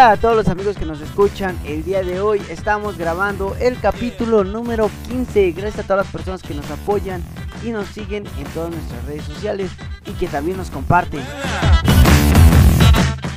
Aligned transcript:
Hola 0.00 0.12
a 0.12 0.16
todos 0.16 0.34
los 0.34 0.48
amigos 0.48 0.78
que 0.78 0.86
nos 0.86 1.02
escuchan. 1.02 1.60
El 1.62 1.84
día 1.84 2.02
de 2.02 2.22
hoy 2.22 2.40
estamos 2.48 2.96
grabando 2.96 3.54
el 3.60 3.78
capítulo 3.78 4.44
número 4.44 4.90
15. 5.10 5.52
Gracias 5.52 5.84
a 5.84 5.86
todas 5.86 6.06
las 6.06 6.10
personas 6.10 6.42
que 6.42 6.54
nos 6.54 6.70
apoyan 6.70 7.22
y 7.62 7.68
nos 7.68 7.86
siguen 7.88 8.26
en 8.38 8.44
todas 8.54 8.70
nuestras 8.70 9.04
redes 9.04 9.24
sociales 9.24 9.70
y 10.06 10.12
que 10.12 10.26
también 10.26 10.56
nos 10.56 10.70
comparten. 10.70 11.22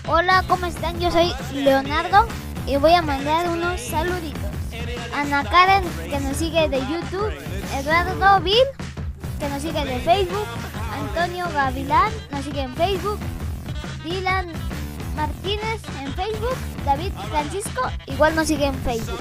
Hola, 0.08 0.46
¿cómo 0.48 0.66
están? 0.66 0.98
Yo 1.02 1.12
soy 1.12 1.34
Leonardo 1.54 2.28
y 2.66 2.78
voy 2.78 2.94
a 2.94 3.02
mandar 3.02 3.50
unos 3.50 3.82
saluditos. 3.82 4.40
Ana 5.14 5.44
Karen, 5.44 5.84
que 6.10 6.18
nos 6.22 6.38
sigue 6.38 6.70
de 6.70 6.80
YouTube. 6.80 7.34
Eduardo 7.78 8.40
Bill, 8.40 8.56
que 9.38 9.50
nos 9.50 9.62
sigue 9.62 9.84
de 9.84 10.00
Facebook. 10.00 10.48
Antonio 10.94 11.46
Gavilán, 11.54 12.14
nos 12.32 12.46
sigue 12.46 12.62
en 12.62 12.74
Facebook. 12.76 13.20
Dylan 14.06 14.48
Martínez 15.16 15.82
en 16.02 16.14
Facebook. 16.14 16.56
David 16.86 17.12
Francisco, 17.30 17.82
igual 18.08 18.36
nos 18.36 18.48
sigue 18.48 18.66
en 18.66 18.76
Facebook. 18.76 19.20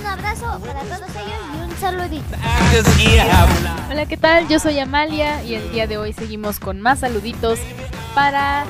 Un 0.00 0.06
abrazo 0.06 0.60
para 0.60 0.80
todos 0.82 1.10
ellos 1.10 1.40
y 1.54 1.60
un 1.62 1.76
saludito. 1.76 2.36
Hola, 3.90 4.06
¿qué 4.06 4.16
tal? 4.16 4.48
Yo 4.48 4.58
soy 4.58 4.78
Amalia 4.78 5.42
y 5.42 5.54
el 5.54 5.72
día 5.72 5.86
de 5.86 5.98
hoy 5.98 6.12
seguimos 6.12 6.60
con 6.60 6.80
más 6.80 7.00
saluditos 7.00 7.58
para 8.14 8.64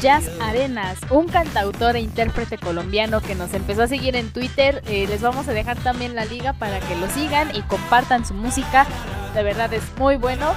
Jazz 0.00 0.30
Arenas, 0.40 0.98
un 1.10 1.28
cantautor 1.28 1.96
e 1.96 2.00
intérprete 2.00 2.58
colombiano 2.58 3.20
que 3.20 3.34
nos 3.34 3.54
empezó 3.54 3.82
a 3.82 3.86
seguir 3.88 4.16
en 4.16 4.30
Twitter. 4.30 4.82
Eh, 4.86 5.06
les 5.08 5.20
vamos 5.20 5.48
a 5.48 5.52
dejar 5.52 5.76
también 5.78 6.14
la 6.14 6.24
liga 6.24 6.52
para 6.52 6.80
que 6.80 6.96
lo 6.96 7.08
sigan 7.08 7.54
y 7.54 7.62
compartan 7.62 8.24
su 8.24 8.34
música. 8.34 8.86
De 9.34 9.42
verdad 9.42 9.72
es 9.72 9.82
muy 9.98 10.16
bueno. 10.16 10.54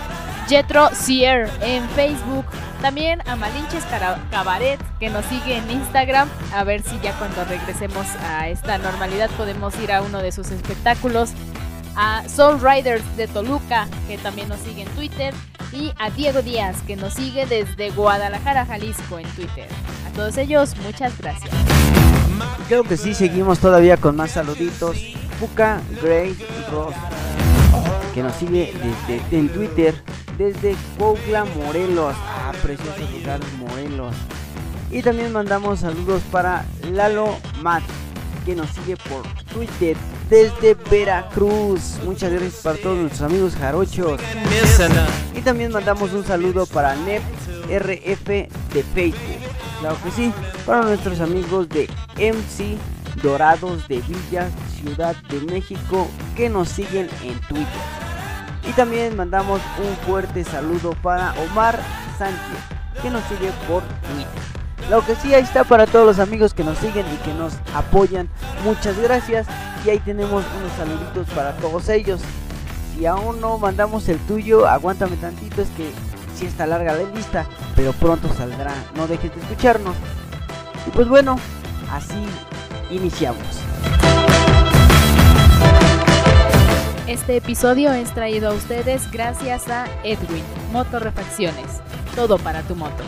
Jetro 0.47 0.89
Sier 0.93 1.49
en 1.61 1.87
Facebook. 1.89 2.45
También 2.81 3.21
a 3.27 3.35
Malinches 3.35 3.83
Cabaret 4.31 4.79
que 4.99 5.09
nos 5.09 5.25
sigue 5.25 5.57
en 5.57 5.69
Instagram. 5.69 6.29
A 6.53 6.63
ver 6.63 6.81
si 6.81 6.99
ya 7.01 7.11
cuando 7.13 7.43
regresemos 7.45 8.05
a 8.21 8.47
esta 8.47 8.77
normalidad 8.77 9.29
podemos 9.31 9.77
ir 9.79 9.91
a 9.91 10.01
uno 10.01 10.19
de 10.19 10.31
sus 10.31 10.51
espectáculos. 10.51 11.31
A 11.97 12.23
Soul 12.29 12.61
Riders 12.61 13.03
de 13.17 13.27
Toluca 13.27 13.87
que 14.07 14.17
también 14.19 14.47
nos 14.49 14.59
sigue 14.59 14.83
en 14.83 14.89
Twitter 14.89 15.33
y 15.71 15.91
a 15.99 16.09
Diego 16.09 16.41
Díaz, 16.41 16.81
que 16.85 16.95
nos 16.95 17.13
sigue 17.13 17.45
desde 17.45 17.89
Guadalajara, 17.89 18.65
Jalisco, 18.65 19.19
en 19.19 19.27
Twitter. 19.31 19.67
A 20.07 20.13
todos 20.13 20.37
ellos, 20.37 20.75
muchas 20.83 21.17
gracias. 21.17 21.51
Creo 22.67 22.83
que 22.83 22.97
sí, 22.97 23.13
seguimos 23.13 23.59
todavía 23.59 23.97
con 23.97 24.15
más 24.15 24.31
saluditos. 24.31 24.95
Puka 25.39 25.81
Gray 26.01 26.37
Ross, 26.71 26.95
que 28.13 28.23
nos 28.23 28.35
sigue 28.35 28.73
desde, 29.07 29.37
en 29.37 29.49
Twitter 29.49 29.93
desde 30.37 30.75
Puebla, 30.97 31.45
Morelos. 31.45 32.15
Ah, 32.15 32.51
precioso 32.61 33.01
lugar, 33.11 33.39
Morelos. 33.59 34.15
Y 34.91 35.01
también 35.01 35.33
mandamos 35.33 35.81
saludos 35.81 36.21
para 36.31 36.65
Lalo 36.91 37.37
Matt, 37.61 37.83
que 38.47 38.55
nos 38.55 38.69
sigue 38.69 38.95
por 38.95 39.23
Twitter 39.53 39.97
desde 40.29 40.73
Veracruz. 40.89 41.99
Muchas 42.05 42.31
gracias 42.31 42.61
para 42.63 42.77
todos 42.77 42.97
nuestros 42.97 43.29
amigos 43.29 43.55
jarochos. 43.57 44.21
Y 45.35 45.41
también 45.41 45.73
mandamos 45.73 46.13
un 46.13 46.25
saludo 46.25 46.65
para 46.65 46.95
NEP 46.95 47.21
RF 47.69 48.25
de 48.25 48.83
Facebook. 48.95 49.41
Claro 49.81 49.97
que 50.01 50.11
sí, 50.11 50.33
para 50.65 50.83
nuestros 50.83 51.19
amigos 51.19 51.67
de 51.67 51.89
MC 52.15 52.77
Dorados 53.21 53.85
de 53.89 53.99
Villa, 53.99 54.49
Ciudad 54.79 55.17
de 55.29 55.41
México, 55.41 56.07
que 56.37 56.47
nos 56.47 56.69
siguen 56.69 57.09
en 57.23 57.37
Twitter. 57.49 57.81
Y 58.65 58.71
también 58.71 59.17
mandamos 59.17 59.59
un 59.77 59.93
fuerte 60.07 60.45
saludo 60.45 60.95
para 61.03 61.33
Omar 61.33 61.77
Sánchez, 62.17 63.01
que 63.01 63.09
nos 63.09 63.25
sigue 63.25 63.51
por 63.67 63.83
Twitter. 63.83 64.56
Lo 64.89 65.05
que 65.05 65.15
sí, 65.15 65.33
ahí 65.33 65.43
está 65.43 65.65
para 65.65 65.85
todos 65.85 66.05
los 66.05 66.19
amigos 66.19 66.53
que 66.53 66.63
nos 66.63 66.77
siguen 66.77 67.05
y 67.13 67.17
que 67.17 67.33
nos 67.33 67.53
apoyan. 67.75 68.29
Muchas 68.63 68.97
gracias. 68.97 69.45
Y 69.85 69.89
ahí 69.89 69.99
tenemos 69.99 70.45
unos 70.57 70.71
saluditos 70.77 71.27
para 71.35 71.51
todos 71.57 71.89
ellos. 71.89 72.21
Si 72.95 73.05
aún 73.05 73.41
no 73.41 73.57
mandamos 73.57 74.07
el 74.07 74.17
tuyo, 74.19 74.65
aguántame 74.65 75.17
tantito, 75.17 75.61
es 75.61 75.69
que 75.71 75.91
sí 76.35 76.45
está 76.45 76.65
larga 76.65 76.93
la 76.93 77.03
lista, 77.03 77.45
pero 77.75 77.91
pronto 77.91 78.29
saldrá. 78.33 78.73
No 78.95 79.07
dejes 79.07 79.35
de 79.35 79.41
escucharnos. 79.41 79.95
Y 80.87 80.91
pues 80.91 81.09
bueno, 81.09 81.37
así 81.91 82.25
iniciamos. 82.89 83.43
Este 87.07 87.37
episodio 87.37 87.91
es 87.91 88.13
traído 88.13 88.51
a 88.51 88.53
ustedes 88.53 89.11
gracias 89.11 89.67
a 89.67 89.85
Edwin, 90.03 90.43
Motorrefacciones. 90.71 91.81
Todo 92.15 92.37
para 92.37 92.61
tu 92.63 92.75
moto 92.75 93.03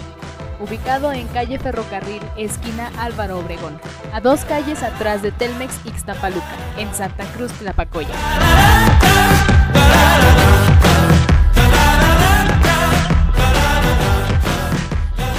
ubicado 0.60 1.12
en 1.12 1.28
calle 1.28 1.58
Ferrocarril, 1.58 2.22
esquina 2.38 2.92
Álvaro 2.98 3.40
Obregón, 3.40 3.80
a 4.14 4.20
dos 4.20 4.46
calles 4.46 4.84
atrás 4.84 5.22
de 5.22 5.32
Telmex 5.32 5.86
Ixtapaluca, 5.86 6.46
en 6.78 6.94
Santa 6.94 7.26
Cruz, 7.34 7.52
Tlapacoya. 7.54 8.14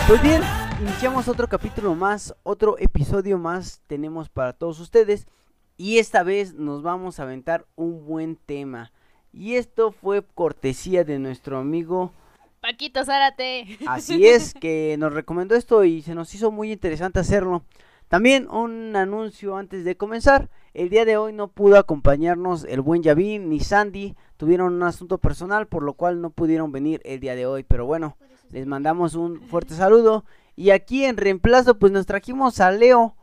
Pues 0.07 0.23
bien, 0.23 0.43
iniciamos 0.81 1.29
otro 1.29 1.47
capítulo 1.49 1.95
más, 1.95 2.35
otro 2.43 2.77
episodio 2.79 3.39
más 3.39 3.81
tenemos 3.87 4.29
para 4.29 4.53
todos 4.53 4.81
ustedes 4.81 5.29
y 5.77 5.99
esta 5.99 6.23
vez 6.23 6.55
nos 6.55 6.83
vamos 6.83 7.21
a 7.21 7.23
aventar 7.23 7.65
un 7.77 8.05
buen 8.05 8.37
tema. 8.37 8.93
Y 9.33 9.55
esto 9.55 9.93
fue 9.93 10.25
cortesía 10.35 11.05
de 11.05 11.21
nuestro 11.21 11.59
amigo 11.59 12.13
Paquito 12.61 13.05
Zárate. 13.05 13.79
Así 13.87 14.27
es, 14.27 14.55
que 14.61 14.97
nos 14.99 15.13
recomendó 15.13 15.55
esto 15.55 15.85
y 15.85 16.03
se 16.03 16.15
nos 16.15 16.35
hizo 16.35 16.51
muy 16.51 16.73
interesante 16.73 17.19
hacerlo. 17.19 17.65
También 18.09 18.51
un 18.51 18.97
anuncio 18.97 19.57
antes 19.57 19.85
de 19.85 19.97
comenzar. 19.97 20.51
El 20.75 20.91
día 20.91 21.05
de 21.05 21.17
hoy 21.17 21.33
no 21.33 21.49
pudo 21.49 21.79
acompañarnos 21.79 22.65
el 22.65 22.81
buen 22.81 23.03
Yavín 23.03 23.49
ni 23.49 23.61
Sandy. 23.61 24.17
Tuvieron 24.37 24.75
un 24.75 24.83
asunto 24.83 25.19
personal 25.19 25.69
por 25.69 25.83
lo 25.83 25.95
cual 25.95 26.21
no 26.21 26.31
pudieron 26.31 26.73
venir 26.73 27.01
el 27.05 27.21
día 27.21 27.35
de 27.35 27.47
hoy. 27.47 27.63
Pero 27.63 27.87
bueno, 27.87 28.17
les 28.51 28.67
mandamos 28.67 29.15
un 29.15 29.41
fuerte 29.41 29.75
saludo. 29.75 30.25
Y 30.57 30.71
aquí 30.71 31.05
en 31.05 31.17
reemplazo 31.17 31.79
pues 31.79 31.93
nos 31.93 32.07
trajimos 32.07 32.61
a 32.61 32.71
Leo, 32.73 33.17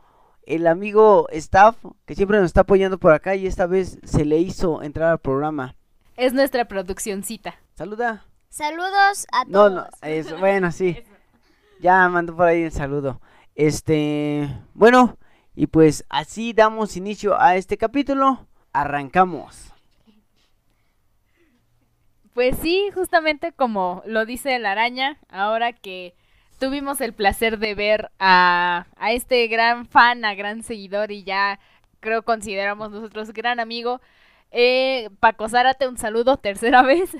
el 0.46 0.66
amigo 0.66 1.28
staff 1.30 1.76
que 2.06 2.14
siempre 2.14 2.38
nos 2.38 2.46
está 2.46 2.62
apoyando 2.62 2.98
por 2.98 3.12
acá 3.12 3.36
y 3.36 3.46
esta 3.46 3.66
vez 3.66 3.98
se 4.02 4.24
le 4.24 4.38
hizo 4.38 4.82
entrar 4.82 5.10
al 5.10 5.18
programa. 5.18 5.76
Es 6.16 6.32
nuestra 6.32 6.66
produccióncita. 6.66 7.54
Saluda. 7.74 8.27
Saludos 8.48 9.26
a 9.32 9.44
todos. 9.44 9.72
No, 9.72 9.82
no, 9.82 9.86
es, 10.02 10.38
bueno, 10.40 10.72
sí. 10.72 11.02
Ya 11.80 12.08
mandó 12.08 12.34
por 12.34 12.48
ahí 12.48 12.62
el 12.62 12.72
saludo. 12.72 13.20
Este, 13.54 14.48
bueno, 14.74 15.16
y 15.54 15.66
pues 15.66 16.04
así 16.08 16.52
damos 16.52 16.96
inicio 16.96 17.40
a 17.40 17.56
este 17.56 17.76
capítulo. 17.76 18.46
Arrancamos. 18.72 19.72
Pues 22.34 22.56
sí, 22.58 22.90
justamente 22.94 23.52
como 23.52 24.02
lo 24.06 24.24
dice 24.24 24.58
la 24.60 24.72
araña, 24.72 25.18
ahora 25.28 25.72
que 25.72 26.14
tuvimos 26.60 27.00
el 27.00 27.12
placer 27.12 27.58
de 27.58 27.74
ver 27.74 28.10
a, 28.18 28.86
a 28.96 29.12
este 29.12 29.46
gran 29.48 29.86
fan, 29.86 30.24
a 30.24 30.34
gran 30.34 30.62
seguidor 30.62 31.10
y 31.10 31.24
ya 31.24 31.58
creo 32.00 32.22
consideramos 32.22 32.90
nosotros 32.90 33.32
gran 33.32 33.60
amigo. 33.60 34.00
Eh, 34.50 35.10
Paco 35.20 35.48
Zárate, 35.48 35.88
un 35.88 35.98
saludo, 35.98 36.36
tercera 36.36 36.82
vez. 36.84 37.10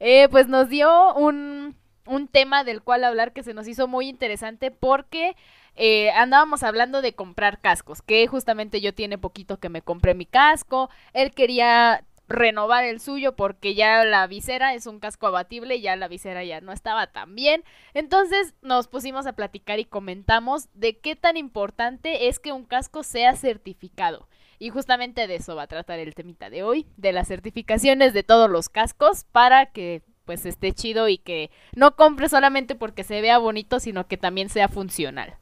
Eh, 0.00 0.28
pues 0.30 0.48
nos 0.48 0.68
dio 0.68 1.14
un, 1.14 1.76
un 2.06 2.28
tema 2.28 2.64
del 2.64 2.82
cual 2.82 3.04
hablar 3.04 3.32
que 3.32 3.42
se 3.42 3.54
nos 3.54 3.68
hizo 3.68 3.88
muy 3.88 4.08
interesante 4.08 4.70
porque 4.70 5.36
eh, 5.76 6.10
andábamos 6.10 6.62
hablando 6.62 7.02
de 7.02 7.14
comprar 7.14 7.60
cascos, 7.60 8.02
que 8.02 8.26
justamente 8.26 8.80
yo 8.80 8.94
tiene 8.94 9.18
poquito 9.18 9.58
que 9.58 9.68
me 9.68 9.82
compré 9.82 10.14
mi 10.14 10.26
casco, 10.26 10.90
él 11.12 11.32
quería 11.32 12.04
renovar 12.28 12.84
el 12.84 13.00
suyo 13.00 13.36
porque 13.36 13.74
ya 13.74 14.04
la 14.04 14.26
visera 14.26 14.74
es 14.74 14.86
un 14.86 14.98
casco 14.98 15.26
abatible 15.26 15.80
ya 15.80 15.94
la 15.94 16.08
visera 16.08 16.42
ya 16.42 16.60
no 16.60 16.72
estaba 16.72 17.06
tan 17.08 17.34
bien. 17.34 17.64
Entonces 17.92 18.54
nos 18.62 18.88
pusimos 18.88 19.26
a 19.26 19.34
platicar 19.34 19.78
y 19.78 19.84
comentamos 19.84 20.68
de 20.74 20.98
qué 20.98 21.16
tan 21.16 21.36
importante 21.36 22.28
es 22.28 22.38
que 22.38 22.52
un 22.52 22.64
casco 22.64 23.02
sea 23.02 23.36
certificado. 23.36 24.26
Y 24.58 24.70
justamente 24.70 25.26
de 25.26 25.36
eso 25.36 25.56
va 25.56 25.62
a 25.62 25.66
tratar 25.68 25.98
el 25.98 26.14
temita 26.14 26.50
de 26.50 26.62
hoy, 26.62 26.86
de 26.96 27.12
las 27.12 27.28
certificaciones 27.28 28.12
de 28.12 28.22
todos 28.22 28.50
los 28.50 28.68
cascos 28.68 29.24
para 29.32 29.66
que 29.66 30.02
pues 30.24 30.46
esté 30.46 30.72
chido 30.72 31.08
y 31.08 31.18
que 31.18 31.50
no 31.74 31.96
compre 31.96 32.28
solamente 32.28 32.74
porque 32.74 33.04
se 33.04 33.20
vea 33.20 33.38
bonito, 33.38 33.80
sino 33.80 34.06
que 34.06 34.16
también 34.16 34.48
sea 34.48 34.68
funcional. 34.68 35.36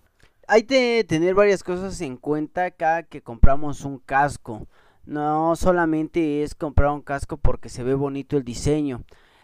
Hay 0.48 0.64
que 0.64 1.04
tener 1.08 1.34
varias 1.34 1.62
cosas 1.62 2.00
en 2.00 2.16
cuenta 2.16 2.70
cada 2.72 3.04
que 3.04 3.22
compramos 3.22 3.84
un 3.84 3.98
casco. 3.98 4.66
No 5.04 5.56
solamente 5.56 6.42
es 6.42 6.54
comprar 6.54 6.90
un 6.90 7.02
casco 7.02 7.36
porque 7.36 7.68
se 7.68 7.82
ve 7.82 7.94
bonito 7.94 8.36
el 8.36 8.44
diseño. 8.44 9.02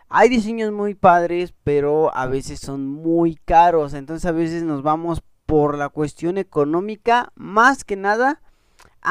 Hay 0.08 0.28
diseños 0.28 0.72
muy 0.72 0.94
padres, 0.94 1.54
pero 1.64 2.14
a 2.16 2.26
veces 2.26 2.60
son 2.60 2.86
muy 2.86 3.36
caros. 3.36 3.94
Entonces 3.94 4.24
a 4.26 4.32
veces 4.32 4.62
nos 4.64 4.82
vamos 4.82 5.22
por 5.46 5.78
la 5.78 5.88
cuestión 5.88 6.36
económica 6.36 7.32
más 7.34 7.84
que 7.84 7.96
nada 7.96 8.42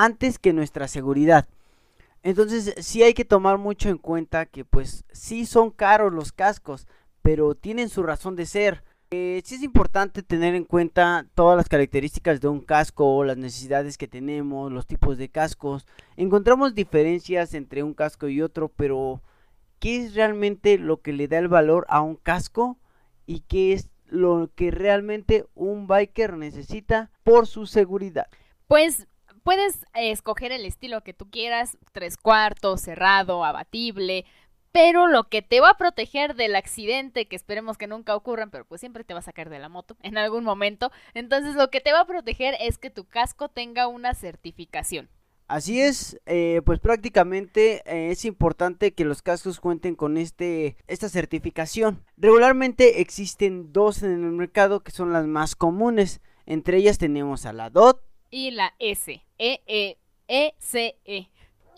antes 0.04 0.40
que 0.40 0.54
nuestra 0.54 0.88
seguridad. 0.88 1.48
Entonces 2.24 2.74
sí 2.80 3.04
hay 3.04 3.14
que 3.14 3.26
tomar 3.26 3.58
mucho 3.58 3.90
en 3.90 3.98
cuenta 3.98 4.46
que 4.46 4.66
pues 4.66 5.06
sí 5.12 5.46
son 5.46 5.72
caros 5.72 6.14
los 6.14 6.32
cascos, 6.32 6.88
pero 7.22 7.56
tienen 7.56 7.90
su 7.90 8.04
razón 8.04 8.36
de 8.36 8.46
ser. 8.46 8.84
Eh, 9.10 9.42
sí 9.46 9.56
es 9.56 9.64
importante 9.64 10.22
tener 10.22 10.54
en 10.54 10.66
cuenta 10.66 11.26
todas 11.34 11.56
las 11.56 11.70
características 11.70 12.42
de 12.42 12.50
un 12.50 12.60
casco, 12.60 13.24
las 13.24 13.38
necesidades 13.38 13.98
que 13.98 14.08
tenemos, 14.08 14.72
los 14.72 14.86
tipos 14.86 15.18
de 15.18 15.30
cascos. 15.30 15.88
Encontramos 16.18 16.76
diferencias 16.76 17.54
entre 17.54 17.84
un 17.84 17.94
casco 17.94 18.28
y 18.28 18.42
otro, 18.42 18.70
pero 18.70 19.22
¿qué 19.80 20.04
es 20.04 20.14
realmente 20.14 20.78
lo 20.78 21.02
que 21.02 21.14
le 21.14 21.28
da 21.28 21.38
el 21.38 21.48
valor 21.48 21.86
a 21.90 22.02
un 22.02 22.18
casco? 22.18 22.78
¿Y 23.26 23.42
qué 23.42 23.74
es 23.74 23.90
lo 24.08 24.50
que 24.56 24.72
realmente 24.72 25.46
un 25.56 25.88
biker 25.88 26.38
necesita 26.38 27.10
por 27.24 27.48
su 27.48 27.66
seguridad? 27.66 28.28
Pues 28.68 29.08
puedes 29.48 29.86
escoger 29.94 30.52
el 30.52 30.66
estilo 30.66 31.06
que 31.06 31.14
tú 31.14 31.30
quieras, 31.30 31.78
tres 31.94 32.18
cuartos, 32.18 32.82
cerrado, 32.82 33.46
abatible, 33.46 34.26
pero 34.74 35.08
lo 35.08 35.30
que 35.30 35.42
te 35.42 35.62
va 35.62 35.70
a 35.70 35.78
proteger 35.78 36.36
del 36.36 36.54
accidente, 36.54 37.30
que 37.30 37.38
esperemos 37.38 37.78
que 37.78 37.88
nunca 37.88 38.14
ocurran, 38.14 38.52
pero 38.52 38.66
pues 38.66 38.82
siempre 38.82 39.06
te 39.06 39.14
va 39.14 39.22
a 39.22 39.24
sacar 39.24 39.50
de 39.50 39.60
la 39.60 39.70
moto 39.70 39.96
en 40.04 40.18
algún 40.18 40.44
momento, 40.44 40.92
entonces 41.14 41.56
lo 41.56 41.70
que 41.70 41.80
te 41.80 41.94
va 41.94 42.02
a 42.02 42.06
proteger 42.06 42.56
es 42.60 42.78
que 42.78 42.90
tu 42.90 43.06
casco 43.06 43.48
tenga 43.48 43.88
una 43.88 44.16
certificación. 44.16 45.08
Así 45.48 45.80
es, 45.80 46.20
eh, 46.26 46.62
pues 46.66 46.82
prácticamente 46.82 47.84
eh, 47.86 48.12
es 48.12 48.26
importante 48.26 48.92
que 48.92 49.06
los 49.06 49.22
cascos 49.22 49.62
cuenten 49.62 49.96
con 49.96 50.18
este, 50.18 50.76
esta 50.88 51.08
certificación. 51.08 52.04
Regularmente 52.18 53.00
existen 53.00 53.72
dos 53.72 54.04
en 54.04 54.12
el 54.26 54.32
mercado 54.34 54.82
que 54.82 54.92
son 54.92 55.14
las 55.14 55.26
más 55.26 55.56
comunes. 55.56 56.20
Entre 56.46 56.80
ellas 56.80 56.98
tenemos 56.98 57.46
a 57.46 57.54
la 57.54 57.70
DOT 57.70 58.07
y 58.30 58.52
la 58.52 58.74
S, 58.80 59.24
E 59.38 59.62
E 59.66 59.98
E 60.28 60.54
C 60.60 60.98
E. 61.06 61.30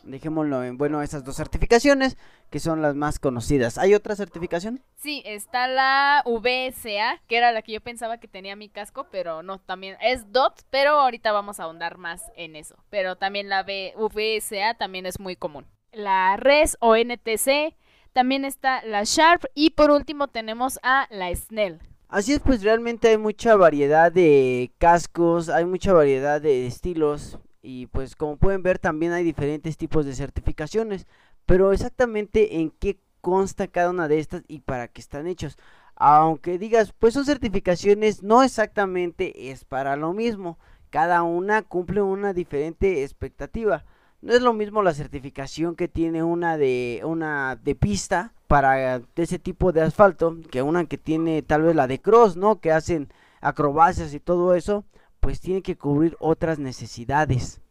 Dejémoslo 0.04 0.63
en 0.63 0.78
bueno 0.78 1.01
esas 1.01 1.24
dos 1.24 1.36
certificaciones 1.36 2.18
que 2.50 2.60
son 2.60 2.81
las 2.81 2.96
más 2.96 3.19
conocidas. 3.19 3.78
¿Hay 3.78 3.94
otra 3.94 4.16
certificación? 4.16 4.81
Sí, 4.96 5.22
está 5.25 5.68
la 5.68 6.24
VSA, 6.25 7.22
que 7.28 7.38
era 7.38 7.51
la 7.51 7.62
que 7.62 7.74
yo 7.74 7.81
pensaba 7.81 8.19
que 8.19 8.28
tenía 8.28 8.56
mi 8.56 8.69
casco, 8.69 9.07
pero 9.12 9.44
no, 9.44 9.60
también 9.60 9.98
es 10.01 10.31
DOT, 10.31 10.63
pero 10.69 11.00
ahorita 11.00 11.31
vamos 11.31 11.60
a 11.60 11.63
ahondar 11.63 11.98
más 11.98 12.31
en 12.36 12.56
eso. 12.56 12.75
Pero 12.90 13.18
también 13.18 13.50
la 13.50 13.63
VSA 13.63 14.74
también 14.75 15.06
es 15.06 15.19
muy 15.19 15.36
común. 15.36 15.66
La 15.92 16.38
RES 16.38 16.78
o 16.80 16.96
NTC, 16.96 17.75
también 18.13 18.46
está 18.46 18.84
la 18.84 19.04
Sharp 19.04 19.46
y 19.54 19.72
por 19.72 19.92
último 19.92 20.28
tenemos 20.28 20.80
a 20.81 21.07
la 21.12 21.34
Snell. 21.36 21.80
Así 22.09 22.33
es, 22.33 22.39
pues 22.39 22.63
realmente 22.63 23.07
hay 23.09 23.19
mucha 23.19 23.56
variedad 23.56 24.11
de 24.11 24.71
cascos, 24.79 25.47
hay 25.50 25.65
mucha 25.65 25.94
variedad 25.94 26.41
de 26.41 26.65
estilos 26.65 27.38
y 27.61 27.85
pues 27.85 28.15
como 28.15 28.38
pueden 28.38 28.63
ver 28.63 28.79
también 28.79 29.11
hay 29.11 29.23
diferentes 29.23 29.77
tipos 29.77 30.07
de 30.07 30.15
certificaciones. 30.15 31.06
Pero 31.45 31.71
exactamente 31.71 32.61
en 32.61 32.71
qué 32.71 32.97
consta 33.21 33.67
cada 33.67 33.91
una 33.91 34.07
de 34.07 34.17
estas 34.19 34.44
y 34.47 34.61
para 34.61 34.88
qué 34.88 35.01
están 35.01 35.27
hechos. 35.27 35.56
Aunque 35.95 36.57
digas, 36.57 36.94
pues 36.97 37.13
son 37.13 37.25
certificaciones, 37.25 38.23
no 38.23 38.41
exactamente 38.41 39.51
es 39.51 39.63
para 39.63 39.95
lo 39.95 40.13
mismo. 40.13 40.57
Cada 40.89 41.21
una 41.21 41.62
cumple 41.62 42.01
una 42.01 42.33
diferente 42.33 43.03
expectativa. 43.03 43.85
No 44.21 44.33
es 44.33 44.42
lo 44.42 44.54
mismo 44.54 44.81
la 44.81 44.94
certificación 44.94 45.75
que 45.75 45.88
tiene 45.88 46.24
una 46.24 46.57
de 46.57 47.01
una 47.04 47.56
de 47.56 47.75
pista 47.75 48.33
para 48.48 49.01
ese 49.16 49.39
tipo 49.39 49.71
de 49.71 49.81
asfalto 49.81 50.38
que 50.51 50.62
una 50.62 50.86
que 50.86 50.98
tiene 50.98 51.42
tal 51.42 51.62
vez 51.62 51.75
la 51.75 51.88
de 51.88 52.01
cross, 52.01 52.36
¿no? 52.36 52.60
Que 52.60 52.71
hacen 52.71 53.13
acrobacias 53.42 54.13
y 54.13 54.19
todo 54.19 54.56
eso, 54.56 54.83
pues 55.19 55.39
tiene 55.39 55.62
que 55.62 55.77
cubrir 55.77 56.18
otras 56.19 56.60
necesidades. 56.60 57.62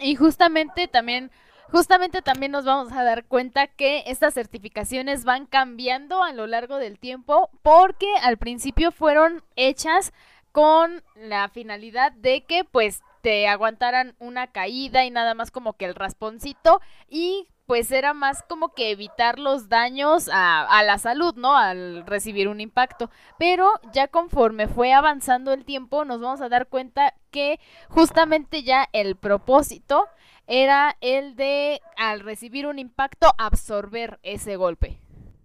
Y 0.00 0.14
justamente 0.16 0.88
también 0.88 1.30
justamente 1.70 2.22
también 2.22 2.52
nos 2.52 2.64
vamos 2.64 2.92
a 2.92 3.02
dar 3.02 3.24
cuenta 3.24 3.66
que 3.66 4.04
estas 4.06 4.34
certificaciones 4.34 5.24
van 5.24 5.46
cambiando 5.46 6.22
a 6.22 6.32
lo 6.32 6.46
largo 6.46 6.76
del 6.76 6.98
tiempo 6.98 7.50
porque 7.62 8.06
al 8.22 8.36
principio 8.36 8.92
fueron 8.92 9.42
hechas 9.56 10.12
con 10.52 11.02
la 11.16 11.48
finalidad 11.48 12.12
de 12.12 12.44
que 12.44 12.64
pues 12.64 13.02
te 13.24 13.48
aguantaran 13.48 14.14
una 14.18 14.48
caída 14.48 15.06
y 15.06 15.10
nada 15.10 15.32
más 15.32 15.50
como 15.50 15.78
que 15.78 15.86
el 15.86 15.94
rasponcito 15.94 16.82
y 17.08 17.48
pues 17.64 17.90
era 17.90 18.12
más 18.12 18.42
como 18.42 18.74
que 18.74 18.90
evitar 18.90 19.38
los 19.38 19.70
daños 19.70 20.28
a, 20.30 20.60
a, 20.60 20.82
la 20.82 20.98
salud, 20.98 21.34
¿no? 21.34 21.56
Al 21.56 22.04
recibir 22.04 22.48
un 22.48 22.60
impacto. 22.60 23.10
Pero 23.38 23.70
ya 23.94 24.08
conforme 24.08 24.68
fue 24.68 24.92
avanzando 24.92 25.54
el 25.54 25.64
tiempo, 25.64 26.04
nos 26.04 26.20
vamos 26.20 26.42
a 26.42 26.50
dar 26.50 26.66
cuenta 26.66 27.14
que 27.30 27.58
justamente 27.88 28.62
ya 28.62 28.90
el 28.92 29.16
propósito 29.16 30.04
era 30.46 30.98
el 31.00 31.34
de, 31.34 31.80
al 31.96 32.20
recibir 32.20 32.66
un 32.66 32.78
impacto, 32.78 33.32
absorber 33.38 34.20
ese 34.22 34.56
golpe. 34.56 35.00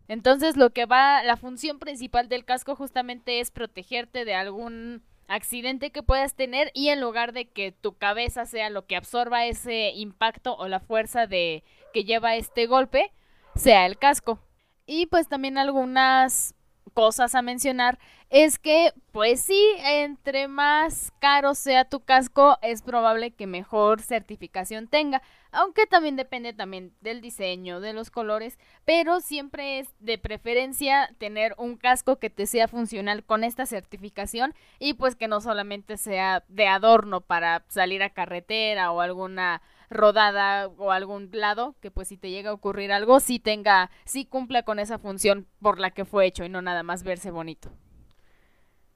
Entonces 0.09 0.57
lo 0.57 0.71
que 0.71 0.85
va, 0.85 1.23
la 1.23 1.37
función 1.37 1.79
principal 1.79 2.27
del 2.27 2.43
casco 2.43 2.75
justamente 2.75 3.39
es 3.39 3.51
protegerte 3.51 4.25
de 4.25 4.35
algún 4.35 5.01
accidente 5.29 5.91
que 5.91 6.03
puedas 6.03 6.35
tener 6.35 6.71
y 6.73 6.89
en 6.89 6.99
lugar 6.99 7.31
de 7.31 7.47
que 7.47 7.71
tu 7.71 7.97
cabeza 7.97 8.45
sea 8.45 8.69
lo 8.69 8.85
que 8.85 8.97
absorba 8.97 9.45
ese 9.45 9.91
impacto 9.91 10.55
o 10.57 10.67
la 10.67 10.79
fuerza 10.79 11.27
de 11.27 11.63
que 11.93 12.03
lleva 12.03 12.35
este 12.35 12.65
golpe, 12.65 13.11
sea 13.55 13.85
el 13.85 13.97
casco. 13.97 14.39
Y 14.85 15.05
pues 15.05 15.27
también 15.27 15.57
algunas 15.57 16.55
cosas 16.93 17.35
a 17.35 17.41
mencionar 17.41 17.99
es 18.29 18.59
que, 18.59 18.93
pues 19.11 19.41
sí, 19.41 19.61
entre 19.83 20.47
más 20.47 21.13
caro 21.19 21.55
sea 21.55 21.85
tu 21.85 22.01
casco, 22.01 22.57
es 22.61 22.81
probable 22.81 23.31
que 23.31 23.47
mejor 23.47 24.01
certificación 24.01 24.87
tenga, 24.87 25.21
aunque 25.51 25.87
también 25.87 26.15
depende 26.15 26.53
también 26.53 26.93
del 27.01 27.21
diseño, 27.21 27.79
de 27.79 27.93
los 27.93 28.11
colores, 28.11 28.57
pero 28.85 29.21
siempre 29.21 29.79
es 29.79 29.89
de 29.99 30.17
preferencia 30.17 31.09
tener 31.17 31.55
un 31.57 31.77
casco 31.77 32.17
que 32.17 32.29
te 32.29 32.45
sea 32.45 32.67
funcional 32.67 33.23
con 33.23 33.43
esta 33.43 33.65
certificación 33.65 34.53
y 34.79 34.93
pues 34.93 35.15
que 35.15 35.27
no 35.27 35.41
solamente 35.41 35.97
sea 35.97 36.43
de 36.47 36.67
adorno 36.67 37.21
para 37.21 37.65
salir 37.69 38.03
a 38.03 38.11
carretera 38.11 38.91
o 38.91 39.01
alguna 39.01 39.61
rodada 39.89 40.67
o 40.67 40.91
algún 40.91 41.29
lado, 41.31 41.75
que 41.81 41.91
pues 41.91 42.07
si 42.07 42.17
te 42.17 42.29
llega 42.29 42.51
a 42.51 42.53
ocurrir 42.53 42.91
algo, 42.91 43.19
sí 43.19 43.39
tenga, 43.39 43.89
sí 44.05 44.25
cumpla 44.25 44.63
con 44.63 44.79
esa 44.79 44.99
función 44.99 45.47
por 45.61 45.79
la 45.79 45.91
que 45.91 46.05
fue 46.05 46.25
hecho 46.25 46.45
y 46.45 46.49
no 46.49 46.61
nada 46.61 46.83
más 46.83 47.03
verse 47.03 47.31
bonito. 47.31 47.71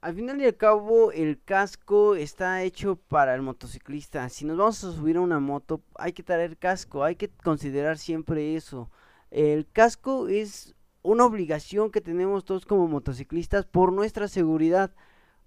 Al 0.04 0.14
final 0.14 0.38
y 0.38 0.44
al 0.44 0.54
cabo, 0.54 1.12
el 1.12 1.40
casco 1.42 2.14
está 2.14 2.62
hecho 2.62 2.96
para 2.96 3.34
el 3.34 3.40
motociclista. 3.40 4.28
Si 4.28 4.44
nos 4.44 4.58
vamos 4.58 4.84
a 4.84 4.92
subir 4.92 5.16
a 5.16 5.22
una 5.22 5.40
moto, 5.40 5.80
hay 5.94 6.12
que 6.12 6.22
traer 6.22 6.58
casco, 6.58 7.04
hay 7.04 7.16
que 7.16 7.30
considerar 7.30 7.96
siempre 7.96 8.54
eso. 8.54 8.90
El 9.30 9.66
casco 9.66 10.28
es 10.28 10.74
una 11.00 11.24
obligación 11.24 11.90
que 11.90 12.02
tenemos 12.02 12.44
todos 12.44 12.66
como 12.66 12.86
motociclistas 12.86 13.64
por 13.64 13.94
nuestra 13.94 14.28
seguridad. 14.28 14.90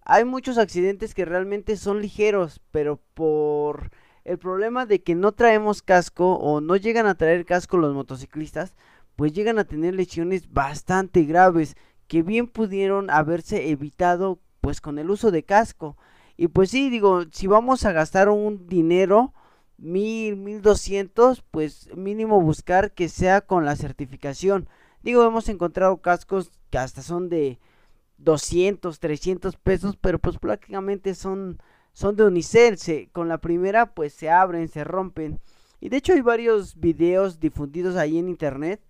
Hay 0.02 0.26
muchos 0.26 0.58
accidentes 0.58 1.14
que 1.14 1.26
realmente 1.26 1.78
son 1.78 2.02
ligeros, 2.02 2.60
pero 2.72 3.00
por 3.14 3.92
el 4.24 4.40
problema 4.40 4.88
de 4.88 5.04
que 5.04 5.14
no 5.14 5.34
traemos 5.34 5.84
casco 5.84 6.34
o 6.34 6.62
no 6.62 6.78
llegan 6.78 7.06
a 7.06 7.14
traer 7.14 7.46
casco 7.46 7.78
los 7.78 7.94
motociclistas, 7.94 8.76
pues 9.16 9.34
llegan 9.34 9.60
a 9.60 9.66
tener 9.66 9.94
lesiones 9.94 10.52
bastante 10.52 11.26
graves 11.26 11.78
que 12.08 12.24
bien 12.24 12.48
pudieron 12.48 13.12
haberse 13.12 13.70
evitado 13.70 14.40
pues 14.62 14.82
con 14.82 15.00
el 15.00 15.10
uso 15.10 15.32
de 15.32 15.44
casco. 15.44 15.98
Y 16.38 16.48
pues 16.50 16.70
sí, 16.72 16.90
digo, 16.90 17.24
si 17.32 17.48
vamos 17.48 17.86
a 17.86 17.92
gastar 17.92 18.30
un 18.30 18.68
dinero, 18.68 19.34
mil, 19.78 20.36
mil 20.36 20.62
doscientos, 20.62 21.44
pues 21.52 21.90
mínimo 21.96 22.42
buscar 22.42 22.92
que 22.92 23.10
sea 23.10 23.42
con 23.42 23.66
la 23.66 23.76
certificación. 23.76 24.68
Digo, 25.02 25.24
hemos 25.24 25.50
encontrado 25.50 25.98
cascos 25.98 26.52
que 26.70 26.78
hasta 26.78 27.02
son 27.02 27.30
de 27.30 27.60
200, 28.18 29.00
300 29.00 29.56
pesos, 29.58 29.98
pero 29.98 30.20
pues 30.20 30.38
prácticamente 30.38 31.16
son 31.16 31.60
son 31.98 32.16
de 32.16 32.26
unicel, 32.26 32.78
con 33.12 33.28
la 33.28 33.40
primera 33.40 33.96
pues 33.96 34.14
se 34.14 34.30
abren, 34.30 34.68
se 34.68 34.84
rompen. 34.84 35.40
Y 35.80 35.90
de 35.90 35.98
hecho 35.98 36.14
hay 36.14 36.22
varios 36.22 36.80
videos 36.80 37.40
difundidos 37.40 37.96
ahí 37.96 38.20
en 38.20 38.30
internet 38.30 38.82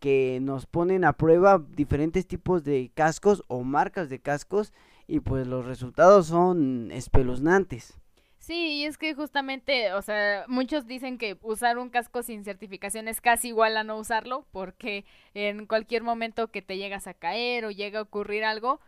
que 0.00 0.40
nos 0.42 0.66
ponen 0.66 1.04
a 1.04 1.12
prueba 1.12 1.64
diferentes 1.70 2.26
tipos 2.26 2.64
de 2.64 2.90
cascos 2.94 3.44
o 3.46 3.62
marcas 3.62 4.08
de 4.08 4.18
cascos 4.18 4.72
y 5.08 5.20
pues 5.20 5.46
los 5.46 5.64
resultados 5.66 6.26
son 6.26 6.90
espeluznantes. 6.92 7.98
Sí, 8.38 8.76
y 8.76 8.84
es 8.84 8.96
que 8.96 9.14
justamente, 9.14 9.92
o 9.92 10.00
sea, 10.00 10.44
muchos 10.48 10.86
dicen 10.86 11.18
que 11.18 11.38
usar 11.42 11.76
un 11.76 11.90
casco 11.90 12.22
sin 12.22 12.44
certificación 12.44 13.08
es 13.08 13.20
casi 13.20 13.48
igual 13.48 13.76
a 13.76 13.84
no 13.84 13.98
usarlo, 13.98 14.46
porque 14.52 15.04
en 15.34 15.66
cualquier 15.66 16.02
momento 16.02 16.48
que 16.48 16.62
te 16.62 16.76
llegas 16.76 17.06
a 17.08 17.14
caer 17.14 17.64
o 17.64 17.70
llega 17.70 17.98
a 17.98 18.02
ocurrir 18.02 18.44
algo, 18.44 18.80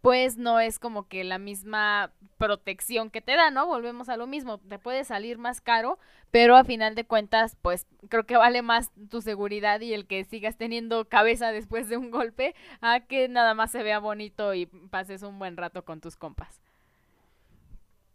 pues 0.00 0.36
no 0.36 0.60
es 0.60 0.78
como 0.78 1.08
que 1.08 1.24
la 1.24 1.38
misma 1.38 2.12
protección 2.38 3.10
que 3.10 3.20
te 3.20 3.36
da, 3.36 3.50
¿no? 3.50 3.66
Volvemos 3.66 4.08
a 4.08 4.16
lo 4.16 4.26
mismo, 4.26 4.58
te 4.58 4.78
puede 4.78 5.04
salir 5.04 5.38
más 5.38 5.60
caro, 5.60 5.98
pero 6.30 6.56
a 6.56 6.64
final 6.64 6.94
de 6.94 7.04
cuentas, 7.04 7.56
pues 7.62 7.86
creo 8.08 8.24
que 8.24 8.36
vale 8.36 8.62
más 8.62 8.90
tu 9.10 9.20
seguridad 9.20 9.80
y 9.80 9.94
el 9.94 10.06
que 10.06 10.24
sigas 10.24 10.56
teniendo 10.56 11.08
cabeza 11.08 11.50
después 11.50 11.88
de 11.88 11.96
un 11.96 12.10
golpe 12.10 12.54
a 12.80 13.00
que 13.00 13.28
nada 13.28 13.54
más 13.54 13.70
se 13.70 13.82
vea 13.82 13.98
bonito 13.98 14.54
y 14.54 14.66
pases 14.66 15.22
un 15.22 15.38
buen 15.38 15.56
rato 15.56 15.84
con 15.84 16.00
tus 16.00 16.16
compas. 16.16 16.60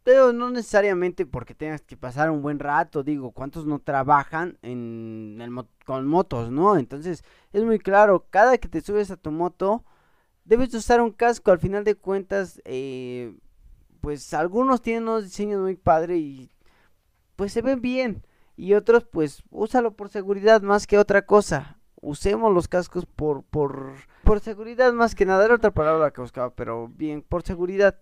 Pero 0.03 0.33
no 0.33 0.49
necesariamente 0.49 1.25
porque 1.25 1.55
tengas 1.55 1.81
que 1.81 1.95
pasar 1.95 2.29
un 2.29 2.41
buen 2.41 2.59
rato, 2.59 3.03
digo, 3.03 3.31
¿cuántos 3.31 3.65
no 3.65 3.79
trabajan 3.79 4.57
en 4.61 5.39
el 5.41 5.49
con 5.85 6.07
motos, 6.07 6.51
no? 6.51 6.77
Entonces, 6.77 7.23
es 7.53 7.63
muy 7.63 7.79
claro, 7.79 8.25
cada 8.29 8.57
que 8.57 8.67
te 8.67 8.81
subes 8.81 9.11
a 9.11 9.17
tu 9.17 9.31
moto, 9.31 9.85
debes 10.45 10.71
de 10.71 10.77
usar 10.77 11.01
un 11.01 11.11
casco. 11.11 11.51
Al 11.51 11.59
final 11.59 11.83
de 11.83 11.95
cuentas, 11.95 12.61
eh, 12.65 13.33
pues 14.01 14.33
algunos 14.33 14.81
tienen 14.81 15.03
unos 15.03 15.23
diseños 15.23 15.61
muy 15.61 15.75
padres 15.75 16.19
y 16.19 16.51
pues 17.35 17.53
se 17.53 17.61
ven 17.61 17.81
bien. 17.81 18.25
Y 18.55 18.73
otros, 18.73 19.05
pues 19.05 19.43
úsalo 19.49 19.95
por 19.95 20.09
seguridad 20.09 20.61
más 20.61 20.85
que 20.85 20.97
otra 20.97 21.25
cosa. 21.25 21.79
Usemos 22.01 22.53
los 22.53 22.67
cascos 22.67 23.05
por, 23.05 23.43
por, 23.43 23.93
por 24.23 24.39
seguridad 24.41 24.93
más 24.93 25.15
que 25.15 25.25
nada. 25.25 25.45
Era 25.45 25.55
otra 25.55 25.71
palabra 25.71 26.11
que 26.11 26.21
buscaba, 26.21 26.53
pero 26.53 26.89
bien, 26.89 27.21
por 27.21 27.43
seguridad. 27.43 27.99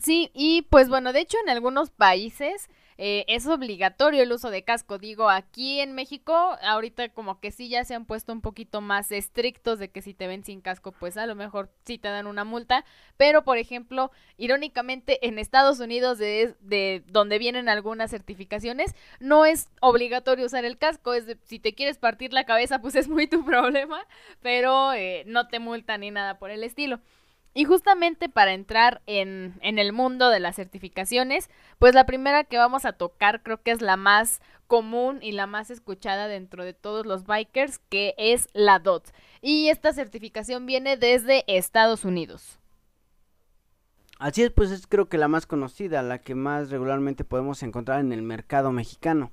Sí, 0.00 0.30
y 0.34 0.62
pues 0.70 0.88
bueno, 0.88 1.12
de 1.12 1.20
hecho 1.20 1.36
en 1.42 1.50
algunos 1.50 1.90
países 1.90 2.68
eh, 3.02 3.24
es 3.28 3.46
obligatorio 3.46 4.22
el 4.22 4.30
uso 4.30 4.50
de 4.50 4.62
casco. 4.62 4.98
Digo, 4.98 5.30
aquí 5.30 5.80
en 5.80 5.94
México, 5.94 6.34
ahorita 6.62 7.08
como 7.08 7.40
que 7.40 7.50
sí 7.50 7.70
ya 7.70 7.82
se 7.86 7.94
han 7.94 8.04
puesto 8.04 8.30
un 8.30 8.42
poquito 8.42 8.82
más 8.82 9.10
estrictos 9.10 9.78
de 9.78 9.88
que 9.88 10.02
si 10.02 10.12
te 10.12 10.26
ven 10.26 10.44
sin 10.44 10.60
casco, 10.60 10.92
pues 10.92 11.16
a 11.16 11.24
lo 11.26 11.34
mejor 11.34 11.70
sí 11.86 11.96
te 11.96 12.08
dan 12.08 12.26
una 12.26 12.44
multa. 12.44 12.84
Pero, 13.16 13.42
por 13.42 13.56
ejemplo, 13.56 14.10
irónicamente, 14.36 15.26
en 15.26 15.38
Estados 15.38 15.80
Unidos, 15.80 16.18
de, 16.18 16.56
de 16.60 17.02
donde 17.06 17.38
vienen 17.38 17.70
algunas 17.70 18.10
certificaciones, 18.10 18.94
no 19.18 19.46
es 19.46 19.70
obligatorio 19.80 20.44
usar 20.44 20.66
el 20.66 20.76
casco. 20.76 21.14
Es 21.14 21.24
de, 21.24 21.38
si 21.46 21.58
te 21.58 21.74
quieres 21.74 21.96
partir 21.96 22.34
la 22.34 22.44
cabeza, 22.44 22.82
pues 22.82 22.96
es 22.96 23.08
muy 23.08 23.26
tu 23.26 23.42
problema, 23.46 24.06
pero 24.42 24.92
eh, 24.92 25.24
no 25.26 25.48
te 25.48 25.58
multan 25.58 26.02
ni 26.02 26.10
nada 26.10 26.38
por 26.38 26.50
el 26.50 26.62
estilo. 26.64 27.00
Y 27.52 27.64
justamente 27.64 28.28
para 28.28 28.52
entrar 28.52 29.02
en, 29.06 29.58
en, 29.60 29.78
el 29.78 29.92
mundo 29.92 30.30
de 30.30 30.38
las 30.38 30.56
certificaciones, 30.56 31.50
pues 31.78 31.94
la 31.94 32.06
primera 32.06 32.44
que 32.44 32.58
vamos 32.58 32.84
a 32.84 32.92
tocar 32.92 33.42
creo 33.42 33.60
que 33.62 33.72
es 33.72 33.82
la 33.82 33.96
más 33.96 34.40
común 34.68 35.18
y 35.20 35.32
la 35.32 35.48
más 35.48 35.68
escuchada 35.70 36.28
dentro 36.28 36.64
de 36.64 36.74
todos 36.74 37.04
los 37.04 37.24
bikers, 37.26 37.80
que 37.88 38.14
es 38.16 38.48
la 38.52 38.78
DOT. 38.78 39.08
Y 39.42 39.68
esta 39.68 39.92
certificación 39.92 40.64
viene 40.64 40.96
desde 40.96 41.44
Estados 41.48 42.04
Unidos. 42.04 42.60
Así 44.20 44.42
es, 44.42 44.50
pues 44.50 44.70
es 44.70 44.86
creo 44.86 45.08
que 45.08 45.18
la 45.18 45.26
más 45.26 45.46
conocida, 45.46 46.02
la 46.02 46.18
que 46.18 46.36
más 46.36 46.70
regularmente 46.70 47.24
podemos 47.24 47.62
encontrar 47.64 48.00
en 48.00 48.12
el 48.12 48.22
mercado 48.22 48.70
mexicano. 48.70 49.32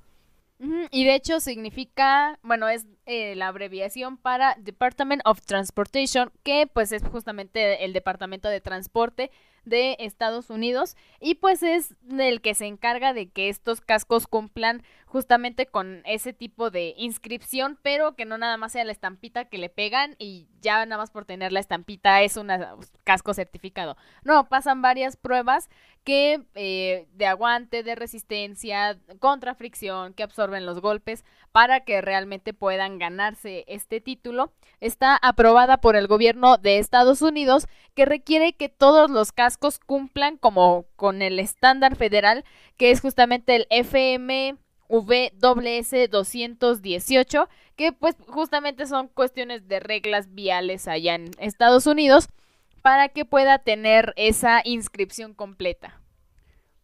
Y 0.89 1.05
de 1.05 1.13
hecho 1.13 1.39
significa, 1.39 2.39
bueno, 2.41 2.67
es 2.67 2.87
eh, 3.07 3.35
la 3.35 3.47
abreviación 3.47 4.17
para 4.17 4.55
Department 4.59 5.21
of 5.25 5.41
Transportation, 5.41 6.31
que 6.43 6.67
pues 6.67 6.91
es 6.91 7.03
justamente 7.03 7.85
el 7.85 7.93
departamento 7.93 8.49
de 8.49 8.61
transporte 8.61 9.31
de 9.67 9.97
Estados 9.99 10.49
Unidos 10.49 10.95
y 11.19 11.35
pues 11.35 11.61
es 11.61 11.95
el 12.09 12.41
que 12.41 12.53
se 12.53 12.65
encarga 12.65 13.13
de 13.13 13.29
que 13.29 13.49
estos 13.49 13.81
cascos 13.81 14.27
cumplan 14.27 14.83
justamente 15.05 15.65
con 15.65 16.01
ese 16.05 16.33
tipo 16.33 16.69
de 16.69 16.93
inscripción, 16.97 17.77
pero 17.81 18.15
que 18.15 18.25
no 18.25 18.37
nada 18.37 18.57
más 18.57 18.73
sea 18.73 18.85
la 18.85 18.91
estampita 18.91 19.45
que 19.45 19.57
le 19.57 19.69
pegan 19.69 20.15
y 20.19 20.47
ya 20.61 20.85
nada 20.85 21.01
más 21.01 21.11
por 21.11 21.25
tener 21.25 21.51
la 21.51 21.59
estampita 21.59 22.21
es 22.21 22.37
un 22.37 22.49
casco 23.03 23.33
certificado. 23.33 23.97
No, 24.23 24.47
pasan 24.47 24.81
varias 24.81 25.17
pruebas 25.17 25.69
que 26.07 26.41
eh, 26.55 27.05
de 27.15 27.25
aguante, 27.25 27.83
de 27.83 27.93
resistencia, 27.93 28.97
contra 29.19 29.55
fricción, 29.55 30.13
que 30.13 30.23
absorben 30.23 30.65
los 30.65 30.79
golpes 30.79 31.25
para 31.51 31.81
que 31.81 31.99
realmente 31.99 32.53
puedan 32.53 32.97
ganarse 32.97 33.65
este 33.67 33.99
título. 33.99 34.53
Está 34.79 35.17
aprobada 35.21 35.81
por 35.81 35.97
el 35.97 36.07
gobierno 36.07 36.55
de 36.55 36.77
Estados 36.77 37.21
Unidos 37.21 37.67
que 37.93 38.05
requiere 38.05 38.53
que 38.53 38.69
todos 38.69 39.11
los 39.11 39.33
cascos 39.33 39.79
cumplan 39.79 40.37
como 40.37 40.85
con 40.95 41.21
el 41.21 41.39
estándar 41.39 41.97
federal 41.97 42.45
que 42.77 42.91
es 42.91 43.01
justamente 43.01 43.57
el 43.57 43.67
FM 43.69 44.55
VWS 44.87 46.09
218, 46.09 47.49
que 47.75 47.91
pues 47.91 48.15
justamente 48.29 48.85
son 48.85 49.09
cuestiones 49.09 49.67
de 49.67 49.81
reglas 49.81 50.33
viales 50.33 50.87
allá 50.87 51.15
en 51.15 51.31
Estados 51.37 51.85
Unidos 51.85 52.29
para 52.87 53.09
que 53.09 53.25
pueda 53.25 53.59
tener 53.59 54.13
esa 54.15 54.61
inscripción 54.63 55.33
completa. 55.33 55.99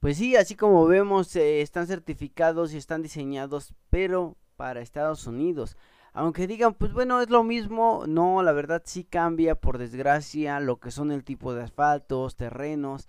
Pues 0.02 0.18
sí, 0.18 0.36
así 0.36 0.54
como 0.54 0.86
vemos, 0.86 1.34
eh, 1.38 1.62
están 1.62 1.88
certificados 1.88 2.74
y 2.74 2.78
están 2.78 3.02
diseñados, 3.02 3.74
pero 3.90 4.36
para 4.58 4.82
Estados 4.82 5.28
Unidos. 5.28 5.78
Aunque 6.12 6.46
digan, 6.46 6.74
pues 6.74 6.92
bueno, 6.92 7.22
es 7.22 7.30
lo 7.30 7.46
mismo, 7.46 8.04
no, 8.06 8.44
la 8.44 8.52
verdad 8.52 8.82
sí 8.84 9.06
cambia, 9.06 9.56
por 9.56 9.78
desgracia, 9.78 10.60
lo 10.60 10.78
que 10.78 10.92
son 10.92 11.10
el 11.10 11.24
tipo 11.24 11.54
de 11.54 11.64
asfaltos, 11.64 12.36
terrenos. 12.36 13.08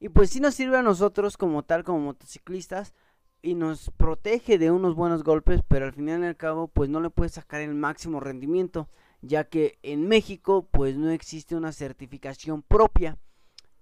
Y 0.00 0.08
pues 0.08 0.30
sí 0.30 0.40
nos 0.40 0.56
sirve 0.56 0.78
a 0.78 0.82
nosotros 0.82 1.36
como 1.36 1.62
tal, 1.62 1.84
como 1.84 2.00
motociclistas, 2.00 2.92
y 3.40 3.54
nos 3.54 3.92
protege 3.96 4.58
de 4.58 4.72
unos 4.72 4.96
buenos 4.96 5.22
golpes, 5.22 5.60
pero 5.68 5.84
al 5.84 5.92
final 5.92 6.24
y 6.24 6.26
al 6.26 6.36
cabo 6.36 6.66
pues 6.66 6.90
no 6.90 6.98
le 6.98 7.10
puedes 7.10 7.34
sacar 7.34 7.60
el 7.60 7.76
máximo 7.76 8.18
rendimiento, 8.18 8.88
ya 9.22 9.44
que 9.44 9.78
en 9.82 10.08
México 10.08 10.68
pues 10.70 10.96
no 10.96 11.10
existe 11.10 11.56
una 11.56 11.72
certificación 11.72 12.62
propia. 12.62 13.18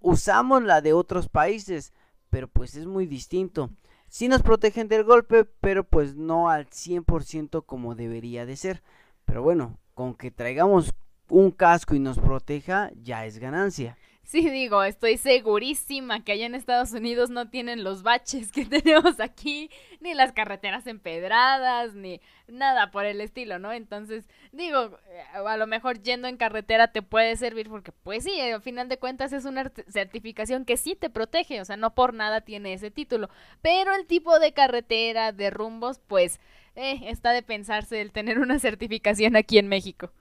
Usamos 0.00 0.62
la 0.62 0.80
de 0.80 0.92
otros 0.92 1.28
países, 1.28 1.92
pero 2.30 2.49
pues 2.49 2.75
es 2.76 2.87
muy 2.87 3.07
distinto. 3.07 3.71
Sí 4.09 4.28
nos 4.28 4.42
protegen 4.42 4.88
del 4.88 5.04
golpe, 5.04 5.45
pero 5.45 5.85
pues 5.85 6.14
no 6.14 6.49
al 6.49 6.66
100% 6.66 7.64
como 7.64 7.95
debería 7.95 8.47
de 8.47 8.57
ser. 8.57 8.83
Pero 9.25 9.42
bueno, 9.42 9.78
con 9.95 10.14
que 10.14 10.30
traigamos 10.30 10.95
un 11.28 11.50
casco 11.50 11.95
y 11.95 11.99
nos 11.99 12.18
proteja 12.18 12.90
ya 13.02 13.26
es 13.26 13.38
ganancia. 13.38 13.99
Sí, 14.28 14.50
digo, 14.50 14.82
estoy 14.85 15.16
segurísima 15.16 16.23
que 16.23 16.32
allá 16.32 16.44
en 16.44 16.54
Estados 16.54 16.92
Unidos 16.92 17.30
no 17.30 17.49
tienen 17.49 17.82
los 17.82 18.02
baches 18.02 18.52
que 18.52 18.66
tenemos 18.66 19.20
aquí, 19.20 19.70
ni 20.00 20.12
las 20.12 20.32
carreteras 20.32 20.87
empedradas, 20.87 21.94
ni 21.94 22.20
nada 22.47 22.90
por 22.90 23.06
el 23.06 23.23
estilo, 23.23 23.58
¿no? 23.58 23.73
Entonces, 23.73 24.28
digo, 24.52 24.99
eh, 25.08 25.23
a 25.32 25.56
lo 25.56 25.66
mejor 25.66 26.02
yendo 26.02 26.28
en 26.28 26.37
carretera 26.37 26.92
te 26.92 27.00
puede 27.00 27.37
servir 27.37 27.70
porque, 27.70 27.90
pues 27.90 28.25
sí, 28.25 28.38
al 28.38 28.61
final 28.61 28.90
de 28.90 28.99
cuentas 28.99 29.32
es 29.32 29.47
una 29.47 29.73
certificación 29.88 30.66
que 30.66 30.76
sí 30.76 30.94
te 30.94 31.08
protege, 31.08 31.62
o 31.62 31.64
sea, 31.64 31.78
no 31.78 31.94
por 31.94 32.12
nada 32.12 32.42
tiene 32.42 32.75
ese 32.75 32.90
título, 32.90 33.30
pero 33.62 33.94
el 33.94 34.06
tipo 34.06 34.38
de 34.40 34.52
carretera, 34.52 35.32
de 35.32 35.49
rumbos, 35.49 36.00
pues, 36.06 36.38
eh, 36.76 37.00
está 37.04 37.32
de 37.32 37.42
pensarse 37.42 38.02
el 38.02 38.12
tener 38.12 38.40
una 38.40 38.58
certificación 38.58 39.37
aquí 39.37 39.56
en 39.56 39.68
México. 39.68 40.12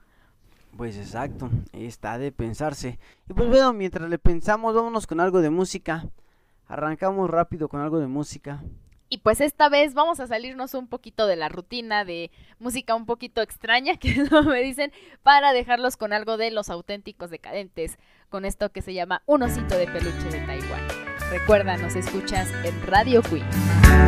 Pues 0.78 0.96
exacto, 0.96 1.50
está 1.72 2.18
de 2.18 2.30
pensarse. 2.30 3.00
Y 3.28 3.32
pues 3.32 3.48
bueno, 3.48 3.72
mientras 3.72 4.08
le 4.08 4.16
pensamos, 4.16 4.76
vámonos 4.76 5.08
con 5.08 5.18
algo 5.18 5.40
de 5.40 5.50
música. 5.50 6.06
Arrancamos 6.68 7.28
rápido 7.28 7.68
con 7.68 7.80
algo 7.80 7.98
de 7.98 8.06
música. 8.06 8.62
Y 9.08 9.18
pues 9.18 9.40
esta 9.40 9.68
vez 9.68 9.94
vamos 9.94 10.20
a 10.20 10.28
salirnos 10.28 10.74
un 10.74 10.86
poquito 10.86 11.26
de 11.26 11.34
la 11.34 11.48
rutina 11.48 12.04
de 12.04 12.30
música 12.60 12.94
un 12.94 13.06
poquito 13.06 13.42
extraña, 13.42 13.96
que 14.00 14.14
no 14.30 14.44
me 14.44 14.60
dicen, 14.60 14.92
para 15.24 15.52
dejarlos 15.52 15.96
con 15.96 16.12
algo 16.12 16.36
de 16.36 16.52
los 16.52 16.70
auténticos 16.70 17.30
decadentes, 17.30 17.98
con 18.28 18.44
esto 18.44 18.70
que 18.70 18.80
se 18.80 18.94
llama 18.94 19.22
Un 19.26 19.42
osito 19.42 19.76
de 19.76 19.88
peluche 19.88 20.30
de 20.30 20.46
Taiwán. 20.46 20.86
Recuerda, 21.32 21.76
nos 21.76 21.96
escuchas 21.96 22.52
en 22.64 22.86
Radio 22.86 23.20
Queen. 23.22 24.07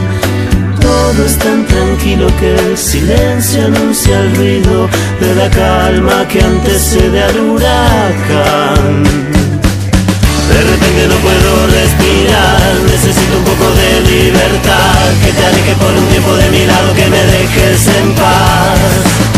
todo 1.11 1.25
es 1.25 1.37
tan 1.37 1.65
tranquilo 1.65 2.27
que 2.39 2.53
el 2.53 2.77
silencio 2.77 3.65
anuncia 3.65 4.19
el 4.19 4.35
ruido 4.35 4.87
de 5.19 5.35
la 5.35 5.49
calma 5.49 6.27
que 6.27 6.41
antecede 6.41 7.23
al 7.23 7.39
huracán. 7.39 9.03
De 10.51 10.61
repente 10.71 11.07
no 11.07 11.15
puedo 11.15 11.67
respirar, 11.67 12.73
necesito 12.85 13.37
un 13.37 13.43
poco 13.43 13.71
de 13.71 14.11
libertad, 14.11 15.09
que 15.23 15.31
te 15.31 15.45
aleje 15.45 15.75
por 15.75 15.93
un 15.93 16.07
tiempo 16.07 16.33
de 16.35 16.49
mi 16.49 16.65
lado, 16.65 16.93
que 16.93 17.07
me 17.07 17.23
dejes 17.23 17.87
en 17.87 18.13
paz. 18.13 19.30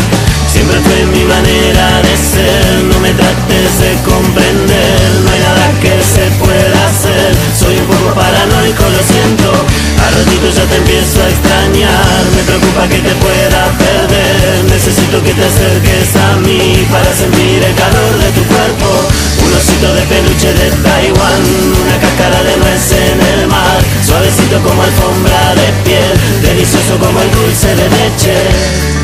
Siempre 0.64 0.80
fue 0.80 1.04
mi 1.12 1.24
manera 1.28 2.00
de 2.00 2.16
ser, 2.16 2.84
no 2.88 2.98
me 3.00 3.12
trates 3.12 3.68
de 3.84 3.92
comprender, 4.00 4.96
no 5.20 5.28
hay 5.28 5.40
nada 5.44 5.68
que 5.76 5.92
se 6.00 6.24
pueda 6.40 6.78
hacer, 6.88 7.36
soy 7.52 7.76
un 7.76 7.84
poco 7.84 8.16
paranoico, 8.16 8.80
lo 8.88 9.02
siento, 9.04 9.52
a 9.52 10.08
ratitos 10.08 10.56
ya 10.56 10.64
te 10.64 10.76
empiezo 10.80 11.20
a 11.20 11.28
extrañar, 11.28 12.16
me 12.32 12.42
preocupa 12.48 12.88
que 12.88 12.96
te 12.96 13.12
pueda 13.20 13.60
perder, 13.76 14.64
necesito 14.72 15.20
que 15.20 15.36
te 15.36 15.44
acerques 15.44 16.16
a 16.16 16.40
mí 16.40 16.80
para 16.88 17.12
sentir 17.12 17.60
el 17.60 17.74
calor 17.76 18.12
de 18.24 18.30
tu 18.32 18.42
cuerpo, 18.48 18.88
un 19.44 19.52
osito 19.52 19.92
de 19.92 20.02
peluche 20.08 20.48
de 20.48 20.72
Taiwán, 20.80 21.44
una 21.76 21.96
cáscara 22.00 22.40
de 22.40 22.56
nuez 22.56 22.88
en 22.88 23.20
el 23.20 23.52
mar, 23.52 23.84
suavecito 24.00 24.56
como 24.64 24.80
alfombra 24.80 25.60
de 25.60 25.68
piel, 25.84 26.12
delicioso 26.40 26.96
como 26.96 27.20
el 27.20 27.30
dulce 27.36 27.68
de 27.68 27.84
leche. 28.00 29.03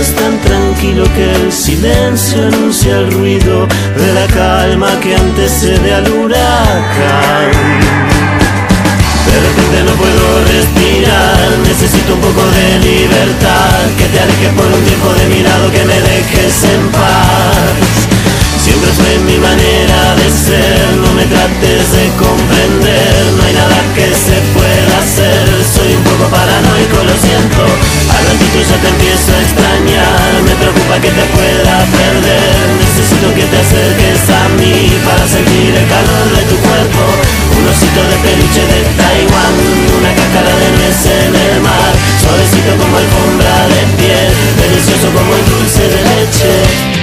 es 0.00 0.14
tan 0.14 0.38
tranquilo 0.40 1.04
que 1.14 1.32
el 1.32 1.52
silencio 1.52 2.46
anuncia 2.48 2.98
el 2.98 3.12
ruido 3.12 3.66
de 3.96 4.12
la 4.12 4.26
calma 4.26 4.88
que 5.00 5.14
antecede 5.14 5.94
al 5.94 6.10
huracán. 6.10 7.50
De 9.26 9.40
repente 9.40 9.82
no 9.84 9.92
puedo 9.92 10.44
respirar, 10.44 11.58
necesito 11.66 12.14
un 12.14 12.20
poco 12.20 12.42
de 12.50 12.78
libertad, 12.80 13.80
que 13.96 14.04
te 14.06 14.20
alejes 14.20 14.52
por 14.54 14.66
un 14.66 14.84
tiempo 14.84 15.12
de 15.14 15.26
mi 15.34 15.42
lado, 15.42 15.70
que 15.70 15.84
me 15.84 16.00
dejes 16.00 16.64
en 16.64 16.88
paz. 16.88 18.05
Siempre 18.76 18.92
fue 18.92 19.18
mi 19.24 19.38
manera 19.40 20.12
de 20.20 20.28
ser, 20.28 21.00
no 21.00 21.08
me 21.16 21.24
trates 21.24 21.80
de 21.96 22.12
comprender, 22.20 23.24
no 23.32 23.40
hay 23.48 23.54
nada 23.56 23.80
que 23.96 24.04
se 24.12 24.36
pueda 24.52 24.92
hacer, 25.00 25.48
soy 25.64 25.96
un 25.96 26.04
poco 26.04 26.28
paranoico, 26.28 27.00
lo 27.00 27.16
siento, 27.16 27.64
al 27.64 28.20
ratito 28.28 28.60
ya 28.60 28.76
te 28.76 28.88
empiezo 28.92 29.32
a 29.32 29.40
extrañar, 29.40 30.28
me 30.44 30.52
preocupa 30.60 31.00
que 31.00 31.08
te 31.08 31.24
pueda 31.32 31.88
perder, 31.88 32.52
necesito 32.76 33.32
que 33.32 33.48
te 33.48 33.56
acerques 33.64 34.20
a 34.28 34.44
mí 34.60 34.92
para 35.08 35.24
sentir 35.24 35.72
el 35.72 35.86
calor 35.88 36.26
de 36.36 36.44
tu 36.44 36.60
cuerpo, 36.60 37.00
un 37.56 37.64
osito 37.72 38.04
de 38.12 38.16
peluche 38.28 38.60
de 38.60 38.80
Taiwán, 38.92 39.56
una 39.88 40.12
cáscara 40.12 40.52
de 40.52 40.68
nuez 40.76 41.00
en 41.16 41.32
el 41.32 41.64
mar, 41.64 41.92
suavecito 42.20 42.76
como 42.76 42.92
alfombra 42.92 43.56
de 43.72 43.80
piel, 43.96 44.28
delicioso 44.60 45.08
como 45.16 45.32
el 45.32 45.44
dulce 45.48 45.80
de 45.80 46.00
leche. 46.12 46.95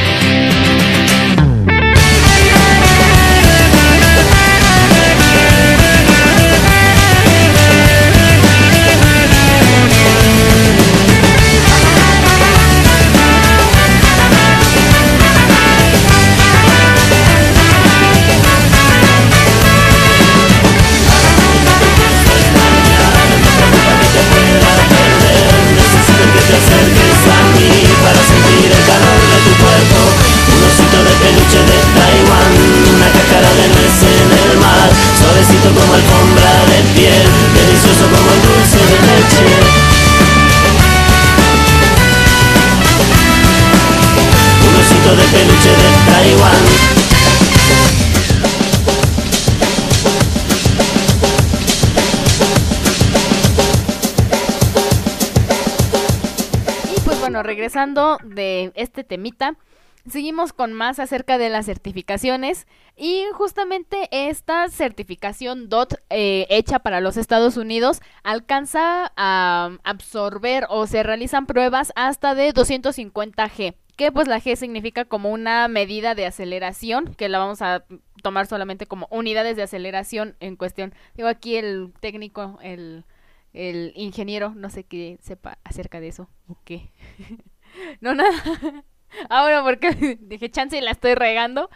Regresando 57.41 58.19
de 58.23 58.71
este 58.75 59.03
temita, 59.03 59.55
seguimos 60.07 60.53
con 60.53 60.73
más 60.73 60.99
acerca 60.99 61.37
de 61.37 61.49
las 61.49 61.65
certificaciones 61.65 62.67
y 62.95 63.23
justamente 63.33 64.09
esta 64.11 64.67
certificación 64.69 65.69
DOT 65.69 65.95
eh, 66.09 66.45
hecha 66.49 66.79
para 66.79 67.01
los 67.01 67.17
Estados 67.17 67.57
Unidos 67.57 68.01
alcanza 68.23 69.13
a 69.15 69.77
absorber 69.83 70.67
o 70.69 70.85
se 70.85 71.01
realizan 71.01 71.45
pruebas 71.45 71.93
hasta 71.95 72.35
de 72.35 72.51
250 72.51 73.49
G 73.49 73.75
que 73.95 74.11
pues 74.11 74.27
la 74.27 74.39
G 74.39 74.55
significa 74.55 75.05
como 75.05 75.31
una 75.31 75.67
medida 75.67 76.15
de 76.15 76.25
aceleración, 76.25 77.13
que 77.13 77.29
la 77.29 77.37
vamos 77.39 77.61
a 77.61 77.85
tomar 78.23 78.47
solamente 78.47 78.87
como 78.87 79.07
unidades 79.11 79.55
de 79.55 79.63
aceleración 79.63 80.35
en 80.39 80.55
cuestión. 80.55 80.93
Digo 81.15 81.27
aquí 81.27 81.57
el 81.57 81.93
técnico, 81.99 82.57
el 82.63 83.05
el 83.53 83.93
ingeniero, 83.95 84.53
no 84.55 84.69
sé 84.69 84.83
qué 84.83 85.17
sepa 85.21 85.59
acerca 85.63 85.99
de 85.99 86.07
eso 86.07 86.29
o 86.47 86.57
qué. 86.65 86.91
no, 88.01 88.13
nada. 88.15 88.31
Ahora 89.29 89.63
porque 89.63 90.17
dije, 90.21 90.49
chance 90.49 90.77
y 90.77 90.81
la 90.81 90.91
estoy 90.91 91.15
regando. 91.15 91.69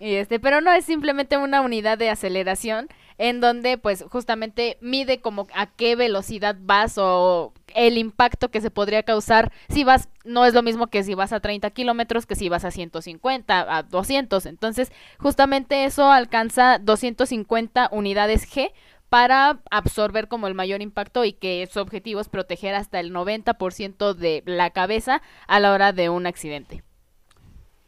Y 0.00 0.14
este, 0.14 0.40
pero 0.40 0.60
no 0.60 0.72
es 0.72 0.84
simplemente 0.84 1.36
una 1.36 1.60
unidad 1.60 1.98
de 1.98 2.10
aceleración 2.10 2.88
en 3.18 3.40
donde 3.40 3.78
pues 3.78 4.04
justamente 4.10 4.78
mide 4.80 5.20
como 5.20 5.46
a 5.54 5.66
qué 5.66 5.94
velocidad 5.94 6.56
vas 6.58 6.98
o 6.98 7.52
el 7.74 7.98
impacto 7.98 8.50
que 8.50 8.60
se 8.60 8.70
podría 8.70 9.02
causar 9.04 9.52
si 9.68 9.84
vas, 9.84 10.08
no 10.24 10.44
es 10.44 10.54
lo 10.54 10.62
mismo 10.62 10.88
que 10.88 11.04
si 11.04 11.14
vas 11.14 11.32
a 11.32 11.40
30 11.40 11.70
kilómetros 11.70 12.26
que 12.26 12.34
si 12.34 12.48
vas 12.48 12.64
a 12.64 12.70
150, 12.70 13.76
a 13.76 13.82
200. 13.84 14.46
Entonces 14.46 14.90
justamente 15.18 15.84
eso 15.84 16.10
alcanza 16.10 16.78
250 16.78 17.88
unidades 17.92 18.50
G 18.50 18.72
para 19.12 19.60
absorber 19.70 20.26
como 20.26 20.46
el 20.46 20.54
mayor 20.54 20.80
impacto 20.80 21.26
y 21.26 21.34
que 21.34 21.68
su 21.70 21.80
objetivo 21.80 22.18
es 22.18 22.30
proteger 22.30 22.74
hasta 22.74 22.98
el 22.98 23.12
90% 23.12 24.14
de 24.14 24.42
la 24.46 24.70
cabeza 24.70 25.20
a 25.46 25.60
la 25.60 25.72
hora 25.74 25.92
de 25.92 26.08
un 26.08 26.26
accidente. 26.26 26.82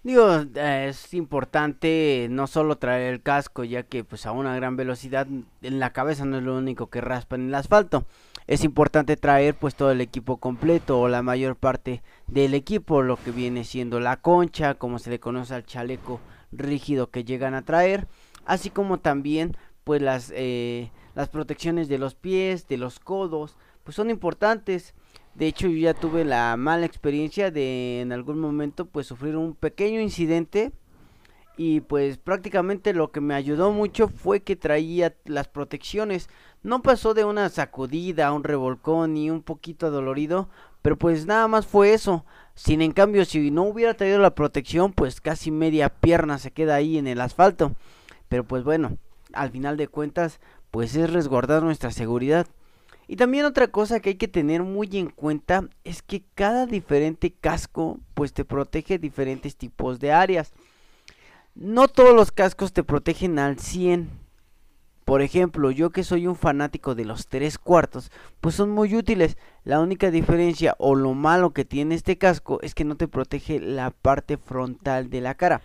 Digo, 0.02 0.44
es 0.54 1.14
importante 1.14 2.26
no 2.28 2.46
solo 2.46 2.76
traer 2.76 3.14
el 3.14 3.22
casco, 3.22 3.64
ya 3.64 3.84
que 3.84 4.04
pues 4.04 4.26
a 4.26 4.32
una 4.32 4.54
gran 4.54 4.76
velocidad 4.76 5.26
en 5.62 5.80
la 5.80 5.94
cabeza 5.94 6.26
no 6.26 6.36
es 6.36 6.42
lo 6.42 6.58
único 6.58 6.90
que 6.90 7.00
raspa 7.00 7.36
en 7.36 7.48
el 7.48 7.54
asfalto. 7.54 8.04
Es 8.46 8.62
importante 8.62 9.16
traer 9.16 9.54
pues 9.54 9.76
todo 9.76 9.92
el 9.92 10.02
equipo 10.02 10.36
completo 10.36 11.00
o 11.00 11.08
la 11.08 11.22
mayor 11.22 11.56
parte 11.56 12.02
del 12.26 12.52
equipo, 12.52 13.00
lo 13.00 13.16
que 13.16 13.30
viene 13.30 13.64
siendo 13.64 13.98
la 13.98 14.18
concha, 14.18 14.74
como 14.74 14.98
se 14.98 15.08
le 15.08 15.20
conoce 15.20 15.54
al 15.54 15.64
chaleco 15.64 16.20
rígido 16.52 17.08
que 17.08 17.24
llegan 17.24 17.54
a 17.54 17.62
traer, 17.62 18.08
así 18.44 18.68
como 18.68 18.98
también 18.98 19.56
pues 19.84 20.02
las 20.02 20.30
eh, 20.34 20.90
las 21.14 21.28
protecciones 21.28 21.88
de 21.88 21.98
los 21.98 22.14
pies, 22.14 22.66
de 22.68 22.76
los 22.76 23.00
codos, 23.00 23.56
pues 23.82 23.96
son 23.96 24.10
importantes. 24.10 24.94
De 25.34 25.46
hecho, 25.46 25.66
yo 25.68 25.78
ya 25.78 25.94
tuve 25.94 26.24
la 26.24 26.56
mala 26.56 26.86
experiencia 26.86 27.50
de 27.50 28.00
en 28.00 28.12
algún 28.12 28.38
momento 28.38 28.86
pues 28.86 29.06
sufrir 29.06 29.36
un 29.36 29.54
pequeño 29.54 30.00
incidente 30.00 30.72
y 31.56 31.80
pues 31.80 32.18
prácticamente 32.18 32.94
lo 32.94 33.12
que 33.12 33.20
me 33.20 33.34
ayudó 33.34 33.70
mucho 33.70 34.08
fue 34.08 34.40
que 34.40 34.56
traía 34.56 35.14
las 35.24 35.48
protecciones. 35.48 36.28
No 36.62 36.82
pasó 36.82 37.14
de 37.14 37.24
una 37.24 37.48
sacudida, 37.48 38.32
un 38.32 38.44
revolcón 38.44 39.16
y 39.16 39.30
un 39.30 39.42
poquito 39.42 39.90
dolorido, 39.90 40.48
pero 40.82 40.96
pues 40.96 41.26
nada 41.26 41.46
más 41.46 41.66
fue 41.66 41.94
eso. 41.94 42.24
Sin 42.54 42.80
en 42.80 42.92
cambio, 42.92 43.24
si 43.24 43.50
no 43.50 43.62
hubiera 43.64 43.94
traído 43.94 44.18
la 44.18 44.34
protección, 44.34 44.92
pues 44.92 45.20
casi 45.20 45.50
media 45.50 45.88
pierna 45.88 46.38
se 46.38 46.52
queda 46.52 46.74
ahí 46.76 46.98
en 46.98 47.06
el 47.06 47.20
asfalto. 47.20 47.72
Pero 48.28 48.44
pues 48.44 48.64
bueno, 48.64 48.98
al 49.32 49.50
final 49.50 49.76
de 49.76 49.88
cuentas, 49.88 50.40
pues 50.74 50.96
es 50.96 51.12
resguardar 51.12 51.62
nuestra 51.62 51.92
seguridad. 51.92 52.48
Y 53.06 53.14
también 53.14 53.44
otra 53.44 53.68
cosa 53.68 54.00
que 54.00 54.08
hay 54.08 54.14
que 54.16 54.26
tener 54.26 54.64
muy 54.64 54.88
en 54.94 55.08
cuenta 55.08 55.68
es 55.84 56.02
que 56.02 56.24
cada 56.34 56.66
diferente 56.66 57.32
casco 57.32 58.00
pues 58.14 58.32
te 58.32 58.44
protege 58.44 58.98
diferentes 58.98 59.54
tipos 59.54 60.00
de 60.00 60.10
áreas. 60.10 60.52
No 61.54 61.86
todos 61.86 62.12
los 62.12 62.32
cascos 62.32 62.72
te 62.72 62.82
protegen 62.82 63.38
al 63.38 63.60
100. 63.60 64.10
Por 65.04 65.22
ejemplo, 65.22 65.70
yo 65.70 65.90
que 65.90 66.02
soy 66.02 66.26
un 66.26 66.34
fanático 66.34 66.96
de 66.96 67.04
los 67.04 67.28
tres 67.28 67.56
cuartos, 67.56 68.10
pues 68.40 68.56
son 68.56 68.70
muy 68.70 68.96
útiles. 68.96 69.36
La 69.62 69.78
única 69.78 70.10
diferencia 70.10 70.74
o 70.78 70.96
lo 70.96 71.14
malo 71.14 71.52
que 71.52 71.64
tiene 71.64 71.94
este 71.94 72.18
casco 72.18 72.58
es 72.62 72.74
que 72.74 72.82
no 72.82 72.96
te 72.96 73.06
protege 73.06 73.60
la 73.60 73.92
parte 73.92 74.38
frontal 74.38 75.08
de 75.08 75.20
la 75.20 75.36
cara. 75.36 75.62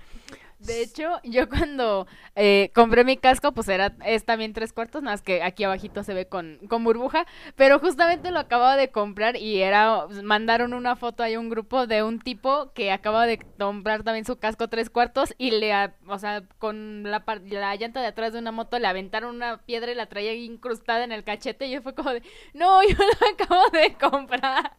De 0.60 0.82
hecho, 0.82 1.22
yo 1.24 1.48
cuando 1.48 2.06
eh, 2.36 2.70
compré 2.76 3.06
mi 3.06 3.16
casco, 3.16 3.54
pues 3.54 3.70
era, 3.70 3.96
es 4.06 4.26
también 4.26 4.52
tres 4.52 4.74
cuartos, 4.74 5.02
nada 5.02 5.14
más 5.14 5.22
que 5.22 5.42
aquí 5.42 5.64
abajito 5.64 6.04
se 6.04 6.14
ve 6.14 6.28
con, 6.28 6.60
con 6.68 6.84
burbuja, 6.84 7.26
pero 7.56 7.80
justamente 7.80 8.30
lo 8.30 8.40
acababa 8.40 8.76
de 8.76 8.92
comprar 8.92 9.38
y 9.38 9.62
era, 9.62 10.06
mandaron 10.22 10.74
una 10.74 10.98
foto 10.98 11.24
a 11.24 11.28
un 11.40 11.50
grupo 11.50 11.88
de 11.88 12.04
un 12.04 12.20
tipo 12.20 12.74
que 12.74 12.92
acaba 12.92 13.26
de 13.26 13.40
comprar 13.58 14.04
también 14.04 14.26
su 14.26 14.38
casco 14.38 14.68
tres 14.68 14.90
cuartos 14.90 15.34
y 15.38 15.52
le, 15.52 15.74
o 16.08 16.20
sea, 16.20 16.44
con 16.58 17.04
la, 17.04 17.24
la 17.46 17.76
llanta 17.78 18.02
de 18.02 18.08
atrás 18.08 18.34
de 18.34 18.40
una 18.40 18.52
moto 18.52 18.80
le 18.80 18.88
aventaron 18.88 19.34
una 19.34 19.60
piedra 19.66 19.94
y 19.94 19.96
la 19.96 20.08
traía 20.08 20.34
incrustada 20.34 21.06
en 21.06 21.14
el 21.14 21.24
cachete 21.24 21.68
y 21.68 21.72
yo 21.72 21.82
fue 21.82 21.96
como 21.96 22.12
de, 22.12 22.22
no, 22.54 22.84
yo 22.88 22.98
lo 22.98 23.28
acabo 23.46 23.70
de 23.72 23.94
comprar. 23.96 24.74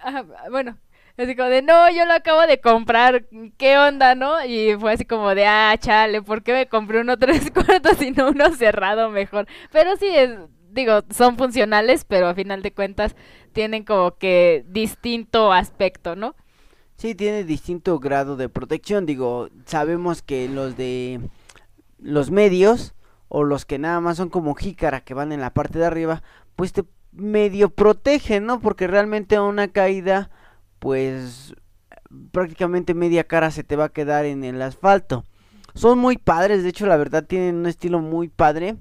Ah, 0.00 0.22
bueno, 0.50 0.78
así 1.24 1.36
como 1.36 1.48
de, 1.48 1.62
no, 1.62 1.90
yo 1.90 2.04
lo 2.06 2.14
acabo 2.14 2.46
de 2.46 2.60
comprar, 2.60 3.26
¿qué 3.56 3.78
onda, 3.78 4.14
no? 4.14 4.44
Y 4.44 4.76
fue 4.78 4.92
así 4.92 5.04
como 5.04 5.34
de, 5.34 5.46
ah, 5.46 5.76
chale, 5.78 6.22
¿por 6.22 6.42
qué 6.42 6.52
me 6.52 6.68
compré 6.68 7.00
uno 7.00 7.16
tres 7.18 7.50
cuartos 7.50 8.00
y 8.02 8.10
no 8.10 8.30
uno 8.30 8.54
cerrado 8.54 9.10
mejor? 9.10 9.46
Pero 9.72 9.96
sí, 9.96 10.06
es, 10.08 10.30
digo, 10.70 11.00
son 11.10 11.36
funcionales, 11.36 12.04
pero 12.04 12.28
a 12.28 12.34
final 12.34 12.62
de 12.62 12.72
cuentas 12.72 13.16
tienen 13.52 13.84
como 13.84 14.16
que 14.16 14.64
distinto 14.68 15.52
aspecto, 15.52 16.16
¿no? 16.16 16.34
Sí, 16.96 17.14
tiene 17.14 17.44
distinto 17.44 17.98
grado 18.00 18.36
de 18.36 18.48
protección. 18.48 19.06
Digo, 19.06 19.48
sabemos 19.66 20.20
que 20.20 20.48
los 20.48 20.76
de 20.76 21.20
los 22.00 22.30
medios 22.30 22.94
o 23.28 23.44
los 23.44 23.64
que 23.64 23.78
nada 23.78 24.00
más 24.00 24.16
son 24.16 24.30
como 24.30 24.54
jícara 24.54 25.00
que 25.00 25.14
van 25.14 25.32
en 25.32 25.40
la 25.40 25.52
parte 25.52 25.78
de 25.78 25.86
arriba, 25.86 26.22
pues 26.56 26.72
te 26.72 26.84
medio 27.12 27.70
protegen, 27.70 28.46
¿no? 28.46 28.60
Porque 28.60 28.86
realmente 28.86 29.38
una 29.38 29.68
caída, 29.68 30.30
pues 30.78 31.54
prácticamente 32.32 32.94
media 32.94 33.24
cara 33.24 33.50
se 33.50 33.64
te 33.64 33.76
va 33.76 33.84
a 33.84 33.92
quedar 33.92 34.24
en 34.24 34.44
el 34.44 34.60
asfalto. 34.62 35.24
Son 35.74 35.98
muy 35.98 36.16
padres, 36.16 36.62
de 36.62 36.70
hecho 36.70 36.86
la 36.86 36.96
verdad 36.96 37.24
tienen 37.24 37.56
un 37.56 37.66
estilo 37.66 38.00
muy 38.00 38.28
padre, 38.28 38.76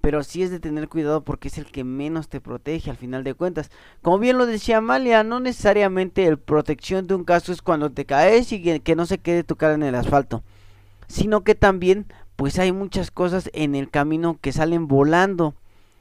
pero 0.00 0.22
sí 0.22 0.42
es 0.42 0.50
de 0.50 0.60
tener 0.60 0.88
cuidado 0.88 1.22
porque 1.22 1.48
es 1.48 1.58
el 1.58 1.66
que 1.66 1.84
menos 1.84 2.28
te 2.28 2.40
protege 2.40 2.90
al 2.90 2.96
final 2.96 3.22
de 3.22 3.34
cuentas. 3.34 3.70
Como 4.02 4.18
bien 4.18 4.38
lo 4.38 4.46
decía 4.46 4.78
Amalia, 4.78 5.22
no 5.22 5.40
necesariamente 5.40 6.26
el 6.26 6.38
protección 6.38 7.06
de 7.06 7.14
un 7.14 7.24
casco 7.24 7.52
es 7.52 7.62
cuando 7.62 7.90
te 7.90 8.06
caes 8.06 8.52
y 8.52 8.80
que 8.80 8.96
no 8.96 9.06
se 9.06 9.18
quede 9.18 9.44
tu 9.44 9.56
cara 9.56 9.74
en 9.74 9.82
el 9.82 9.94
asfalto, 9.94 10.42
sino 11.06 11.44
que 11.44 11.54
también 11.54 12.06
pues 12.36 12.58
hay 12.58 12.72
muchas 12.72 13.10
cosas 13.10 13.50
en 13.52 13.74
el 13.74 13.90
camino 13.90 14.38
que 14.40 14.52
salen 14.52 14.88
volando, 14.88 15.54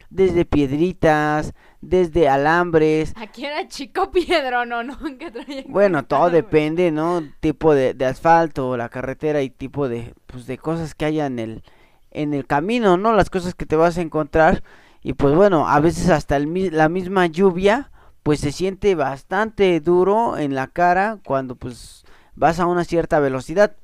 desde 0.10 0.45
piedritas, 0.45 1.54
desde 1.82 2.28
alambres, 2.28 3.13
Aquí 3.15 3.45
era 3.45 3.67
chico 3.67 4.12
piedro, 4.12 4.65
no, 4.65 4.84
no, 4.84 4.98
que 5.19 5.32
traía 5.32 5.63
bueno, 5.67 6.04
todo 6.06 6.30
depende, 6.30 6.91
¿no? 6.91 7.24
Tipo 7.39 7.74
de, 7.74 7.93
de 7.93 8.06
asfalto, 8.06 8.76
la 8.78 8.89
carretera 8.89 9.41
y 9.41 9.50
tipo 9.50 9.88
de, 9.88 10.13
pues, 10.26 10.48
de 10.48 10.58
cosas 10.58 10.95
que 10.95 11.06
haya 11.06 11.26
en 11.26 11.39
el, 11.39 11.63
en 12.12 12.34
el 12.34 12.45
camino, 12.48 12.98
¿no? 12.98 13.13
Las 13.13 13.30
cosas 13.30 13.56
que 13.56 13.65
te 13.65 13.76
vas 13.76 13.98
a 13.98 14.02
encontrar 14.02 14.63
y 15.02 15.13
pues 15.13 15.34
bueno, 15.34 15.67
a 15.67 15.80
veces 15.80 16.10
hasta 16.10 16.36
el, 16.36 16.76
la 16.76 16.89
misma 16.89 17.26
lluvia, 17.28 17.91
pues 18.24 18.41
se 18.41 18.52
siente 18.52 18.95
bastante 18.95 19.80
duro 19.80 20.38
en 20.38 20.56
la 20.56 20.67
cara 20.67 21.19
cuando 21.24 21.56
pues 21.56 22.04
vas 22.36 22.60
a 22.60 22.65
una 22.65 22.84
cierta 22.84 23.19
velocidad. 23.19 23.76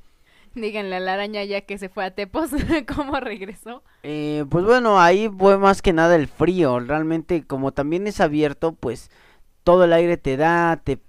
Díganle 0.62 0.96
a 0.96 1.00
la 1.00 1.14
araña 1.14 1.44
ya 1.44 1.62
que 1.62 1.78
se 1.78 1.90
fue 1.90 2.06
a 2.06 2.12
Tepos, 2.12 2.50
cómo 2.96 3.20
regresó. 3.20 3.84
Eh, 4.04 4.46
pues 4.50 4.66
bueno, 4.66 5.00
ahí 5.00 5.30
fue 5.30 5.58
más 5.58 5.82
que 5.82 5.94
nada 5.94 6.16
el 6.16 6.28
frío. 6.28 6.80
Realmente, 6.80 7.46
como 7.46 7.72
también 7.74 8.08
es 8.08 8.22
abierto, 8.22 8.74
pues 8.74 9.12
todo 9.64 9.84
el 9.84 9.94
aire 9.94 10.18
te 10.18 10.38
da, 10.38 10.80
te, 10.84 11.00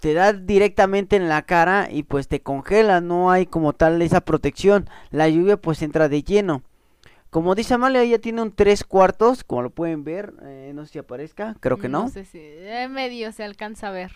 te 0.00 0.14
da 0.14 0.32
directamente 0.32 1.16
en 1.16 1.28
la 1.28 1.42
cara 1.42 1.88
y 1.90 2.04
pues 2.04 2.28
te 2.28 2.40
congela. 2.40 3.00
No 3.00 3.30
hay 3.30 3.46
como 3.46 3.72
tal 3.72 4.00
esa 4.02 4.20
protección. 4.20 4.88
La 5.10 5.28
lluvia 5.28 5.56
pues 5.56 5.82
entra 5.82 6.08
de 6.08 6.22
lleno. 6.22 6.62
Como 7.30 7.54
dice 7.54 7.72
Amalia, 7.74 8.02
ella 8.02 8.18
tiene 8.20 8.42
un 8.42 8.52
tres 8.52 8.84
cuartos, 8.84 9.42
como 9.42 9.62
lo 9.62 9.70
pueden 9.70 10.04
ver. 10.04 10.34
eh, 10.42 10.72
no 10.74 10.84
sé 10.84 10.92
si 10.92 10.98
aparezca, 10.98 11.56
creo 11.60 11.78
que 11.78 11.88
no. 11.88 12.08
sé 12.10 12.26
si 12.26 12.38
eh, 12.42 12.88
medio 12.90 13.32
se 13.32 13.42
alcanza 13.42 13.88
a 13.88 13.92
ver. 13.92 14.12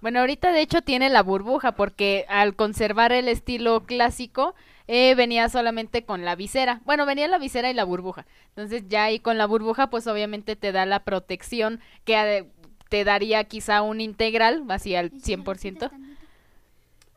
Bueno, 0.00 0.20
ahorita 0.20 0.52
de 0.52 0.62
hecho 0.62 0.82
tiene 0.82 1.10
la 1.10 1.22
burbuja 1.22 1.72
porque 1.72 2.24
al 2.28 2.56
conservar 2.56 3.12
el 3.12 3.28
estilo 3.28 3.84
clásico 3.84 4.54
eh, 4.88 5.14
venía 5.14 5.48
solamente 5.48 6.04
con 6.04 6.24
la 6.24 6.34
visera. 6.36 6.80
Bueno, 6.84 7.04
venía 7.06 7.28
la 7.28 7.38
visera 7.38 7.70
y 7.70 7.74
la 7.74 7.84
burbuja. 7.84 8.26
Entonces 8.48 8.84
ya 8.88 9.04
ahí 9.04 9.20
con 9.20 9.36
la 9.38 9.46
burbuja 9.46 9.90
pues 9.90 10.06
obviamente 10.06 10.56
te 10.56 10.72
da 10.72 10.86
la 10.86 11.04
protección 11.04 11.80
que 12.04 12.46
te 12.88 13.04
daría 13.04 13.44
quizá 13.44 13.82
un 13.82 14.00
integral, 14.00 14.64
así 14.68 14.96
al 14.96 15.10
100%. 15.12 15.90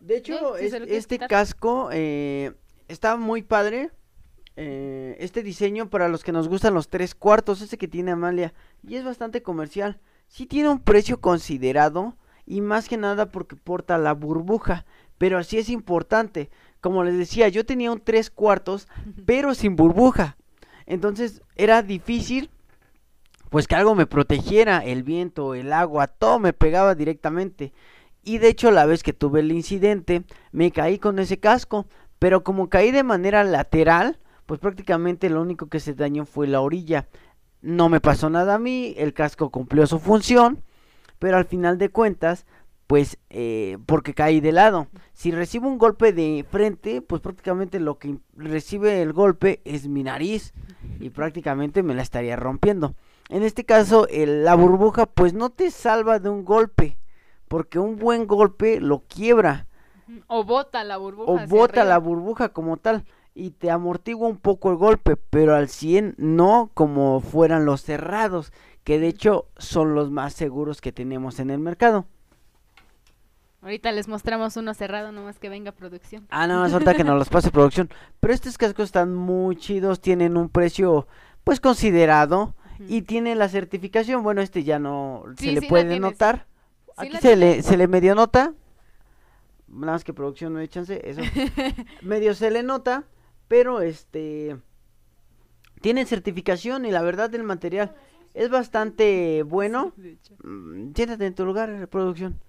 De 0.01 0.17
hecho, 0.17 0.55
Sí, 0.57 0.65
es- 0.65 0.73
este 0.73 1.15
quitar. 1.15 1.29
casco 1.29 1.89
eh, 1.91 2.51
está 2.87 3.15
muy 3.17 3.41
padre. 3.41 3.91
eh, 4.55 5.15
este 5.19 5.41
diseño 5.41 5.89
para 5.89 6.09
los 6.09 6.23
que 6.23 6.31
nos 6.31 6.47
gustan 6.47 6.75
los 6.75 6.87
tres 6.87 7.15
cuartos, 7.15 7.61
ese 7.61 7.79
que 7.79 7.87
tiene 7.87 8.11
Amalia, 8.11 8.53
y 8.87 8.97
es 8.97 9.03
bastante 9.03 9.41
comercial. 9.41 9.99
Sí 10.27 10.45
tiene 10.45 10.69
un 10.69 10.79
precio 10.79 11.19
considerado 11.19 12.15
y 12.45 12.61
más 12.61 12.89
que 12.89 12.97
nada 12.97 13.31
porque 13.31 13.55
porta 13.55 13.97
la 13.97 14.13
burbuja, 14.13 14.85
pero 15.17 15.37
así 15.37 15.57
es 15.57 15.69
importante. 15.69 16.49
Como 16.81 17.03
les 17.03 17.17
decía, 17.17 17.47
yo 17.47 17.65
tenía 17.65 17.91
un 17.91 18.01
tres 18.01 18.29
cuartos, 18.29 18.87
pero 19.25 19.53
sin 19.53 19.75
burbuja. 19.75 20.37
Entonces 20.85 21.41
era 21.55 21.81
difícil 21.81 22.49
pues 23.53 23.67
que 23.67 23.75
algo 23.75 23.93
me 23.93 24.07
protegiera, 24.07 24.79
el 24.79 25.03
viento, 25.03 25.53
el 25.53 25.73
agua, 25.73 26.07
todo 26.07 26.39
me 26.39 26.53
pegaba 26.53 26.95
directamente. 26.95 27.71
Y 28.23 28.39
de 28.39 28.47
hecho 28.47 28.71
la 28.71 28.87
vez 28.87 29.03
que 29.03 29.13
tuve 29.13 29.41
el 29.41 29.51
incidente 29.51 30.23
me 30.51 30.71
caí 30.71 30.97
con 30.97 31.19
ese 31.19 31.37
casco, 31.37 31.85
pero 32.17 32.43
como 32.43 32.67
caí 32.67 32.89
de 32.89 33.03
manera 33.03 33.43
lateral, 33.43 34.17
pues 34.47 34.59
prácticamente 34.59 35.29
lo 35.29 35.39
único 35.39 35.67
que 35.67 35.79
se 35.79 35.93
dañó 35.93 36.25
fue 36.25 36.47
la 36.47 36.61
orilla. 36.61 37.07
No 37.61 37.89
me 37.89 38.01
pasó 38.01 38.27
nada 38.27 38.55
a 38.55 38.59
mí, 38.59 38.95
el 38.97 39.13
casco 39.13 39.51
cumplió 39.51 39.85
su 39.85 39.99
función, 39.99 40.63
pero 41.23 41.37
al 41.37 41.45
final 41.45 41.77
de 41.77 41.87
cuentas, 41.87 42.45
pues 42.85 43.17
eh, 43.29 43.77
porque 43.85 44.13
caí 44.13 44.41
de 44.41 44.51
lado. 44.51 44.87
Si 45.13 45.31
recibo 45.31 45.69
un 45.69 45.77
golpe 45.77 46.11
de 46.11 46.45
frente, 46.51 47.01
pues 47.01 47.21
prácticamente 47.21 47.79
lo 47.79 47.97
que 47.97 48.17
recibe 48.35 49.01
el 49.01 49.13
golpe 49.13 49.61
es 49.63 49.87
mi 49.87 50.03
nariz 50.03 50.51
y 50.99 51.11
prácticamente 51.11 51.81
me 51.81 51.95
la 51.95 52.01
estaría 52.01 52.35
rompiendo. 52.35 52.93
En 53.29 53.41
este 53.43 53.63
caso, 53.63 54.05
el- 54.09 54.43
la 54.43 54.55
burbuja 54.55 55.05
pues 55.05 55.33
no 55.33 55.49
te 55.49 55.71
salva 55.71 56.19
de 56.19 56.27
un 56.27 56.43
golpe, 56.43 56.97
porque 57.47 57.79
un 57.79 57.95
buen 57.95 58.27
golpe 58.27 58.81
lo 58.81 58.99
quiebra 59.07 59.65
O 60.27 60.43
bota 60.43 60.83
la 60.83 60.97
burbuja. 60.97 61.31
o 61.31 61.47
bota 61.47 61.85
la 61.85 61.99
burbuja 61.99 62.49
como 62.49 62.75
tal 62.75 63.05
y 63.33 63.51
te 63.51 63.71
amortigua 63.71 64.27
un 64.27 64.37
poco 64.39 64.71
el 64.71 64.75
golpe, 64.75 65.15
pero 65.15 65.55
al 65.55 65.69
100 65.69 66.15
no 66.17 66.69
como 66.73 67.21
fueran 67.21 67.63
los 67.63 67.81
cerrados, 67.81 68.51
que 68.83 68.99
de 68.99 69.07
hecho 69.07 69.47
son 69.57 69.95
los 69.95 70.11
más 70.11 70.33
seguros 70.33 70.81
que 70.81 70.91
tenemos 70.91 71.39
en 71.39 71.49
el 71.49 71.59
mercado. 71.59 72.05
Ahorita 73.61 73.93
les 73.93 74.09
mostramos 74.09 74.57
uno 74.57 74.73
cerrado, 74.73 75.13
nomás 75.13 75.39
que 75.39 75.47
venga 75.47 75.71
producción. 75.71 76.27
Ah, 76.29 76.47
no, 76.47 76.59
más 76.59 76.73
ahorita 76.73 76.95
que 76.95 77.05
nos 77.05 77.17
los 77.17 77.29
pase 77.29 77.49
producción. 77.51 77.89
Pero 78.19 78.33
estos 78.33 78.57
cascos 78.57 78.85
están 78.85 79.15
muy 79.15 79.55
chidos, 79.55 80.01
tienen 80.01 80.35
un 80.35 80.49
precio 80.49 81.07
pues 81.45 81.61
considerado 81.61 82.55
y 82.89 83.03
tiene 83.03 83.35
la 83.35 83.47
certificación. 83.47 84.21
Bueno, 84.21 84.41
este 84.41 84.63
ya 84.63 84.79
no 84.79 85.23
Sí, 85.37 85.45
se 85.45 85.51
le 85.53 85.61
sí 85.61 85.67
puede 85.67 85.97
notar. 85.99 86.45
Sí 86.99 87.07
Aquí 87.07 87.17
se 87.17 87.37
le, 87.37 87.63
se 87.63 87.77
le 87.77 87.87
medio 87.87 88.15
nota. 88.15 88.53
Nada 89.67 89.93
más 89.93 90.03
que 90.03 90.13
producción 90.13 90.53
no 90.53 90.59
hay 90.59 90.67
chance, 90.67 91.01
eso. 91.09 91.21
medio 92.01 92.35
se 92.35 92.51
le 92.51 92.63
nota, 92.63 93.05
pero 93.47 93.81
este 93.81 94.57
tiene 95.81 96.05
certificación 96.05 96.85
y 96.85 96.91
la 96.91 97.01
verdad 97.01 97.33
el 97.33 97.43
material 97.43 97.95
es 98.33 98.49
bastante 98.49 99.43
bueno. 99.43 99.93
Mm, 100.43 100.93
Siéntate 100.93 101.25
en 101.25 101.35
tu 101.35 101.45
lugar, 101.45 101.87
producción. 101.87 102.39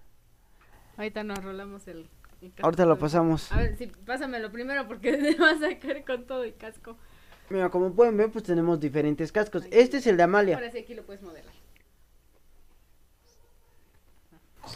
Ahorita 0.96 1.24
nos 1.24 1.42
rolamos 1.42 1.86
el, 1.88 2.08
el 2.40 2.50
casco 2.52 2.66
Ahorita 2.66 2.86
lo 2.86 2.98
pasamos. 2.98 3.50
A 3.52 3.58
ver, 3.58 3.76
sí, 3.76 3.90
pásamelo 4.06 4.50
primero 4.50 4.86
porque 4.86 5.12
te 5.16 5.34
vas 5.36 5.62
a 5.62 5.78
caer 5.78 6.04
con 6.04 6.24
todo 6.24 6.44
el 6.44 6.54
casco. 6.54 6.96
Mira, 7.50 7.68
como 7.70 7.92
pueden 7.92 8.16
ver, 8.16 8.30
pues 8.30 8.44
tenemos 8.44 8.80
diferentes 8.80 9.30
cascos. 9.30 9.64
Este 9.70 9.98
es 9.98 10.06
el 10.06 10.16
de 10.16 10.22
Amalia. 10.22 10.56
Ahora 10.56 10.70
sí 10.70 10.78
aquí 10.78 10.94
lo 10.94 11.02
puedes 11.02 11.22
modelar. 11.22 11.52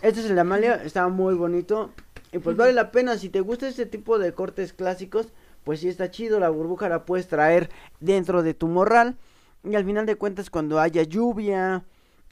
Este 0.03 0.21
es 0.21 0.27
el 0.27 0.35
de 0.35 0.41
Amalia, 0.41 0.83
está 0.85 1.09
muy 1.09 1.35
bonito. 1.35 1.93
Y 2.31 2.39
pues 2.39 2.57
vale 2.57 2.75
la 2.75 2.91
pena, 2.91 3.17
si 3.17 3.31
te 3.31 3.41
gusta 3.41 3.67
este 3.69 3.87
tipo 3.87 4.19
de 4.19 4.35
cortes 4.35 4.75
clásicos, 4.75 5.33
pues 5.65 5.81
sí 5.81 5.89
está 5.89 6.11
chido. 6.11 6.39
La 6.41 6.51
burbuja 6.51 6.91
la 6.91 7.07
puedes 7.07 7.27
traer 7.27 7.71
dentro 8.01 8.43
de 8.43 8.53
tu 8.53 8.69
morral. 8.69 9.17
Y 9.65 9.75
al 9.75 9.85
final 9.85 10.07
de 10.07 10.17
cuentas, 10.17 10.51
cuando 10.51 10.81
haya 10.81 11.03
lluvia, 11.03 11.85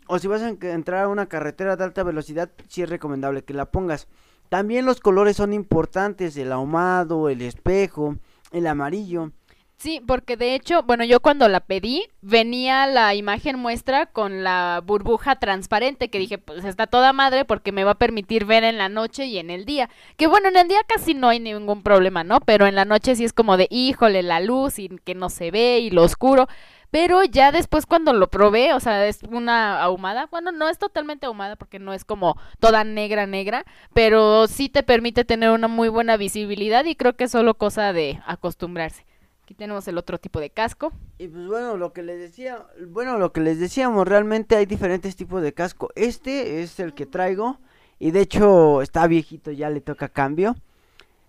o 0.07 0.19
si 0.19 0.29
vas 0.29 0.43
a 0.43 0.49
en- 0.49 0.59
entrar 0.63 1.05
a 1.05 1.09
una 1.09 1.27
carretera 1.27 1.77
de 1.77 1.85
alta 1.85 2.03
velocidad, 2.03 2.51
sí 2.69 2.83
es 2.83 2.89
recomendable 2.89 3.43
que 3.45 3.55
la 3.55 3.67
pongas. 3.67 4.09
También 4.49 4.87
los 4.87 5.01
colores 5.01 5.37
son 5.37 5.53
importantes, 5.53 6.37
el 6.37 6.53
ahumado, 6.53 7.29
el 7.29 7.43
espejo, 7.43 8.17
el 8.53 8.67
amarillo. 8.67 9.33
Sí, 9.79 10.01
porque 10.07 10.39
de 10.39 10.55
hecho, 10.55 10.85
bueno, 10.85 11.05
yo 11.05 11.21
cuando 11.21 11.49
la 11.49 11.61
pedí, 11.61 12.05
venía 12.23 12.87
la 12.87 13.15
imagen 13.15 13.59
muestra 13.59 14.07
con 14.07 14.43
la 14.43 14.81
burbuja 14.83 15.37
transparente, 15.37 16.09
que 16.09 16.19
dije, 16.19 16.39
pues 16.39 16.65
está 16.65 16.87
toda 16.87 17.13
madre 17.13 17.45
porque 17.45 17.73
me 17.73 17.85
va 17.85 17.91
a 17.91 17.99
permitir 17.99 18.47
ver 18.47 18.65
en 18.65 18.79
la 18.79 18.89
noche 18.89 19.27
y 19.27 19.37
en 19.37 19.51
el 19.51 19.67
día. 19.67 19.91
Que 20.17 20.29
bueno, 20.29 20.49
en 20.49 20.57
el 20.57 20.69
día 20.69 20.79
casi 20.89 21.13
no 21.13 21.29
hay 21.29 21.41
ningún 21.41 21.83
problema, 21.83 22.25
¿no? 22.25 22.41
Pero 22.41 22.67
en 22.67 22.75
la 22.75 22.87
noche 22.87 23.17
sí 23.17 23.25
es 23.25 23.35
como 23.35 23.59
de, 23.59 23.67
híjole, 23.71 24.23
la 24.23 24.41
luz 24.41 24.79
y 24.79 24.89
que 25.05 25.15
no 25.15 25.29
se 25.29 25.51
ve 25.51 25.81
y 25.81 25.91
lo 25.91 26.05
oscuro. 26.05 26.49
Pero 26.91 27.25
ya 27.25 27.53
después 27.53 27.87
cuando 27.87 28.13
lo 28.13 28.29
probé, 28.29 28.73
o 28.75 28.81
sea, 28.81 29.07
es 29.07 29.23
una 29.25 29.83
ahumada. 29.83 30.27
Bueno, 30.27 30.53
no 30.53 30.69
es 30.69 30.79
totalmente 30.79 31.27
ahumada 31.27 31.57
porque 31.57 31.79
no 31.79 31.93
es 31.93 32.05
como 32.05 32.37
toda 32.61 32.85
negra, 32.85 33.27
negra, 33.27 33.65
pero 33.93 34.47
sí 34.47 34.69
te 34.69 34.83
permite 34.83 35.25
tener 35.25 35.51
una 35.51 35.69
muy 35.69 35.89
buena 35.89 36.17
visibilidad 36.17 36.85
y 36.85 36.97
creo 36.97 37.17
que 37.17 37.25
es 37.25 37.31
solo 37.31 37.55
cosa 37.55 37.93
de 37.93 38.21
acostumbrarse. 38.27 39.05
Aquí 39.43 39.55
tenemos 39.55 39.87
el 39.87 39.97
otro 39.97 40.19
tipo 40.19 40.41
de 40.41 40.51
casco. 40.51 40.93
Y 41.19 41.29
pues 41.29 41.47
bueno, 41.47 41.77
lo 41.77 41.93
que 41.93 42.03
les 42.03 42.19
decía, 42.19 42.67
bueno, 42.89 43.17
lo 43.17 43.33
que 43.33 43.41
les 43.41 43.61
decíamos, 43.61 44.09
realmente 44.09 44.57
hay 44.57 44.67
diferentes 44.67 45.15
tipos 45.15 45.41
de 45.41 45.53
casco. 45.53 45.91
Este 45.95 46.63
es 46.63 46.81
el 46.81 46.95
que 46.95 47.07
traigo 47.07 47.61
y 48.01 48.11
de 48.11 48.23
hecho 48.23 48.83
está 48.83 49.07
viejito, 49.07 49.53
ya 49.53 49.71
le 49.71 49.81
toca 49.81 50.09
cambio. 50.09 50.57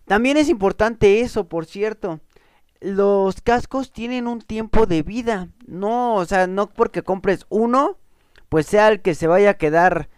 También 0.06 0.38
es 0.38 0.50
importante 0.50 1.20
eso, 1.20 1.48
por 1.48 1.66
cierto. 1.66 2.20
Los 2.80 3.42
cascos 3.42 3.92
tienen 3.92 4.28
un 4.28 4.42
tiempo 4.42 4.86
de 4.86 5.04
vida. 5.04 5.50
No, 5.66 6.16
o 6.16 6.26
sea, 6.26 6.48
no 6.48 6.68
porque 6.68 7.02
compres 7.02 7.46
uno, 7.50 7.98
pues 8.50 8.66
sea 8.66 8.90
el 8.90 9.02
que 9.02 9.16
se 9.16 9.28
vaya 9.28 9.52
a 9.52 9.58
quedar 9.58 10.10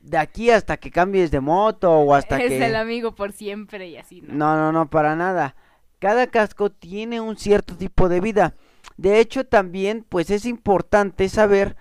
de 0.00 0.18
aquí 0.18 0.50
hasta 0.50 0.76
que 0.76 0.90
cambies 0.90 1.30
de 1.30 1.40
moto 1.40 1.92
o 1.92 2.14
hasta 2.14 2.38
es 2.38 2.48
que... 2.48 2.64
el 2.64 2.76
amigo 2.76 3.14
por 3.14 3.32
siempre 3.32 3.88
y 3.88 3.96
así, 3.96 4.20
¿no? 4.22 4.34
No, 4.34 4.56
no, 4.56 4.72
no, 4.72 4.90
para 4.90 5.16
nada. 5.16 5.54
Cada 5.98 6.28
casco 6.28 6.70
tiene 6.70 7.20
un 7.20 7.36
cierto 7.36 7.76
tipo 7.76 8.08
de 8.08 8.20
vida. 8.20 8.54
De 8.96 9.20
hecho, 9.20 9.44
también, 9.44 10.04
pues 10.08 10.30
es 10.30 10.44
importante 10.44 11.28
saber 11.28 11.76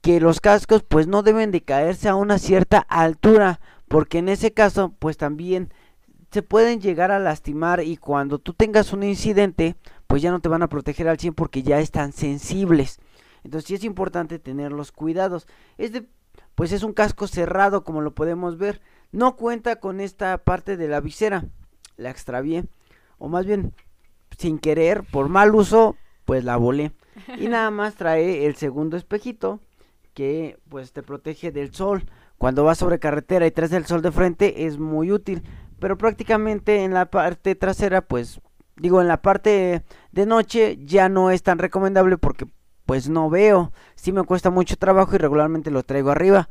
que 0.00 0.20
los 0.20 0.40
cascos, 0.40 0.82
pues 0.82 1.06
no 1.06 1.22
deben 1.22 1.50
de 1.50 1.62
caerse 1.62 2.08
a 2.08 2.14
una 2.14 2.38
cierta 2.38 2.78
altura, 2.78 3.60
porque 3.88 4.18
en 4.18 4.28
ese 4.28 4.52
caso, 4.52 4.94
pues 4.98 5.16
también 5.16 5.72
se 6.30 6.42
pueden 6.42 6.80
llegar 6.80 7.10
a 7.10 7.18
lastimar 7.18 7.82
y 7.82 7.96
cuando 7.96 8.38
tú 8.38 8.52
tengas 8.54 8.92
un 8.92 9.02
incidente, 9.02 9.76
pues 10.06 10.22
ya 10.22 10.30
no 10.30 10.40
te 10.40 10.48
van 10.48 10.62
a 10.62 10.68
proteger 10.68 11.08
al 11.08 11.18
100 11.18 11.34
porque 11.34 11.62
ya 11.62 11.80
están 11.80 12.12
sensibles. 12.12 13.00
Entonces 13.42 13.68
sí 13.68 13.74
es 13.74 13.84
importante 13.84 14.38
tener 14.38 14.72
los 14.72 14.92
cuidados. 14.92 15.46
Este, 15.78 16.06
pues 16.54 16.72
es 16.72 16.82
un 16.82 16.92
casco 16.92 17.26
cerrado, 17.26 17.84
como 17.84 18.00
lo 18.00 18.14
podemos 18.14 18.58
ver. 18.58 18.80
No 19.12 19.36
cuenta 19.36 19.76
con 19.76 20.00
esta 20.00 20.38
parte 20.38 20.76
de 20.76 20.88
la 20.88 21.00
visera. 21.00 21.44
La 21.96 22.10
extravié 22.10 22.64
o 23.18 23.28
más 23.28 23.46
bien 23.46 23.72
sin 24.38 24.58
querer, 24.58 25.04
por 25.04 25.28
mal 25.28 25.54
uso, 25.54 25.96
pues 26.24 26.44
la 26.44 26.56
volé. 26.56 26.92
Y 27.38 27.48
nada 27.48 27.70
más 27.70 27.94
trae 27.94 28.46
el 28.46 28.56
segundo 28.56 28.96
espejito 28.96 29.60
que 30.14 30.58
pues 30.68 30.92
te 30.92 31.02
protege 31.02 31.52
del 31.52 31.72
sol. 31.72 32.04
Cuando 32.38 32.64
vas 32.64 32.78
sobre 32.78 32.98
carretera 32.98 33.46
y 33.46 33.50
traes 33.50 33.72
el 33.72 33.84
sol 33.84 34.00
de 34.00 34.10
frente 34.10 34.64
es 34.66 34.78
muy 34.78 35.12
útil, 35.12 35.42
pero 35.80 35.98
prácticamente 35.98 36.84
en 36.84 36.94
la 36.94 37.06
parte 37.06 37.54
trasera 37.54 38.02
pues 38.02 38.40
digo 38.76 39.00
en 39.00 39.08
la 39.08 39.22
parte 39.22 39.82
de 40.12 40.26
noche 40.26 40.78
ya 40.84 41.08
no 41.08 41.30
es 41.30 41.42
tan 41.42 41.58
recomendable 41.58 42.18
porque 42.18 42.46
pues 42.86 43.08
no 43.08 43.30
veo, 43.30 43.72
sí 43.94 44.10
me 44.10 44.24
cuesta 44.24 44.50
mucho 44.50 44.76
trabajo 44.76 45.14
y 45.14 45.18
regularmente 45.18 45.70
lo 45.70 45.84
traigo 45.84 46.10
arriba. 46.10 46.48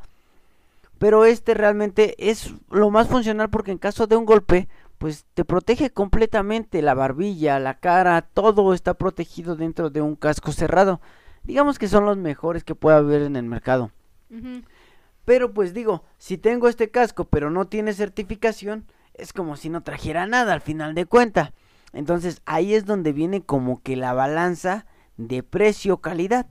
Pero 0.98 1.26
este 1.26 1.54
realmente 1.54 2.16
es 2.18 2.54
lo 2.70 2.90
más 2.92 3.10
funcional 3.10 3.50
porque 3.50 3.72
en 3.72 3.78
caso 3.78 4.08
de 4.08 4.16
un 4.16 4.26
golpe 4.26 4.70
pues 5.00 5.26
te 5.34 5.44
protege 5.44 5.90
completamente 5.90 6.82
la 6.82 6.94
barbilla, 6.94 7.60
la 7.60 7.80
cara, 7.80 8.22
todo 8.22 8.74
está 8.74 8.94
protegido 8.94 9.58
dentro 9.58 9.90
de 9.90 10.02
un 10.02 10.16
casco 10.16 10.54
cerrado. 10.54 11.02
Digamos 11.44 11.78
que 11.78 11.90
son 11.90 12.06
los 12.06 12.16
mejores 12.16 12.64
que 12.64 12.76
pueda 12.76 12.98
haber 12.98 13.24
en 13.24 13.36
el 13.36 13.46
mercado. 13.46 13.92
Pero 15.26 15.54
pues 15.54 15.74
digo, 15.74 16.04
si 16.18 16.38
tengo 16.38 16.70
este 16.70 16.90
casco 16.90 17.26
pero 17.26 17.50
no 17.50 17.68
tiene 17.68 17.92
certificación, 17.92 18.86
es 19.20 19.34
como 19.34 19.56
si 19.58 19.70
no 19.70 19.82
trajera 19.82 20.26
nada 20.26 20.54
al 20.54 20.62
final 20.62 20.96
de 20.96 21.06
cuenta. 21.06 21.54
Entonces 21.94 22.42
ahí 22.46 22.74
es 22.74 22.86
donde 22.86 23.14
viene 23.14 23.42
como 23.42 23.82
que 23.82 23.96
la 23.96 24.14
balanza 24.14 24.86
de 25.18 25.44
precio-calidad. 25.44 26.48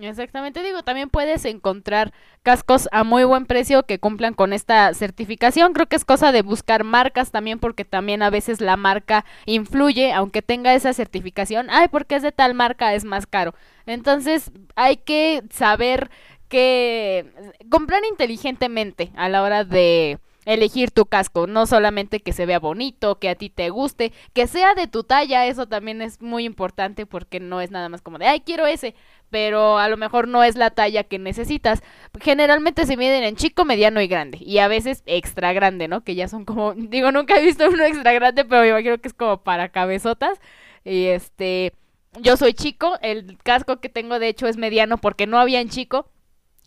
Exactamente, 0.00 0.62
digo, 0.62 0.84
también 0.84 1.10
puedes 1.10 1.44
encontrar 1.44 2.12
cascos 2.44 2.88
a 2.92 3.02
muy 3.02 3.24
buen 3.24 3.44
precio 3.44 3.82
que 3.82 3.98
cumplan 3.98 4.34
con 4.34 4.52
esta 4.52 4.94
certificación. 4.94 5.72
Creo 5.72 5.86
que 5.86 5.96
es 5.96 6.04
cosa 6.04 6.30
de 6.30 6.42
buscar 6.42 6.84
marcas 6.84 7.32
también 7.32 7.58
porque 7.58 7.84
también 7.84 8.22
a 8.22 8.30
veces 8.30 8.60
la 8.60 8.76
marca 8.76 9.24
influye, 9.46 10.12
aunque 10.12 10.42
tenga 10.42 10.74
esa 10.74 10.92
certificación. 10.92 11.70
Ay, 11.70 11.88
porque 11.88 12.14
es 12.14 12.22
de 12.22 12.30
tal 12.30 12.54
marca 12.54 12.94
es 12.94 13.04
más 13.04 13.26
caro. 13.26 13.52
Entonces 13.86 14.52
hay 14.76 14.98
que 14.98 15.42
saber 15.50 16.08
que 16.48 17.32
comprar 17.68 18.02
inteligentemente 18.08 19.10
a 19.16 19.28
la 19.28 19.42
hora 19.42 19.64
de 19.64 20.20
elegir 20.48 20.90
tu 20.90 21.04
casco, 21.04 21.46
no 21.46 21.66
solamente 21.66 22.20
que 22.20 22.32
se 22.32 22.46
vea 22.46 22.58
bonito, 22.58 23.18
que 23.18 23.28
a 23.28 23.34
ti 23.34 23.50
te 23.50 23.68
guste, 23.68 24.12
que 24.32 24.46
sea 24.46 24.74
de 24.74 24.86
tu 24.86 25.04
talla, 25.04 25.46
eso 25.46 25.66
también 25.66 26.00
es 26.00 26.22
muy 26.22 26.44
importante 26.44 27.04
porque 27.04 27.38
no 27.38 27.60
es 27.60 27.70
nada 27.70 27.90
más 27.90 28.00
como 28.00 28.16
de, 28.18 28.26
ay, 28.26 28.40
quiero 28.40 28.66
ese, 28.66 28.94
pero 29.28 29.78
a 29.78 29.90
lo 29.90 29.98
mejor 29.98 30.26
no 30.26 30.42
es 30.42 30.56
la 30.56 30.70
talla 30.70 31.04
que 31.04 31.18
necesitas. 31.18 31.82
Generalmente 32.18 32.86
se 32.86 32.96
miden 32.96 33.24
en 33.24 33.36
chico, 33.36 33.66
mediano 33.66 34.00
y 34.00 34.08
grande, 34.08 34.38
y 34.40 34.56
a 34.58 34.68
veces 34.68 35.02
extra 35.04 35.52
grande, 35.52 35.86
¿no? 35.86 36.02
Que 36.02 36.14
ya 36.14 36.28
son 36.28 36.46
como, 36.46 36.72
digo, 36.76 37.12
nunca 37.12 37.38
he 37.38 37.42
visto 37.44 37.68
uno 37.68 37.84
extra 37.84 38.12
grande, 38.12 38.46
pero 38.46 38.62
me 38.62 38.68
imagino 38.70 38.96
que 38.98 39.08
es 39.08 39.14
como 39.14 39.42
para 39.42 39.68
cabezotas. 39.68 40.40
Y 40.82 41.06
este, 41.06 41.74
yo 42.22 42.38
soy 42.38 42.54
chico, 42.54 42.98
el 43.02 43.36
casco 43.42 43.80
que 43.80 43.90
tengo 43.90 44.18
de 44.18 44.28
hecho 44.28 44.46
es 44.46 44.56
mediano 44.56 44.96
porque 44.96 45.26
no 45.26 45.38
había 45.38 45.60
en 45.60 45.68
chico. 45.68 46.08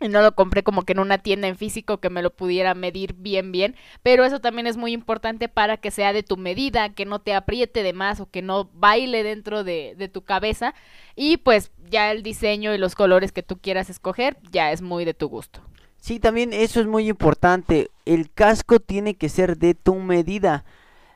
Y 0.02 0.10
no 0.10 0.22
lo 0.22 0.34
compré 0.34 0.64
como 0.64 0.84
que 0.84 0.94
en 0.94 1.00
una 1.00 1.20
tienda 1.20 1.48
en 1.48 1.56
físico 1.56 2.00
que 2.00 2.10
me 2.10 2.22
lo 2.22 2.32
pudiera 2.32 2.74
medir 2.74 3.14
bien 3.14 3.52
bien, 3.52 3.76
pero 4.02 4.26
eso 4.26 4.40
también 4.40 4.68
es 4.68 4.76
muy 4.76 4.94
importante 4.94 5.48
para 5.48 5.78
que 5.78 5.92
sea 5.92 6.12
de 6.12 6.24
tu 6.24 6.38
medida, 6.38 6.90
que 6.90 7.06
no 7.06 7.20
te 7.20 7.34
apriete 7.34 7.84
de 7.84 7.94
más 7.94 8.20
o 8.20 8.30
que 8.30 8.42
no 8.42 8.70
baile 8.74 9.24
dentro 9.24 9.64
de, 9.64 9.96
de 9.98 10.08
tu 10.08 10.24
cabeza 10.24 10.74
y 11.16 11.38
pues 11.38 11.72
ya 11.90 12.12
el 12.12 12.24
diseño 12.24 12.74
y 12.74 12.78
los 12.78 12.96
colores 12.96 13.32
que 13.32 13.44
tú 13.44 13.60
quieras 13.60 13.90
escoger 13.90 14.38
ya 14.52 14.72
es 14.72 14.82
muy 14.82 15.06
de 15.06 15.14
tu 15.14 15.30
gusto. 15.30 15.62
Sí, 16.02 16.20
también 16.20 16.52
eso 16.52 16.82
es 16.82 16.88
muy 16.88 17.08
importante. 17.08 17.92
El 18.06 18.32
casco 18.32 18.80
tiene 18.80 19.16
que 19.16 19.30
ser 19.30 19.58
de 19.58 19.76
tu 19.76 19.96
medida. 19.96 20.66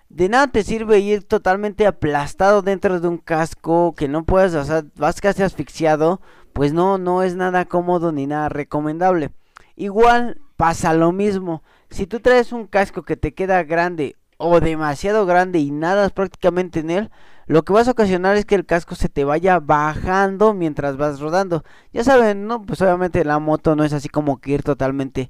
De 0.10 0.30
nada 0.30 0.48
te 0.48 0.64
sirve 0.64 1.00
ir 1.00 1.24
totalmente 1.24 1.88
aplastado 1.88 2.62
dentro 2.62 3.00
de 3.00 3.08
un 3.08 3.18
casco 3.18 3.96
que 3.98 4.08
no 4.08 4.24
puedas, 4.24 4.70
o 4.70 4.84
vas 4.96 5.20
casi 5.20 5.42
asfixiado, 5.42 6.22
pues 6.56 6.72
no, 6.72 6.98
no 6.98 7.22
es 7.22 7.36
nada 7.36 7.66
cómodo 7.66 8.14
ni 8.14 8.28
nada 8.28 8.48
recomendable. 8.48 9.32
Igual 9.76 10.40
pasa 10.56 10.94
lo 10.94 11.12
mismo. 11.12 11.64
Si 11.90 12.08
tú 12.08 12.22
traes 12.22 12.54
un 12.54 12.66
casco 12.66 13.04
que 13.04 13.18
te 13.18 13.34
queda 13.34 13.62
grande 13.64 14.16
o 14.38 14.62
demasiado 14.62 15.26
grande 15.26 15.60
y 15.60 15.72
nadas 15.72 16.14
prácticamente 16.14 16.80
en 16.80 16.92
él, 16.92 17.12
lo 17.46 17.64
que 17.64 17.74
vas 17.74 17.90
a 17.90 17.92
ocasionar 17.92 18.38
es 18.38 18.46
que 18.46 18.56
el 18.56 18.66
casco 18.66 18.96
se 18.96 19.10
te 19.10 19.26
vaya 19.26 19.60
bajando 19.60 20.54
mientras 20.54 20.96
vas 20.96 21.20
rodando. 21.20 21.66
Ya 21.92 22.06
saben, 22.06 22.48
¿no? 22.48 22.62
Pues 22.62 22.82
obviamente 22.82 23.26
la 23.26 23.40
moto 23.40 23.76
no 23.76 23.84
es 23.84 23.92
así 23.92 24.08
como 24.08 24.38
que 24.38 24.52
ir 24.52 24.64
totalmente 24.64 25.30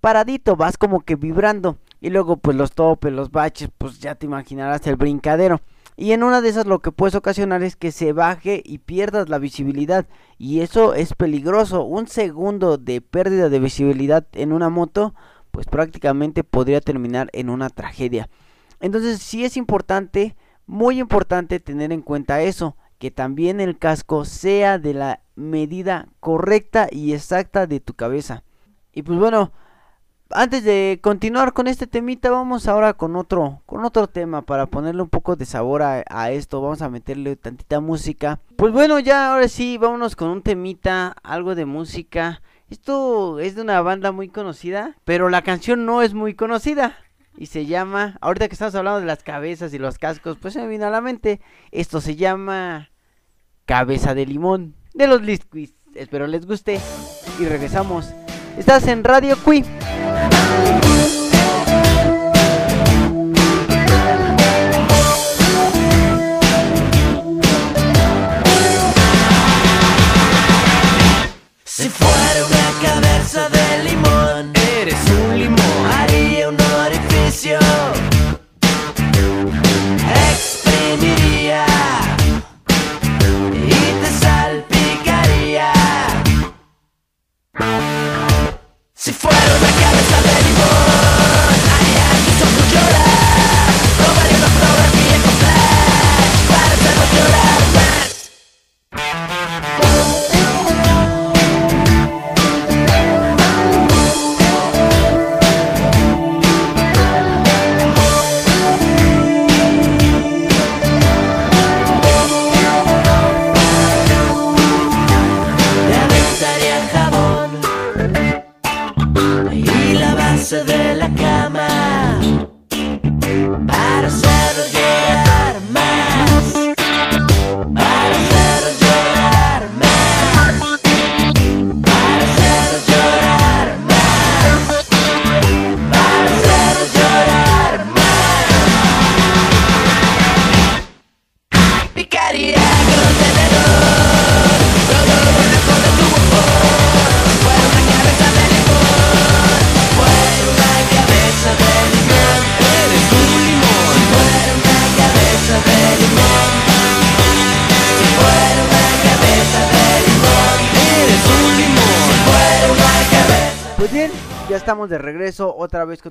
paradito, 0.00 0.54
vas 0.54 0.78
como 0.78 1.00
que 1.00 1.16
vibrando. 1.16 1.78
Y 2.00 2.10
luego 2.10 2.36
pues 2.36 2.56
los 2.56 2.70
topes, 2.70 3.12
los 3.12 3.32
baches, 3.32 3.70
pues 3.76 3.98
ya 3.98 4.14
te 4.14 4.26
imaginarás 4.26 4.86
el 4.86 4.94
brincadero. 4.94 5.60
Y 5.96 6.12
en 6.12 6.24
una 6.24 6.40
de 6.40 6.48
esas 6.48 6.66
lo 6.66 6.80
que 6.80 6.90
puedes 6.90 7.14
ocasionar 7.14 7.62
es 7.62 7.76
que 7.76 7.92
se 7.92 8.12
baje 8.12 8.62
y 8.64 8.78
pierdas 8.78 9.28
la 9.28 9.38
visibilidad. 9.38 10.06
Y 10.38 10.60
eso 10.60 10.94
es 10.94 11.14
peligroso. 11.14 11.84
Un 11.84 12.08
segundo 12.08 12.78
de 12.78 13.00
pérdida 13.00 13.48
de 13.48 13.60
visibilidad 13.60 14.26
en 14.32 14.52
una 14.52 14.70
moto, 14.70 15.14
pues 15.52 15.66
prácticamente 15.66 16.42
podría 16.42 16.80
terminar 16.80 17.30
en 17.32 17.48
una 17.48 17.70
tragedia. 17.70 18.28
Entonces 18.80 19.20
sí 19.20 19.44
es 19.44 19.56
importante, 19.56 20.36
muy 20.66 20.98
importante 20.98 21.60
tener 21.60 21.92
en 21.92 22.02
cuenta 22.02 22.42
eso. 22.42 22.76
Que 22.98 23.10
también 23.10 23.60
el 23.60 23.78
casco 23.78 24.24
sea 24.24 24.78
de 24.78 24.94
la 24.94 25.20
medida 25.36 26.08
correcta 26.20 26.88
y 26.90 27.12
exacta 27.12 27.66
de 27.66 27.80
tu 27.80 27.94
cabeza. 27.94 28.44
Y 28.92 29.02
pues 29.02 29.18
bueno, 29.18 29.52
antes 30.30 30.64
de 30.64 30.98
continuar 31.02 31.52
con 31.52 31.66
este 31.66 31.86
temita, 31.86 32.30
vamos 32.30 32.66
ahora 32.66 32.94
con 32.94 33.16
otro, 33.16 33.62
con 33.66 33.84
otro 33.84 34.06
tema 34.06 34.42
para 34.42 34.66
ponerle 34.66 35.02
un 35.02 35.08
poco 35.08 35.36
de 35.36 35.44
sabor 35.44 35.82
a, 35.82 36.30
esto. 36.30 36.60
Vamos 36.60 36.82
a 36.82 36.88
meterle 36.88 37.36
tantita 37.36 37.80
música. 37.80 38.40
Pues 38.56 38.72
bueno, 38.72 38.98
ya 38.98 39.32
ahora 39.32 39.48
sí, 39.48 39.78
vámonos 39.78 40.16
con 40.16 40.28
un 40.28 40.42
temita, 40.42 41.14
algo 41.22 41.54
de 41.54 41.66
música. 41.66 42.42
Esto 42.70 43.38
es 43.38 43.54
de 43.54 43.62
una 43.62 43.80
banda 43.82 44.12
muy 44.12 44.28
conocida, 44.28 44.96
pero 45.04 45.28
la 45.28 45.42
canción 45.42 45.84
no 45.86 46.02
es 46.02 46.14
muy 46.14 46.34
conocida. 46.34 46.96
Y 47.36 47.46
se 47.46 47.66
llama, 47.66 48.16
ahorita 48.20 48.48
que 48.48 48.54
estamos 48.54 48.74
hablando 48.76 49.00
de 49.00 49.06
las 49.06 49.22
cabezas 49.22 49.74
y 49.74 49.78
los 49.78 49.98
cascos, 49.98 50.38
pues 50.40 50.54
se 50.54 50.60
me 50.60 50.68
vino 50.68 50.86
a 50.86 50.90
la 50.90 51.00
mente. 51.00 51.40
Esto 51.72 52.00
se 52.00 52.16
llama 52.16 52.90
Cabeza 53.66 54.14
de 54.14 54.26
Limón 54.26 54.74
de 54.94 55.06
los 55.06 55.22
Lisquis. 55.22 55.74
Espero 55.94 56.26
les 56.26 56.46
guste 56.46 56.80
y 57.40 57.44
regresamos. 57.44 58.14
Estás 58.56 58.86
en 58.88 59.02
Radio 59.02 59.36
Cui. 59.42 59.64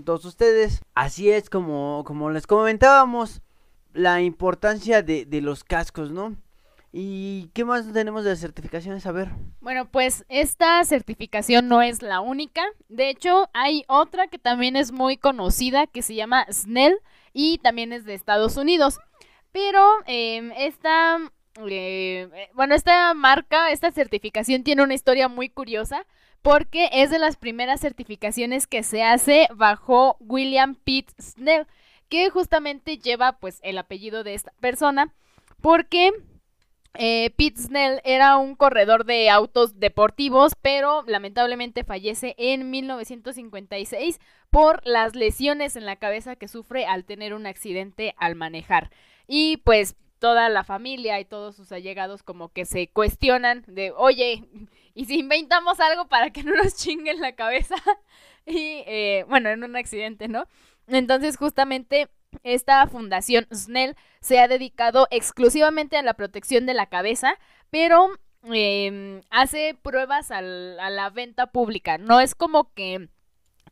Todos 0.04 0.26
ustedes. 0.26 0.82
Así 0.94 1.30
es 1.32 1.50
como, 1.50 2.04
como 2.06 2.30
les 2.30 2.48
comentábamos, 2.48 3.42
la 3.94 4.22
importancia 4.22 5.02
de, 5.02 5.28
los 5.42 5.64
cascos, 5.64 6.12
¿no? 6.12 6.36
¿Y 6.92 7.50
qué 7.54 7.66
más 7.66 7.92
tenemos 7.92 8.24
de 8.24 8.36
certificaciones? 8.36 9.06
A 9.08 9.12
ver. 9.12 9.30
Bueno, 9.62 9.90
pues 9.90 10.26
esta 10.30 10.84
certificación 10.84 11.68
no 11.68 11.82
es 11.82 12.04
la 12.04 12.20
única. 12.20 12.64
De 12.88 13.10
hecho, 13.10 13.50
hay 13.54 13.84
otra 13.88 14.28
que 14.28 14.38
también 14.38 14.76
es 14.76 14.92
muy 14.92 15.18
conocida 15.18 15.88
que 15.88 16.04
se 16.04 16.14
llama 16.14 16.46
Snell 16.52 17.00
y 17.34 17.58
también 17.60 17.94
es 17.94 18.06
de 18.06 18.14
Estados 18.14 18.58
Unidos. 18.58 19.00
Pero 19.52 19.84
em, 20.06 20.52
esta, 20.52 21.18
eh, 21.68 22.50
bueno, 22.54 22.76
esta 22.76 23.14
marca, 23.16 23.72
esta 23.72 23.92
certificación 23.92 24.64
tiene 24.64 24.84
una 24.84 24.94
historia 24.94 25.28
muy 25.28 25.50
curiosa 25.50 26.06
porque 26.44 26.90
es 26.92 27.10
de 27.10 27.18
las 27.18 27.38
primeras 27.38 27.82
certificaciones 27.82 28.68
que 28.68 28.84
se 28.84 29.02
hace 29.02 29.48
bajo 29.56 30.18
William 30.20 30.76
Pitt 30.76 31.10
Snell, 31.20 31.66
que 32.10 32.30
justamente 32.30 33.00
lleva 33.00 33.40
pues 33.40 33.60
el 33.64 33.80
apellido 33.80 34.24
de 34.24 34.36
esta 34.36 34.54
persona 34.60 35.14
porque 35.62 36.12
eh, 36.96 37.34
Snell 37.58 38.02
era 38.04 38.38
un 38.38 38.56
corredor 38.56 39.06
de 39.06 39.30
autos 39.30 39.80
deportivos, 39.80 40.54
pero 40.62 41.04
lamentablemente 41.08 41.86
fallece 41.86 42.36
en 42.38 42.70
1956 42.70 44.20
por 44.52 44.86
las 44.86 45.16
lesiones 45.16 45.76
en 45.76 45.86
la 45.86 45.96
cabeza 45.96 46.36
que 46.36 46.48
sufre 46.48 46.86
al 46.86 47.06
tener 47.06 47.34
un 47.34 47.48
accidente 47.48 48.14
al 48.18 48.36
manejar. 48.36 48.92
Y 49.26 49.58
pues 49.58 49.96
toda 50.20 50.50
la 50.50 50.64
familia 50.64 51.20
y 51.20 51.26
todos 51.26 51.56
sus 51.56 51.72
allegados 51.72 52.24
como 52.24 52.50
que 52.50 52.66
se 52.66 52.90
cuestionan 52.90 53.64
de, 53.68 53.92
oye, 53.92 54.44
¿y 54.96 55.06
si 55.06 55.20
inventamos 55.20 55.80
algo 55.80 56.08
para 56.08 56.32
que 56.32 56.44
no 56.44 56.56
nos 56.56 56.76
chinguen 56.76 57.20
la 57.20 57.36
cabeza? 57.36 57.76
y 58.46 58.84
eh, 58.86 59.26
bueno, 59.28 59.50
en 59.50 59.64
un 59.64 59.76
accidente, 59.76 60.28
¿no? 60.28 60.48
Entonces 60.88 61.38
justamente 61.38 62.10
esta 62.44 62.86
fundación 62.88 63.48
Snell 63.54 63.96
se 64.20 64.40
ha 64.40 64.48
dedicado 64.48 65.08
exclusivamente 65.12 65.98
a 65.98 66.02
la 66.02 66.16
protección 66.16 66.66
de 66.66 66.74
la 66.74 66.88
cabeza, 66.88 67.38
pero 67.70 68.10
eh, 68.52 69.22
hace 69.30 69.78
pruebas 69.82 70.32
a 70.32 70.42
la 70.42 71.10
venta 71.10 71.48
pública. 71.48 71.98
No 71.98 72.20
es 72.20 72.36
como 72.36 72.74
que 72.74 73.10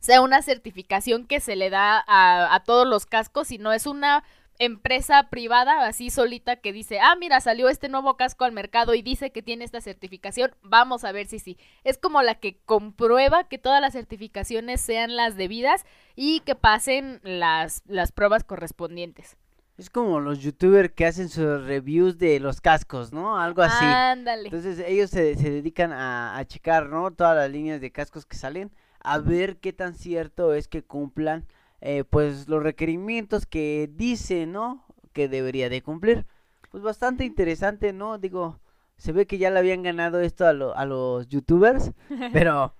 sea 0.00 0.20
una 0.20 0.42
certificación 0.42 1.26
que 1.26 1.40
se 1.40 1.56
le 1.56 1.70
da 1.70 2.02
a, 2.06 2.54
a 2.54 2.64
todos 2.64 2.86
los 2.86 3.06
cascos, 3.06 3.48
sino 3.48 3.72
es 3.72 3.86
una 3.86 4.24
empresa 4.64 5.28
privada 5.30 5.86
así 5.86 6.10
solita 6.10 6.56
que 6.56 6.72
dice, 6.72 7.00
ah, 7.00 7.16
mira, 7.18 7.40
salió 7.40 7.68
este 7.68 7.88
nuevo 7.88 8.16
casco 8.16 8.44
al 8.44 8.52
mercado 8.52 8.94
y 8.94 9.02
dice 9.02 9.30
que 9.30 9.42
tiene 9.42 9.64
esta 9.64 9.80
certificación, 9.80 10.54
vamos 10.62 11.04
a 11.04 11.12
ver 11.12 11.26
si 11.26 11.38
sí. 11.38 11.58
Es 11.84 11.98
como 11.98 12.22
la 12.22 12.36
que 12.36 12.58
comprueba 12.64 13.44
que 13.44 13.58
todas 13.58 13.80
las 13.80 13.92
certificaciones 13.92 14.80
sean 14.80 15.16
las 15.16 15.36
debidas 15.36 15.84
y 16.14 16.40
que 16.40 16.54
pasen 16.54 17.20
las, 17.24 17.82
las 17.86 18.12
pruebas 18.12 18.44
correspondientes. 18.44 19.36
Es 19.78 19.90
como 19.90 20.20
los 20.20 20.40
youtubers 20.40 20.92
que 20.92 21.06
hacen 21.06 21.28
sus 21.28 21.64
reviews 21.64 22.18
de 22.18 22.38
los 22.38 22.60
cascos, 22.60 23.12
¿no? 23.12 23.38
Algo 23.38 23.62
así. 23.62 23.84
Ándale. 23.84 24.44
Entonces 24.44 24.78
ellos 24.86 25.10
se, 25.10 25.34
se 25.36 25.50
dedican 25.50 25.92
a, 25.92 26.36
a 26.36 26.44
checar, 26.44 26.88
¿no? 26.88 27.10
Todas 27.10 27.36
las 27.36 27.50
líneas 27.50 27.80
de 27.80 27.90
cascos 27.90 28.26
que 28.26 28.36
salen, 28.36 28.70
a 29.00 29.18
ver 29.18 29.56
qué 29.56 29.72
tan 29.72 29.94
cierto 29.94 30.54
es 30.54 30.68
que 30.68 30.84
cumplan, 30.84 31.46
eh, 31.82 32.04
pues, 32.04 32.48
los 32.48 32.62
requerimientos 32.64 33.46
que 33.46 33.90
dice, 33.94 34.46
¿no? 34.46 34.86
Que 35.14 35.28
debería 35.28 35.70
de 35.70 35.82
cumplir. 35.82 36.26
Pues 36.70 36.82
bastante 36.84 37.24
interesante, 37.26 37.92
¿no? 37.94 38.18
Digo, 38.18 38.60
se 38.98 39.12
ve 39.12 39.26
que 39.28 39.38
ya 39.38 39.50
le 39.50 39.60
habían 39.60 39.82
ganado 39.84 40.20
esto 40.22 40.46
a, 40.46 40.54
lo- 40.54 40.76
a 40.76 40.86
los 40.86 41.28
youtubers, 41.28 41.92
pero, 42.32 42.76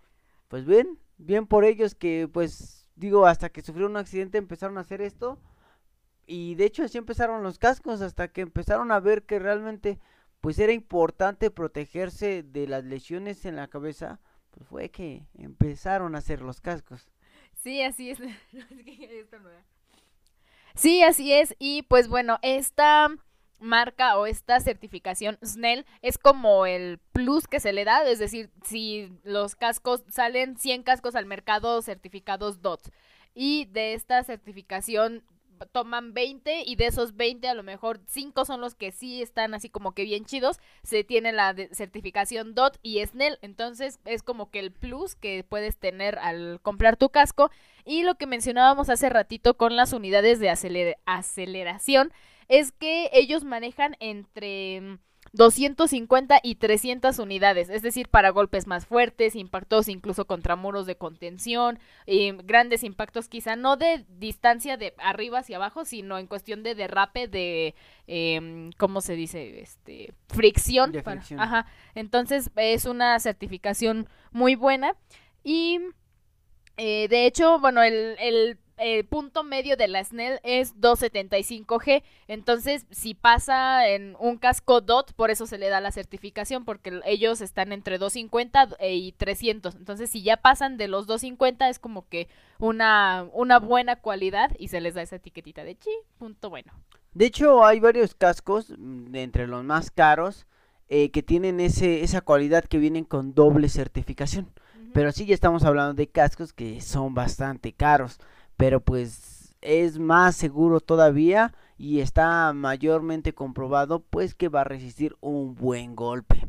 pues 0.49 0.67
bien, 0.67 0.99
bien 1.19 1.47
por 1.49 1.65
ellos 1.67 1.95
que, 1.97 2.29
pues, 2.33 2.89
digo, 2.97 3.27
hasta 3.27 3.51
que 3.51 3.63
sufrieron 3.63 3.93
un 3.93 3.99
accidente 3.99 4.39
empezaron 4.39 4.79
a 4.79 4.83
hacer 4.83 5.03
esto. 5.03 5.39
Y 6.27 6.55
de 6.57 6.65
hecho 6.67 6.85
así 6.85 6.99
empezaron 6.99 7.43
los 7.45 7.59
cascos 7.61 8.01
hasta 8.03 8.29
que 8.29 8.41
empezaron 8.43 8.93
a 8.93 9.01
ver 9.01 9.25
que 9.25 9.39
realmente 9.39 10.01
pues 10.41 10.59
era 10.59 10.73
importante 10.73 11.51
protegerse 11.53 12.43
de 12.43 12.67
las 12.67 12.85
lesiones 12.85 13.45
en 13.45 13.57
la 13.57 13.69
cabeza, 13.69 14.21
pues 14.51 14.67
fue 14.69 14.91
que 14.91 15.27
empezaron 15.35 16.15
a 16.17 16.19
hacer 16.19 16.43
los 16.43 16.61
cascos. 16.61 17.12
Sí, 17.63 17.83
así 17.83 18.11
es. 18.11 18.19
Sí, 20.75 21.03
así 21.03 21.35
es. 21.35 21.55
Y 21.59 21.83
pues 21.83 22.09
bueno, 22.09 22.39
esta 22.41 23.09
marca 23.61 24.17
o 24.19 24.25
esta 24.27 24.59
certificación 24.59 25.39
Snell 25.45 25.85
es 26.01 26.17
como 26.17 26.65
el 26.65 26.99
plus 27.13 27.47
que 27.47 27.61
se 27.61 27.75
le 27.75 27.85
da, 27.85 28.09
es 28.09 28.19
decir, 28.19 28.51
si 28.65 29.13
los 29.23 29.55
cascos 29.55 30.03
salen 30.09 30.57
100 30.57 30.83
cascos 30.83 31.15
al 31.15 31.27
mercado 31.27 31.83
certificados 31.83 32.63
DOT 32.63 32.89
y 33.35 33.67
de 33.67 33.93
esta 33.93 34.25
certificación 34.25 35.23
toman 35.67 36.15
20 36.15 36.63
y 36.67 36.77
de 36.77 36.87
esos 36.87 37.17
20 37.17 37.49
a 37.49 37.55
lo 37.55 37.63
mejor 37.63 38.01
5 38.07 38.45
son 38.45 38.61
los 38.61 38.75
que 38.75 38.93
sí 38.93 39.23
están 39.23 39.55
así 39.55 39.69
como 39.69 39.93
que 39.93 40.05
bien 40.05 40.25
chidos, 40.25 40.59
se 40.83 41.05
tiene 41.05 41.33
la 41.33 41.55
certificación 41.73 42.55
DOT 42.55 42.79
y 42.83 43.05
Snell, 43.05 43.39
entonces 43.43 44.01
es 44.05 44.23
como 44.23 44.51
que 44.51 44.59
el 44.59 44.73
plus 44.73 45.15
que 45.15 45.45
puedes 45.49 45.77
tener 45.77 46.19
al 46.19 46.61
comprar 46.63 46.97
tu 46.97 47.11
casco. 47.11 47.51
Y 47.85 48.03
lo 48.05 48.15
que 48.15 48.27
mencionábamos 48.27 48.89
hace 48.89 49.09
ratito 49.09 49.57
con 49.57 49.77
las 49.77 49.93
unidades 49.93 50.39
de 50.39 50.49
aceler- 50.51 50.97
aceleración 51.05 52.13
es 52.49 52.73
que 52.73 53.11
ellos 53.13 53.45
manejan 53.45 53.97
entre 54.01 54.81
mm, 54.81 54.99
250 55.33 56.41
y 56.43 56.57
300 56.57 57.19
unidades, 57.19 57.71
es 57.71 57.83
decir, 57.83 58.09
para 58.09 58.31
golpes 58.31 58.67
más 58.67 58.87
fuertes, 58.87 59.35
impactos 59.35 59.89
incluso 59.89 60.27
contra 60.27 60.57
muros 60.57 60.85
de 60.87 60.97
contención, 60.97 61.79
eh, 62.07 62.37
grandes 62.45 62.85
impactos 62.85 63.29
quizá 63.29 63.57
no 63.57 63.77
de 63.77 64.05
distancia 64.19 64.77
de 64.77 64.95
arriba 64.99 65.39
hacia 65.39 65.57
abajo, 65.57 65.85
sino 65.85 66.19
en 66.19 66.27
cuestión 66.27 66.63
de 66.63 66.75
derrape 66.75 67.29
de, 67.29 67.75
em, 68.07 68.71
¿cómo 68.77 69.01
se 69.01 69.15
dice? 69.15 69.61
Este, 69.61 70.13
fricción. 70.29 70.93
De 70.93 71.03
para- 71.03 71.17
fricción. 71.17 71.41
ajá. 71.41 71.67
Entonces 71.95 72.51
es 72.57 72.85
una 72.85 73.19
certificación 73.19 74.09
muy 74.33 74.55
buena 74.55 74.95
y 75.43 75.79
eh, 76.77 77.09
de 77.09 77.27
hecho, 77.27 77.59
bueno, 77.59 77.83
el, 77.83 78.17
el, 78.19 78.59
el 78.79 79.05
punto 79.05 79.45
medio 79.45 79.77
de 79.77 79.89
la 79.89 80.03
Snell 80.03 80.41
es 80.43 80.75
275G. 80.81 82.03
Entonces, 82.29 82.87
si 82.91 83.15
pasa 83.15 83.89
en 83.89 84.17
un 84.19 84.39
casco 84.39 84.81
DOT, 84.81 85.13
por 85.13 85.31
eso 85.31 85.47
se 85.47 85.59
le 85.59 85.69
da 85.69 85.81
la 85.81 85.93
certificación, 85.93 86.65
porque 86.65 87.01
ellos 87.05 87.41
están 87.41 87.73
entre 87.73 87.99
250 87.99 88.69
e- 88.79 88.95
y 88.95 89.13
300. 89.13 89.75
Entonces, 89.75 90.11
si 90.11 90.23
ya 90.23 90.37
pasan 90.37 90.77
de 90.77 90.89
los 90.89 91.07
250, 91.07 91.69
es 91.69 91.79
como 91.79 92.09
que 92.09 92.29
una, 92.59 93.27
una 93.33 93.59
buena 93.59 93.97
cualidad 93.97 94.51
y 94.59 94.69
se 94.69 94.81
les 94.81 94.95
da 94.95 95.03
esa 95.03 95.17
etiquetita 95.17 95.65
de 95.65 95.77
chi, 95.77 95.91
punto 96.19 96.51
bueno. 96.51 96.73
De 97.15 97.27
hecho 97.27 97.65
hay 97.65 97.79
varios 97.81 98.15
cascos, 98.15 98.71
mm, 98.79 99.11
de 99.11 99.23
entre 99.23 99.47
los 99.47 99.65
más 99.65 99.91
caros, 99.91 100.47
eh, 100.89 101.11
que 101.11 101.23
tienen 101.23 101.61
ese, 101.61 102.03
esa 102.03 102.21
cualidad 102.21 102.65
que 102.65 102.79
vienen 102.79 103.05
con 103.05 103.35
doble 103.35 103.69
certificación. 103.69 104.51
Pero 104.93 105.11
sí 105.11 105.25
ya 105.25 105.35
estamos 105.35 105.65
hablando 105.65 105.95
de 105.95 106.07
cascos 106.07 106.53
que 106.53 106.81
son 106.83 107.15
bastante 107.15 107.73
caros, 107.73 108.19
pero 108.57 108.81
pues 108.81 109.55
es 109.61 109.99
más 109.99 110.37
seguro 110.37 110.81
todavía 110.81 111.55
y 111.79 112.01
está 112.01 112.53
mayormente 112.53 113.33
comprobado 113.33 114.01
pues 114.01 114.35
que 114.35 114.49
va 114.49 114.63
a 114.63 114.65
resistir 114.65 115.17
un 115.21 115.55
buen 115.55 115.97
golpe. 115.97 116.49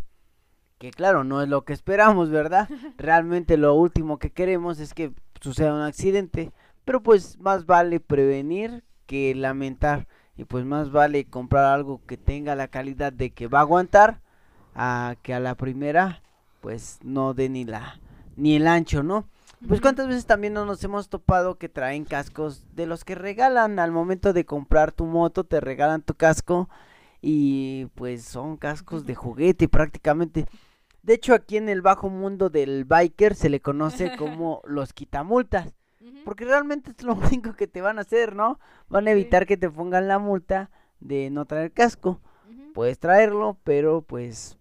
Que 0.78 0.92
claro, 0.92 1.24
no 1.24 1.42
es 1.42 1.50
lo 1.50 1.64
que 1.64 1.74
esperamos, 1.74 2.30
¿verdad? 2.30 2.70
Realmente 2.98 3.58
lo 3.58 3.74
último 3.74 4.20
que 4.20 4.32
queremos 4.32 4.80
es 4.80 4.94
que 4.94 5.14
suceda 5.40 5.74
un 5.74 5.82
accidente, 5.82 6.52
pero 6.86 7.02
pues 7.02 7.40
más 7.40 7.66
vale 7.66 8.00
prevenir 8.00 8.84
que 9.06 9.34
lamentar 9.36 10.08
y 10.36 10.46
pues 10.46 10.66
más 10.66 10.92
vale 10.92 11.26
comprar 11.26 11.66
algo 11.66 12.02
que 12.06 12.18
tenga 12.18 12.56
la 12.56 12.68
calidad 12.68 13.14
de 13.14 13.32
que 13.32 13.48
va 13.48 13.60
a 13.60 13.62
aguantar 13.62 14.22
a 14.76 15.16
que 15.22 15.34
a 15.34 15.40
la 15.40 15.56
primera 15.56 16.22
pues 16.62 17.00
no 17.04 17.34
dé 17.34 17.50
ni 17.50 17.66
la 17.66 18.00
ni 18.36 18.56
el 18.56 18.68
ancho, 18.68 19.04
¿no? 19.04 19.28
Pues 19.68 19.80
cuántas 19.80 20.08
veces 20.08 20.26
también 20.26 20.54
no 20.54 20.66
nos 20.66 20.84
hemos 20.84 21.08
topado 21.08 21.58
que 21.58 21.70
traen 21.70 22.04
cascos 22.04 22.76
de 22.76 22.86
los 22.86 23.06
que 23.06 23.16
regalan 23.16 23.80
al 23.80 23.92
momento 23.92 24.34
de 24.34 24.46
comprar 24.46 24.92
tu 24.92 25.06
moto, 25.06 25.46
te 25.46 25.62
regalan 25.62 26.02
tu 26.02 26.16
casco 26.16 26.70
y 27.22 27.86
pues 27.96 28.24
son 28.24 28.58
cascos 28.58 29.06
de 29.06 29.16
juguete 29.16 29.70
prácticamente. 29.70 30.46
De 31.02 31.14
hecho 31.14 31.34
aquí 31.34 31.56
en 31.58 31.70
el 31.70 31.82
bajo 31.82 32.10
mundo 32.10 32.50
del 32.50 32.84
biker 32.84 33.36
se 33.36 33.50
le 33.50 33.62
conoce 33.62 34.18
como 34.18 34.62
los 34.66 34.92
quitamultas. 34.92 35.74
Porque 36.26 36.46
realmente 36.46 36.92
es 36.92 37.04
lo 37.04 37.14
único 37.32 37.54
que 37.54 37.68
te 37.68 37.82
van 37.82 37.98
a 37.98 38.02
hacer, 38.02 38.36
¿no? 38.36 38.60
Van 38.90 39.08
a 39.08 39.12
evitar 39.12 39.46
que 39.46 39.58
te 39.58 39.70
pongan 39.70 40.08
la 40.10 40.20
multa 40.20 40.70
de 41.00 41.30
no 41.30 41.46
traer 41.46 41.72
casco. 41.72 42.20
Puedes 42.74 43.00
traerlo, 43.00 43.58
pero 43.64 44.02
pues 44.02 44.58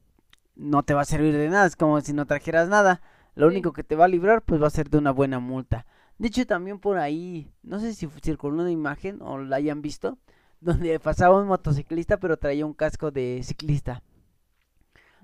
no 0.54 0.82
te 0.82 0.94
va 0.94 1.02
a 1.02 1.06
servir 1.06 1.36
de 1.36 1.48
nada. 1.48 1.66
Es 1.66 1.76
como 1.76 2.00
si 2.00 2.12
no 2.12 2.26
trajeras 2.26 2.68
nada. 2.68 3.00
Lo 3.34 3.48
Sí. 3.48 3.52
único 3.52 3.72
que 3.72 3.84
te 3.84 3.96
va 3.96 4.04
a 4.06 4.08
librar 4.08 4.42
pues 4.42 4.60
va 4.62 4.66
a 4.66 4.70
ser 4.70 4.90
de 4.90 4.98
una 4.98 5.10
buena 5.10 5.38
multa. 5.40 5.86
De 6.18 6.28
hecho 6.28 6.46
también 6.46 6.78
por 6.78 6.98
ahí, 6.98 7.50
no 7.62 7.78
sé 7.80 7.94
si 7.94 8.08
circuló 8.22 8.62
una 8.62 8.70
imagen 8.70 9.20
o 9.22 9.38
la 9.38 9.56
hayan 9.56 9.82
visto, 9.82 10.18
donde 10.60 11.00
pasaba 11.00 11.40
un 11.40 11.48
motociclista 11.48 12.18
pero 12.18 12.36
traía 12.36 12.66
un 12.66 12.74
casco 12.74 13.10
de 13.10 13.40
ciclista. 13.42 14.02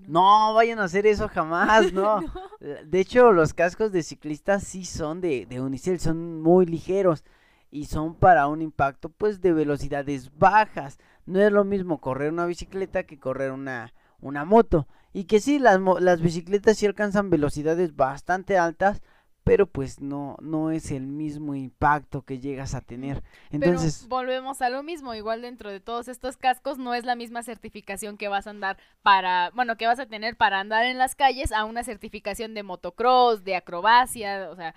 No, 0.07 0.55
vayan 0.55 0.79
a 0.79 0.85
hacer 0.85 1.07
eso 1.07 1.29
jamás, 1.29 1.93
no. 1.93 2.21
De 2.61 3.01
hecho, 3.01 3.33
los 3.33 3.53
cascos 3.53 3.93
de 3.93 4.03
ciclistas 4.03 4.63
sí 4.63 4.85
son 4.85 5.21
de, 5.21 5.47
de 5.47 5.61
unicel, 5.61 5.99
son 6.01 6.41
muy 6.41 6.67
ligeros 6.67 7.25
y 7.71 7.87
son 7.87 8.15
para 8.15 8.47
un 8.47 8.63
impacto 8.63 9.09
pues 9.11 9.41
de 9.41 9.53
velocidades 9.53 10.31
bajas. 10.39 10.99
No 11.27 11.41
es 11.41 11.53
lo 11.53 11.65
mismo 11.65 12.01
correr 12.01 12.33
una 12.33 12.47
bicicleta 12.47 13.03
que 13.05 13.19
correr 13.19 13.51
una, 13.53 13.93
una 14.21 14.45
moto. 14.45 14.87
Y 15.19 15.25
que 15.25 15.41
sí, 15.41 15.59
las, 15.59 15.81
las 15.99 16.23
bicicletas 16.23 16.79
sí 16.79 16.87
alcanzan 16.87 17.29
velocidades 17.29 17.97
bastante 17.97 18.57
altas, 18.57 19.03
pero 19.43 19.67
pues 19.67 20.01
no, 20.01 20.37
no 20.41 20.71
es 20.71 20.93
el 20.93 21.09
mismo 21.09 21.57
impacto 21.57 22.23
que 22.23 22.39
llegas 22.39 22.77
a 22.77 22.83
tener. 22.83 23.25
Entonces, 23.51 24.03
Pero 24.03 24.11
volvemos 24.11 24.63
a 24.63 24.69
lo 24.69 24.85
mismo, 24.85 25.17
igual 25.17 25.43
dentro 25.43 25.73
de 25.73 25.81
todos 25.81 26.07
estos 26.07 26.37
cascos 26.37 26.79
no 26.79 26.95
es 26.95 27.05
la 27.05 27.17
misma 27.17 27.43
certificación 27.43 28.17
que 28.17 28.29
vas 28.29 28.47
a 28.47 28.51
andar 28.51 28.79
para, 29.03 29.51
bueno, 29.57 29.77
que 29.77 29.89
vas 29.89 29.99
a 29.99 30.07
tener 30.07 30.37
para 30.37 30.61
andar 30.61 30.85
en 30.85 30.99
las 30.99 31.17
calles 31.17 31.51
a 31.51 31.65
una 31.65 31.83
certificación 31.83 32.55
de 32.55 32.63
motocross, 32.63 33.43
de 33.43 33.57
acrobacia, 33.57 34.49
o 34.53 34.55
sea, 34.55 34.73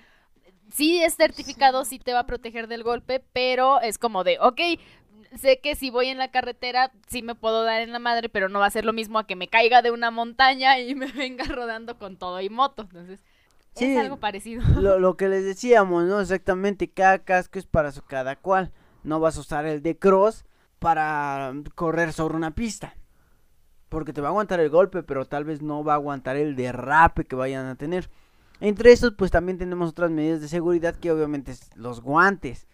sí 0.71 1.03
es 1.03 1.17
certificado, 1.17 1.85
sí 1.85 1.99
te 1.99 2.13
va 2.13 2.21
a 2.21 2.25
proteger 2.25 2.67
del 2.67 2.81
golpe, 2.81 3.23
pero 3.31 3.79
es 3.81 3.99
como 3.99 4.23
de, 4.23 4.39
ok, 4.39 4.59
sé 5.37 5.59
que 5.59 5.75
si 5.75 5.89
voy 5.89 6.07
en 6.07 6.17
la 6.17 6.31
carretera 6.31 6.91
sí 7.07 7.21
me 7.21 7.35
puedo 7.35 7.63
dar 7.63 7.81
en 7.81 7.91
la 7.91 7.99
madre, 7.99 8.29
pero 8.29 8.49
no 8.49 8.59
va 8.59 8.65
a 8.67 8.71
ser 8.71 8.85
lo 8.85 8.93
mismo 8.93 9.19
a 9.19 9.27
que 9.27 9.35
me 9.35 9.47
caiga 9.47 9.81
de 9.81 9.91
una 9.91 10.11
montaña 10.11 10.79
y 10.79 10.95
me 10.95 11.07
venga 11.11 11.45
rodando 11.45 11.97
con 11.97 12.17
todo 12.17 12.41
y 12.41 12.49
moto, 12.49 12.83
entonces 12.83 13.19
Sí. 13.73 13.85
es 13.85 13.97
algo 13.97 14.17
parecido. 14.17 14.61
lo, 14.81 14.99
lo 14.99 15.15
que 15.15 15.29
les 15.29 15.45
decíamos, 15.45 16.03
¿no? 16.03 16.19
Exactamente, 16.19 16.89
cada 16.89 17.19
casco 17.19 17.57
es 17.57 17.65
para 17.65 17.91
su 17.93 18.01
cada 18.01 18.35
cual. 18.35 18.71
No 19.03 19.19
vas 19.21 19.37
a 19.37 19.39
usar 19.39 19.65
el 19.65 19.81
de 19.81 19.97
cross 19.97 20.43
para 20.79 21.53
correr 21.75 22.11
sobre 22.11 22.35
una 22.35 22.51
pista. 22.53 22.95
Porque 23.87 24.11
te 24.13 24.19
va 24.21 24.27
a 24.27 24.31
aguantar 24.31 24.59
el 24.59 24.69
golpe, 24.69 25.03
pero 25.03 25.25
tal 25.25 25.45
vez 25.45 25.61
no 25.61 25.83
va 25.83 25.93
a 25.93 25.95
aguantar 25.95 26.35
el 26.35 26.55
derrape 26.57 27.25
que 27.25 27.35
vayan 27.35 27.65
a 27.65 27.75
tener. 27.75 28.09
Entre 28.59 28.91
estos, 28.91 29.13
pues 29.17 29.31
también 29.31 29.57
tenemos 29.57 29.89
otras 29.91 30.11
medidas 30.11 30.41
de 30.41 30.47
seguridad 30.49 30.95
que 30.95 31.11
obviamente 31.11 31.51
es 31.51 31.69
los 31.75 32.01
guantes. 32.01 32.67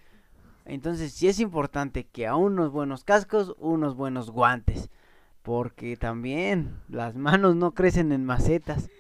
Entonces 0.68 1.13
sí 1.13 1.28
es 1.28 1.39
importante 1.39 2.05
que 2.05 2.28
a 2.28 2.36
unos 2.36 2.72
buenos 2.72 3.03
cascos, 3.03 3.55
unos 3.57 3.95
buenos 3.95 4.30
guantes. 4.30 4.89
Porque 5.41 5.95
también 5.95 6.82
las 6.89 7.15
manos 7.15 7.55
no 7.55 7.74
crecen 7.74 8.11
en 8.11 8.26
macetas. 8.26 8.89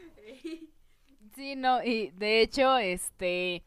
Sí, 1.35 1.55
no, 1.55 1.83
y 1.83 2.09
de 2.15 2.41
hecho, 2.41 2.79
este, 2.79 3.61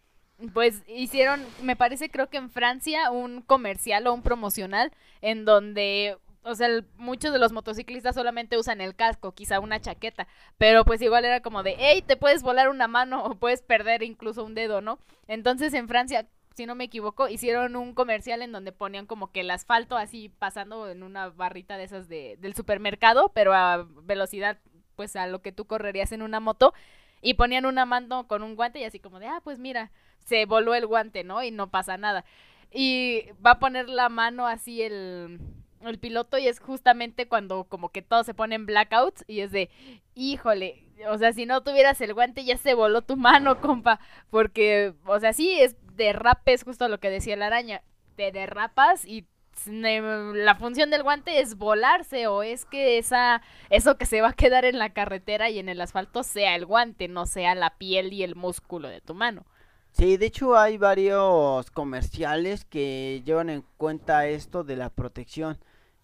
pues 0.53 0.82
hicieron, 0.88 1.40
me 1.62 1.76
parece, 1.76 2.11
creo 2.11 2.28
que 2.28 2.36
en 2.36 2.51
Francia, 2.51 3.12
un 3.12 3.42
comercial 3.42 4.09
o 4.09 4.12
un 4.12 4.22
promocional 4.22 4.90
en 5.20 5.44
donde, 5.44 6.18
o 6.42 6.57
sea, 6.57 6.68
muchos 6.96 7.32
de 7.32 7.38
los 7.38 7.53
motociclistas 7.53 8.16
solamente 8.16 8.59
usan 8.59 8.80
el 8.80 8.96
casco, 8.96 9.32
quizá 9.32 9.61
una 9.61 9.80
chaqueta, 9.80 10.26
pero 10.59 10.84
pues 10.84 11.01
igual 11.01 11.24
era 11.24 11.42
como 11.42 11.62
de, 11.62 11.76
hey, 11.78 12.03
te 12.05 12.16
puedes 12.16 12.42
volar 12.42 12.70
una 12.70 12.88
mano 12.88 13.22
o 13.24 13.36
puedes 13.36 13.62
perder 13.62 14.03
incluso 14.03 14.44
un 14.44 14.57
dedo, 14.57 14.80
¿no? 14.80 14.98
Entonces 15.28 15.72
en 15.72 15.86
Francia, 15.86 16.26
si 16.61 16.66
no 16.66 16.74
me 16.74 16.84
equivoco, 16.84 17.26
hicieron 17.26 17.74
un 17.74 17.94
comercial 17.94 18.42
en 18.42 18.52
donde 18.52 18.70
ponían 18.70 19.06
como 19.06 19.32
que 19.32 19.40
el 19.40 19.50
asfalto 19.50 19.96
así 19.96 20.28
pasando 20.28 20.90
en 20.90 21.02
una 21.02 21.30
barrita 21.30 21.78
de 21.78 21.84
esas 21.84 22.06
de, 22.06 22.36
del 22.38 22.54
supermercado, 22.54 23.30
pero 23.32 23.54
a 23.54 23.88
velocidad, 24.02 24.58
pues 24.94 25.16
a 25.16 25.26
lo 25.26 25.40
que 25.40 25.52
tú 25.52 25.64
correrías 25.64 26.12
en 26.12 26.20
una 26.20 26.38
moto 26.38 26.74
y 27.22 27.32
ponían 27.32 27.64
una 27.64 27.86
mano 27.86 28.28
con 28.28 28.42
un 28.42 28.56
guante 28.56 28.78
y 28.78 28.84
así 28.84 29.00
como 29.00 29.20
de, 29.20 29.26
ah, 29.26 29.40
pues 29.42 29.58
mira, 29.58 29.90
se 30.18 30.44
voló 30.44 30.74
el 30.74 30.86
guante, 30.86 31.24
¿no? 31.24 31.42
Y 31.42 31.50
no 31.50 31.70
pasa 31.70 31.96
nada. 31.96 32.26
Y 32.70 33.24
va 33.44 33.52
a 33.52 33.58
poner 33.58 33.88
la 33.88 34.11
mano 34.11 34.46
así 34.46 34.82
el, 34.82 35.40
el 35.80 35.98
piloto 35.98 36.36
y 36.36 36.46
es 36.46 36.61
justamente 36.61 37.26
cuando 37.26 37.64
como 37.64 37.88
que 37.88 38.02
todos 38.02 38.26
se 38.26 38.34
ponen 38.34 38.66
blackouts 38.66 39.24
y 39.26 39.40
es 39.40 39.50
de, 39.50 39.70
híjole, 40.14 40.84
o 41.08 41.16
sea, 41.16 41.32
si 41.32 41.46
no 41.46 41.62
tuvieras 41.62 42.00
el 42.00 42.12
guante 42.12 42.44
ya 42.44 42.56
se 42.56 42.74
voló 42.74 43.02
tu 43.02 43.16
mano, 43.16 43.61
compa, 43.61 43.98
porque, 44.28 44.92
o 45.06 45.18
sea, 45.20 45.32
sí, 45.32 45.58
es 45.58 45.76
derrape, 46.05 46.55
es 46.55 46.64
justo 46.64 46.88
lo 46.88 46.98
que 46.98 47.11
decía 47.11 47.36
la 47.36 47.46
araña, 47.46 47.82
te 48.16 48.32
derrapas 48.32 49.05
y 49.05 49.26
la 49.66 50.55
función 50.55 50.90
del 50.90 51.03
guante 51.03 51.40
es 51.40 51.59
volarse 51.59 52.26
o 52.26 52.42
es 52.42 52.64
que 52.64 52.96
esa 52.98 53.42
eso 53.68 53.98
que 53.98 54.07
se 54.07 54.22
va 54.22 54.28
a 54.30 54.32
quedar 54.32 54.64
en 54.64 54.78
la 54.78 54.90
carretera 54.90 55.51
y 55.51 55.59
en 55.59 55.68
el 55.68 55.80
asfalto 55.80 56.22
sea 56.22 56.55
el 56.55 56.64
guante, 56.64 57.09
no 57.09 57.26
sea 57.26 57.55
la 57.55 57.76
piel 57.76 58.12
y 58.12 58.22
el 58.22 58.36
músculo 58.36 58.88
de 58.88 59.03
tu 59.03 59.14
mano. 59.14 59.44
Sí, 59.92 60.16
de 60.16 60.26
hecho 60.26 60.57
hay 60.57 60.78
varios 60.78 61.70
comerciales 61.72 62.64
que 62.64 63.22
llevan 63.26 63.51
en 63.51 63.64
cuenta 63.76 64.26
esto 64.28 64.64
de 64.64 64.76
la 64.76 64.88
protección. 64.88 65.59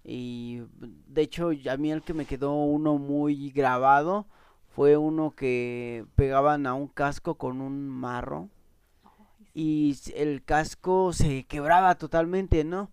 Y 0.05 0.63
de 0.79 1.23
hecho 1.23 1.51
a 1.71 1.77
mí 1.77 1.91
el 1.91 2.03
que 2.03 2.13
me 2.13 2.27
quedó 2.27 2.53
uno 2.53 2.99
muy 2.99 3.51
grabado 3.51 4.27
fue 4.75 4.97
uno 4.97 5.31
que 5.31 6.05
pegaban 6.15 6.67
a 6.67 6.75
un 6.75 6.89
casco 6.89 7.37
con 7.37 7.63
un 7.63 7.89
marro 7.89 8.51
y 9.59 9.97
el 10.15 10.45
casco 10.45 11.15
se 11.15 11.45
quebraba 11.45 11.95
totalmente, 11.95 12.63
¿no? 12.63 12.91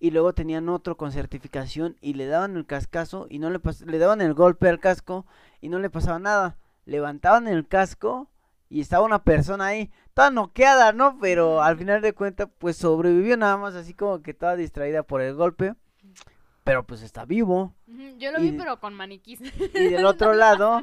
Y 0.00 0.10
luego 0.10 0.32
tenían 0.32 0.68
otro 0.68 0.96
con 0.96 1.12
certificación 1.12 1.96
y 2.00 2.14
le 2.14 2.26
daban 2.26 2.56
el 2.56 2.66
cascazo 2.66 3.28
y 3.30 3.38
no 3.38 3.48
le 3.48 3.60
le 3.86 3.98
daban 3.98 4.20
el 4.20 4.34
golpe 4.34 4.68
al 4.68 4.80
casco 4.80 5.24
y 5.60 5.68
no 5.68 5.78
le 5.78 5.88
pasaba 5.88 6.18
nada. 6.18 6.56
Levantaban 6.84 7.46
el 7.46 7.68
casco 7.68 8.28
y 8.68 8.80
estaba 8.80 9.04
una 9.04 9.22
persona 9.22 9.66
ahí, 9.66 9.90
toda 10.14 10.30
noqueada, 10.32 10.92
¿no? 10.92 11.16
Pero 11.20 11.62
al 11.62 11.76
final 11.76 12.00
de 12.02 12.12
cuentas, 12.12 12.48
pues 12.58 12.76
sobrevivió 12.76 13.36
nada 13.36 13.56
más 13.56 13.74
así 13.76 13.94
como 13.94 14.20
que 14.20 14.34
toda 14.34 14.56
distraída 14.56 15.04
por 15.04 15.20
el 15.20 15.34
golpe. 15.36 15.74
Pero 16.64 16.84
pues 16.84 17.02
está 17.02 17.24
vivo. 17.24 17.74
Yo 18.18 18.32
lo 18.32 18.40
Y- 18.40 18.50
vi 18.50 18.58
pero 18.58 18.80
con 18.80 18.94
maniquís. 18.94 19.40
Y 19.74 19.88
del 19.90 20.04
otro 20.06 20.34
lado, 20.34 20.82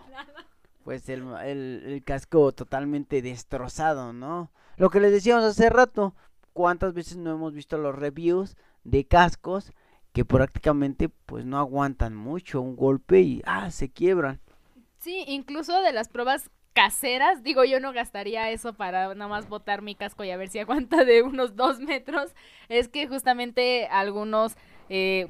pues 0.85 1.09
el, 1.09 1.23
el, 1.43 1.83
el 1.85 2.03
casco 2.05 2.51
totalmente 2.53 3.21
destrozado, 3.21 4.13
¿no? 4.13 4.51
Lo 4.77 4.91
que 4.91 4.99
les 4.99 5.11
decíamos 5.11 5.43
hace 5.43 5.69
rato, 5.69 6.13
¿cuántas 6.53 6.93
veces 6.93 7.17
no 7.17 7.31
hemos 7.31 7.53
visto 7.53 7.79
los 7.79 7.95
reviews 7.95 8.55
de 8.83 9.05
cascos 9.05 9.73
que 10.13 10.23
prácticamente 10.23 11.09
pues 11.09 11.45
no 11.45 11.57
aguantan 11.57 12.15
mucho 12.15 12.61
un 12.61 12.75
golpe 12.75 13.21
y 13.21 13.41
ah, 13.45 13.71
se 13.71 13.89
quiebran? 13.89 14.39
Sí, 14.99 15.23
incluso 15.27 15.81
de 15.81 15.93
las 15.93 16.09
pruebas 16.09 16.51
caseras, 16.73 17.41
digo, 17.41 17.63
yo 17.63 17.79
no 17.79 17.91
gastaría 17.91 18.51
eso 18.51 18.73
para 18.73 19.15
nada 19.15 19.27
más 19.27 19.49
botar 19.49 19.81
mi 19.81 19.95
casco 19.95 20.23
y 20.23 20.29
a 20.29 20.37
ver 20.37 20.49
si 20.49 20.59
aguanta 20.59 21.05
de 21.05 21.23
unos 21.23 21.55
dos 21.55 21.79
metros. 21.79 22.35
Es 22.69 22.87
que 22.87 23.07
justamente 23.07 23.87
algunos 23.87 24.55
eh, 24.89 25.27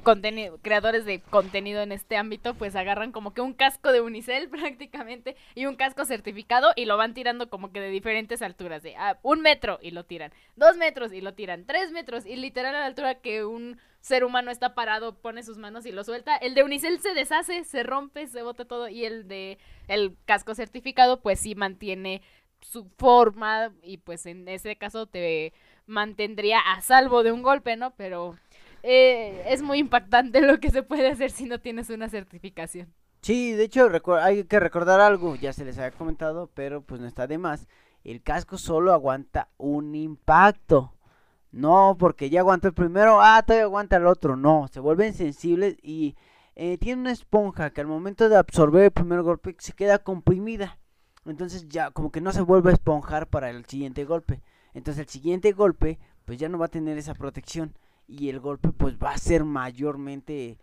creadores 0.62 1.04
de 1.04 1.20
contenido 1.20 1.82
en 1.82 1.92
este 1.92 2.16
ámbito, 2.16 2.54
pues 2.54 2.76
agarran 2.76 3.12
como 3.12 3.34
que 3.34 3.40
un 3.40 3.54
casco 3.54 3.92
de 3.92 4.00
unicel 4.00 4.48
prácticamente 4.50 5.36
y 5.54 5.66
un 5.66 5.76
casco 5.76 6.04
certificado 6.04 6.72
y 6.76 6.84
lo 6.84 6.96
van 6.96 7.14
tirando 7.14 7.50
como 7.50 7.72
que 7.72 7.80
de 7.80 7.90
diferentes 7.90 8.42
alturas, 8.42 8.82
de 8.82 8.96
ah, 8.96 9.18
un 9.22 9.40
metro 9.40 9.78
y 9.82 9.90
lo 9.90 10.04
tiran, 10.04 10.32
dos 10.56 10.76
metros 10.76 11.12
y 11.12 11.20
lo 11.20 11.34
tiran, 11.34 11.64
tres 11.64 11.92
metros 11.92 12.26
y 12.26 12.36
literal 12.36 12.74
a 12.74 12.80
la 12.80 12.86
altura 12.86 13.16
que 13.16 13.44
un 13.44 13.78
ser 14.00 14.24
humano 14.24 14.50
está 14.50 14.74
parado, 14.74 15.16
pone 15.16 15.42
sus 15.42 15.58
manos 15.58 15.84
y 15.86 15.92
lo 15.92 16.04
suelta. 16.04 16.36
El 16.36 16.54
de 16.54 16.62
unicel 16.62 17.00
se 17.00 17.14
deshace, 17.14 17.64
se 17.64 17.82
rompe, 17.82 18.26
se 18.26 18.42
bota 18.42 18.64
todo 18.64 18.88
y 18.88 19.04
el 19.04 19.28
de 19.28 19.58
el 19.88 20.16
casco 20.24 20.54
certificado 20.54 21.20
pues 21.20 21.40
sí 21.40 21.54
mantiene 21.54 22.22
su 22.60 22.88
forma 22.96 23.72
y 23.82 23.98
pues 23.98 24.26
en 24.26 24.48
ese 24.48 24.76
caso 24.76 25.06
te 25.06 25.52
mantendría 25.86 26.58
a 26.58 26.80
salvo 26.80 27.22
de 27.22 27.32
un 27.32 27.42
golpe, 27.42 27.76
¿no? 27.76 27.94
Pero 27.96 28.36
eh, 28.82 29.44
es 29.46 29.62
muy 29.62 29.78
impactante 29.78 30.40
lo 30.42 30.60
que 30.60 30.70
se 30.70 30.82
puede 30.82 31.08
hacer 31.08 31.30
si 31.30 31.46
no 31.46 31.60
tienes 31.60 31.90
una 31.90 32.08
certificación. 32.08 32.92
Sí, 33.20 33.52
de 33.52 33.64
hecho 33.64 33.90
hay 34.20 34.44
que 34.44 34.60
recordar 34.60 35.00
algo, 35.00 35.34
ya 35.34 35.52
se 35.52 35.64
les 35.64 35.76
había 35.78 35.90
comentado, 35.90 36.50
pero 36.54 36.82
pues 36.82 37.00
no 37.00 37.06
está 37.06 37.26
de 37.26 37.38
más. 37.38 37.68
El 38.04 38.22
casco 38.22 38.58
solo 38.58 38.92
aguanta 38.92 39.48
un 39.58 39.94
impacto. 39.94 40.94
No, 41.50 41.96
porque 41.98 42.30
ya 42.30 42.40
aguantó 42.40 42.68
el 42.68 42.74
primero, 42.74 43.20
ah, 43.20 43.42
todavía 43.42 43.64
aguanta 43.64 43.96
el 43.96 44.06
otro. 44.06 44.36
No, 44.36 44.68
se 44.72 44.80
vuelven 44.80 45.14
sensibles 45.14 45.76
y 45.82 46.14
eh, 46.54 46.78
tiene 46.78 47.00
una 47.00 47.12
esponja 47.12 47.70
que 47.70 47.80
al 47.80 47.86
momento 47.86 48.28
de 48.28 48.36
absorber 48.36 48.84
el 48.84 48.90
primer 48.90 49.22
golpe 49.22 49.56
se 49.58 49.72
queda 49.72 49.98
comprimida. 49.98 50.78
Entonces 51.24 51.68
ya 51.68 51.90
como 51.90 52.10
que 52.12 52.20
no 52.20 52.32
se 52.32 52.42
vuelve 52.42 52.70
a 52.70 52.74
esponjar 52.74 53.28
para 53.28 53.50
el 53.50 53.64
siguiente 53.66 54.04
golpe. 54.04 54.42
Entonces 54.74 55.02
el 55.02 55.08
siguiente 55.08 55.52
golpe 55.52 55.98
pues 56.24 56.38
ya 56.38 56.48
no 56.48 56.58
va 56.58 56.66
a 56.66 56.70
tener 56.70 56.98
esa 56.98 57.14
protección 57.14 57.74
y 58.08 58.30
el 58.30 58.40
golpe 58.40 58.72
pues 58.72 58.96
va 58.96 59.12
a 59.12 59.18
ser 59.18 59.44
mayormente 59.44 60.58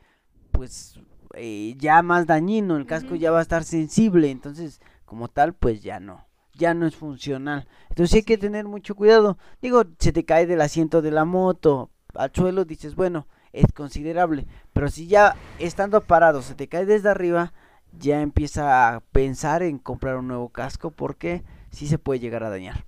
pues 0.51 0.99
eh, 1.35 1.75
ya 1.77 2.01
más 2.01 2.25
dañino, 2.25 2.75
el 2.75 2.85
casco 2.85 3.15
ya 3.15 3.31
va 3.31 3.39
a 3.39 3.43
estar 3.43 3.63
sensible, 3.63 4.31
entonces 4.31 4.81
como 5.05 5.27
tal 5.27 5.53
pues 5.53 5.83
ya 5.83 5.99
no, 5.99 6.25
ya 6.53 6.73
no 6.73 6.87
es 6.87 6.95
funcional. 6.95 7.67
Entonces 7.89 8.11
sí 8.11 8.17
hay 8.17 8.23
que 8.23 8.37
tener 8.37 8.65
mucho 8.65 8.95
cuidado. 8.95 9.37
Digo, 9.61 9.83
se 9.99 10.11
te 10.11 10.25
cae 10.25 10.47
del 10.47 10.61
asiento 10.61 11.01
de 11.01 11.11
la 11.11 11.25
moto 11.25 11.91
al 12.15 12.31
suelo, 12.33 12.65
dices, 12.65 12.95
bueno, 12.95 13.27
es 13.53 13.71
considerable. 13.73 14.47
Pero 14.73 14.89
si 14.89 15.07
ya 15.07 15.35
estando 15.59 16.01
parado 16.01 16.41
se 16.41 16.55
te 16.55 16.67
cae 16.67 16.85
desde 16.85 17.09
arriba, 17.09 17.53
ya 17.99 18.21
empieza 18.21 18.95
a 18.95 18.99
pensar 18.99 19.63
en 19.63 19.77
comprar 19.77 20.17
un 20.17 20.27
nuevo 20.27 20.49
casco 20.49 20.91
porque 20.91 21.43
sí 21.69 21.87
se 21.87 21.99
puede 21.99 22.19
llegar 22.19 22.43
a 22.43 22.49
dañar. 22.49 22.85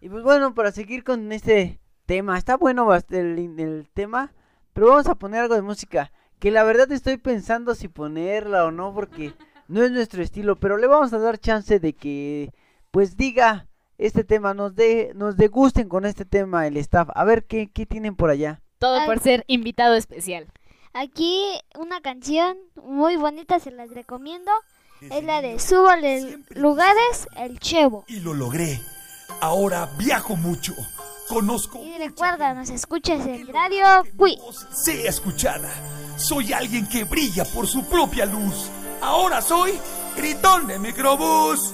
Y 0.00 0.08
pues 0.08 0.22
bueno, 0.24 0.54
para 0.54 0.72
seguir 0.72 1.04
con 1.04 1.32
este 1.32 1.78
tema, 2.06 2.38
está 2.38 2.56
bueno 2.56 2.92
el, 2.94 3.38
el 3.58 3.88
tema, 3.92 4.32
pero 4.72 4.88
vamos 4.88 5.06
a 5.06 5.14
poner 5.14 5.40
algo 5.40 5.54
de 5.54 5.62
música, 5.62 6.12
que 6.38 6.50
la 6.50 6.64
verdad 6.64 6.90
estoy 6.92 7.16
pensando 7.16 7.74
si 7.74 7.88
ponerla 7.88 8.64
o 8.64 8.70
no, 8.70 8.92
porque 8.94 9.34
no 9.68 9.82
es 9.82 9.90
nuestro 9.90 10.22
estilo, 10.22 10.56
pero 10.56 10.76
le 10.76 10.86
vamos 10.86 11.12
a 11.12 11.18
dar 11.18 11.38
chance 11.38 11.78
de 11.78 11.92
que, 11.94 12.52
pues 12.90 13.16
diga 13.16 13.66
este 13.98 14.24
tema, 14.24 14.54
nos 14.54 14.74
de, 14.74 15.12
nos 15.14 15.36
degusten 15.36 15.88
con 15.88 16.04
este 16.04 16.24
tema 16.24 16.66
el 16.66 16.76
staff, 16.76 17.08
a 17.14 17.24
ver 17.24 17.44
qué, 17.44 17.70
qué 17.72 17.86
tienen 17.86 18.16
por 18.16 18.30
allá. 18.30 18.60
Todo 18.78 19.04
por 19.06 19.20
ser 19.20 19.44
invitado 19.46 19.94
especial. 19.94 20.48
Aquí 20.92 21.44
una 21.78 22.00
canción 22.00 22.58
muy 22.74 23.16
bonita, 23.16 23.60
se 23.60 23.70
las 23.70 23.90
recomiendo. 23.90 24.50
Es 25.00 25.24
la 25.24 25.40
de 25.40 25.58
Súbale 25.58 26.38
Lugares, 26.50 27.26
el 27.36 27.58
Chevo. 27.58 28.04
Y 28.08 28.20
lo 28.20 28.34
logré. 28.34 28.78
Ahora 29.40 29.88
viajo 29.98 30.36
mucho. 30.36 30.74
Conozco. 31.32 31.82
Y 31.82 31.96
recuerda, 31.96 32.52
nos 32.52 32.68
escuchas 32.68 33.26
en 33.26 33.46
Radio 33.48 33.86
Cui. 34.18 34.38
Sé 34.70 35.06
escuchada. 35.08 35.70
Soy 36.18 36.52
alguien 36.52 36.86
que 36.86 37.04
brilla 37.04 37.46
por 37.46 37.66
su 37.66 37.86
propia 37.86 38.26
luz. 38.26 38.68
Ahora 39.00 39.40
soy 39.40 39.72
gritón 40.14 40.66
de 40.66 40.78
microbús. 40.78 41.72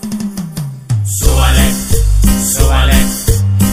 Súbale, 1.05 1.73
súbale, 2.55 2.95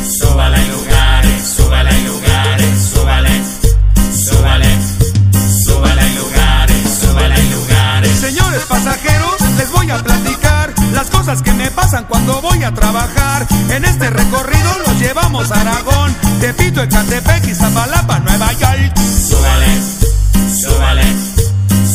súbale 0.09 0.57
en 0.57 0.71
lugares, 0.71 1.43
súbale 1.55 1.91
en 1.91 2.07
lugares, 2.07 2.89
súbale, 2.91 3.43
súbale, 4.11 4.77
súbale 5.63 6.01
en 6.01 6.15
lugares, 6.15 6.99
súbale 6.99 7.35
en 7.35 7.51
lugares. 7.51 8.19
Señores 8.19 8.63
pasajeros, 8.63 9.39
les 9.55 9.71
voy 9.71 9.91
a 9.91 10.01
platicar 10.01 10.64
las 10.95 11.09
cosas 11.09 11.41
que 11.41 11.51
me 11.53 11.69
pasan 11.71 12.05
cuando 12.05 12.41
voy 12.41 12.63
a 12.63 12.73
trabajar. 12.73 13.45
En 13.69 13.83
este 13.83 14.09
recorrido 14.09 14.71
los 14.87 14.97
llevamos 14.99 15.51
a 15.51 15.59
Aragón, 15.59 16.15
Tepito, 16.39 16.81
Ecatepec 16.81 17.47
y 17.47 17.53
Zapalapa, 17.53 18.19
Nueva 18.19 18.51
York. 18.53 18.97
Súbale, 18.97 19.67
súbale, 20.61 21.03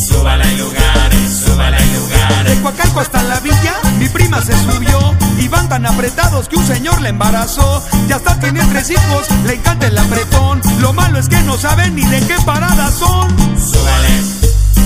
súbale 0.07 0.51
en 0.51 0.59
lugares, 0.59 1.43
súbale 1.45 1.77
en 1.77 1.93
lugares. 1.95 2.55
De 2.55 2.61
Coacalco 2.61 2.99
hasta 2.99 3.23
la 3.23 3.39
villa, 3.39 3.73
mi 3.97 4.07
prima 4.07 4.41
se 4.41 4.53
subió 4.53 5.15
y 5.39 5.47
van 5.47 5.67
tan 5.67 5.85
apretados 5.85 6.47
que 6.47 6.57
un 6.57 6.67
señor 6.67 7.01
le 7.01 7.09
embarazó. 7.09 7.83
Ya 8.07 8.17
hasta 8.17 8.39
tiene 8.39 8.63
tres 8.65 8.91
hijos, 8.91 9.27
le 9.45 9.55
encanta 9.55 9.87
el 9.87 9.97
apretón. 9.97 10.61
Lo 10.79 10.93
malo 10.93 11.17
es 11.17 11.27
que 11.27 11.41
no 11.41 11.57
saben 11.57 11.95
ni 11.95 12.05
de 12.05 12.19
qué 12.27 12.35
paradas 12.45 12.93
son. 12.93 13.29
Súbale, 13.59 14.23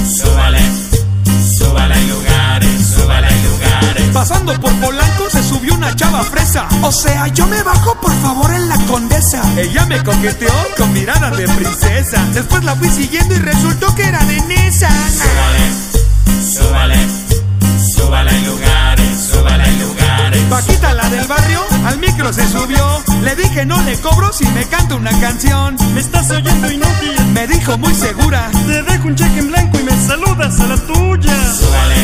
súbale, 0.08 0.62
súbale 1.58 1.96
en 1.96 2.10
lugares, 2.10 2.96
súbale 2.96 3.35
lugares. 3.56 4.10
Pasando 4.14 4.54
por 4.60 4.74
Polanco 4.80 5.30
se 5.30 5.44
subió 5.44 5.74
una 5.74 5.96
chava 5.96 6.24
fresa. 6.24 6.68
O 6.84 6.92
sea, 6.92 7.28
yo 7.28 7.48
me 7.48 7.62
bajo 7.64 7.96
por 8.02 8.14
favor 8.22 8.54
en 8.54 8.70
la 8.70 8.78
condesa. 8.86 9.42
Ella 9.58 9.86
me 9.86 10.04
coqueteó 10.04 10.54
con 10.78 10.94
miradas 10.94 11.36
de 11.38 11.48
princesa. 11.48 12.24
Después 12.34 12.64
la 12.64 12.76
fui 12.76 12.90
siguiendo 12.90 13.36
y 13.36 13.40
resultó 13.40 13.94
que 13.96 14.04
era 14.04 14.24
de 14.26 14.42
Nesa. 14.42 14.90
Súbale, 15.10 16.54
súbale, 16.54 17.08
súbale 17.96 18.32
en 18.38 18.46
lugares, 18.46 19.30
súbale 19.32 19.64
en 19.66 19.82
lugares. 19.82 20.42
Paquita, 20.50 20.94
la 20.94 21.10
del 21.10 21.28
barrio, 21.28 21.62
al 21.86 21.98
micro 22.00 22.32
se 22.32 22.48
subió. 22.48 23.04
Le 23.22 23.36
dije 23.36 23.66
no 23.66 23.82
le 23.84 24.00
cobro 24.00 24.32
si 24.32 24.46
me 24.50 24.66
canta 24.66 24.96
una 24.96 25.12
canción. 25.20 25.76
Me 25.94 26.00
estás 26.00 26.30
oyendo 26.32 26.72
inútil. 26.72 27.26
Me 27.34 27.48
dijo 27.48 27.78
muy 27.78 27.94
segura. 27.94 28.50
Te 28.66 28.84
dejo 28.84 29.08
un 29.08 29.16
cheque 29.16 29.40
en 29.40 29.48
blanco 29.48 29.80
y 29.80 29.84
me 29.84 29.92
saludas 30.08 30.60
a 30.60 30.68
la 30.68 30.78
tuya. 30.78 31.54
Súbale, 31.54 31.96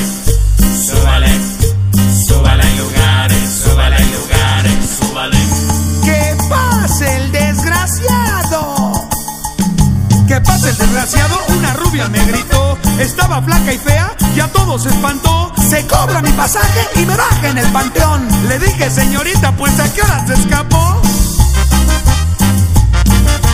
súbale, 0.92 1.32
súbale 2.28 2.64
lugares, 2.78 3.64
súbale 3.64 3.98
lugares, 4.00 5.00
súbale. 5.00 5.38
¡Que 6.04 6.38
pase 6.50 7.16
el 7.18 7.32
desgraciado! 7.32 8.92
¡Que 10.28 10.42
pase 10.42 10.70
el 10.70 10.78
desgraciado! 10.78 11.38
Una 11.58 11.74
rubia 11.74 12.08
me 12.10 12.24
gritó. 12.26 12.78
Estaba 13.00 13.42
flaca 13.42 13.74
y 13.74 13.78
fea 13.78 14.16
y 14.36 14.40
a 14.40 14.48
todos 14.48 14.86
espantó. 14.86 15.52
Se 15.70 15.86
cobra 15.88 16.22
mi 16.22 16.32
pasaje 16.32 16.88
y 16.96 17.06
me 17.06 17.16
baja 17.16 17.48
en 17.48 17.58
el 17.58 17.68
panteón. 17.72 18.28
Le 18.48 18.60
dije, 18.60 18.90
señorita, 18.90 19.52
pues 19.54 19.80
a 19.80 19.92
qué 19.94 20.02
hora 20.02 20.26
se 20.28 20.34
escapó. 20.34 21.02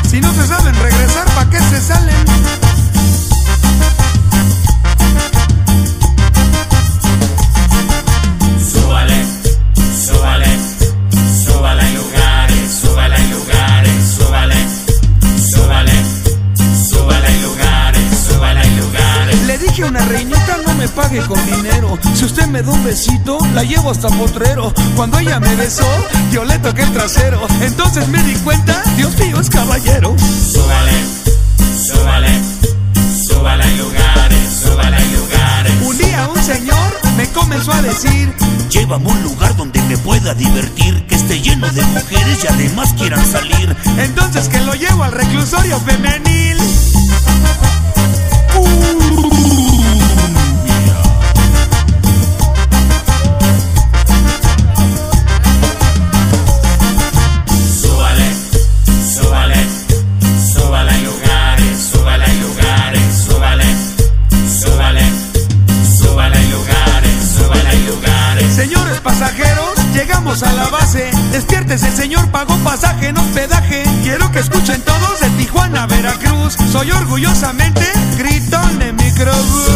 Si 0.09 0.19
no 0.19 0.33
se 0.33 0.47
saben 0.47 0.75
regresar, 0.75 1.25
¿para 1.35 1.49
qué 1.49 1.59
se 1.59 1.81
salen? 1.81 2.66
Me 20.77 20.87
pague 20.89 21.19
con 21.25 21.43
dinero. 21.45 21.97
Si 22.13 22.25
usted 22.25 22.47
me 22.47 22.61
da 22.61 22.71
un 22.71 22.83
besito, 22.83 23.37
la 23.53 23.63
llevo 23.63 23.91
hasta 23.91 24.09
potrero. 24.09 24.73
Cuando 24.95 25.19
ella 25.19 25.39
me 25.39 25.55
besó, 25.55 25.87
yo 26.31 26.45
le 26.45 26.57
toqué 26.59 26.83
el 26.83 26.93
trasero. 26.93 27.41
Entonces 27.61 28.07
me 28.09 28.21
di 28.23 28.35
cuenta, 28.35 28.81
Dios 28.95 29.17
mío 29.17 29.39
es 29.39 29.49
caballero. 29.49 30.15
Súbale, 30.19 30.93
súbale, 31.85 32.29
súbale 33.27 33.77
lugares, 33.77 34.61
súbale 34.63 34.97
lugares. 35.15 35.73
Un 35.83 35.97
día 35.97 36.29
un 36.33 36.43
señor 36.43 36.99
me 37.17 37.27
comenzó 37.29 37.71
a 37.73 37.81
decir, 37.81 38.33
Llévame 38.69 39.09
a 39.09 39.13
un 39.13 39.23
lugar 39.23 39.55
donde 39.55 39.81
me 39.83 39.97
pueda 39.97 40.33
divertir, 40.33 41.05
que 41.07 41.15
esté 41.15 41.39
lleno 41.41 41.67
de 41.71 41.81
mujeres 41.83 42.43
y 42.43 42.47
además 42.47 42.93
quieran 42.93 43.25
salir. 43.25 43.75
entonces 43.97 44.49
que 44.49 44.59
lo 44.59 44.73
llevo 44.75 45.03
al 45.03 45.13
reclusorio 45.13 45.79
femenil. 45.79 46.57
Escuchen 74.39 74.81
todos 74.81 75.19
de 75.19 75.29
Tijuana 75.31 75.87
Veracruz. 75.87 76.55
Soy 76.71 76.91
orgullosamente 76.91 77.81
gritón 78.17 78.79
de 78.79 78.93
microbús. 78.93 79.66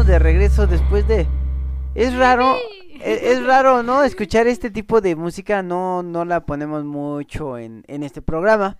Estamos 0.00 0.06
de 0.06 0.18
regreso 0.18 0.66
después 0.66 1.06
de... 1.06 1.26
Es 1.94 2.16
raro, 2.16 2.56
e- 3.00 3.32
es, 3.32 3.44
raro, 3.44 3.82
¿no? 3.82 4.02
Escuchar 4.02 4.46
este 4.46 4.70
tipo 4.70 5.02
de 5.02 5.14
música, 5.14 5.62
no, 5.62 6.02
no 6.02 6.24
la 6.24 6.46
ponemos 6.46 6.84
mucho 6.84 7.58
en, 7.58 7.84
en 7.86 8.02
este 8.02 8.22
programa. 8.22 8.78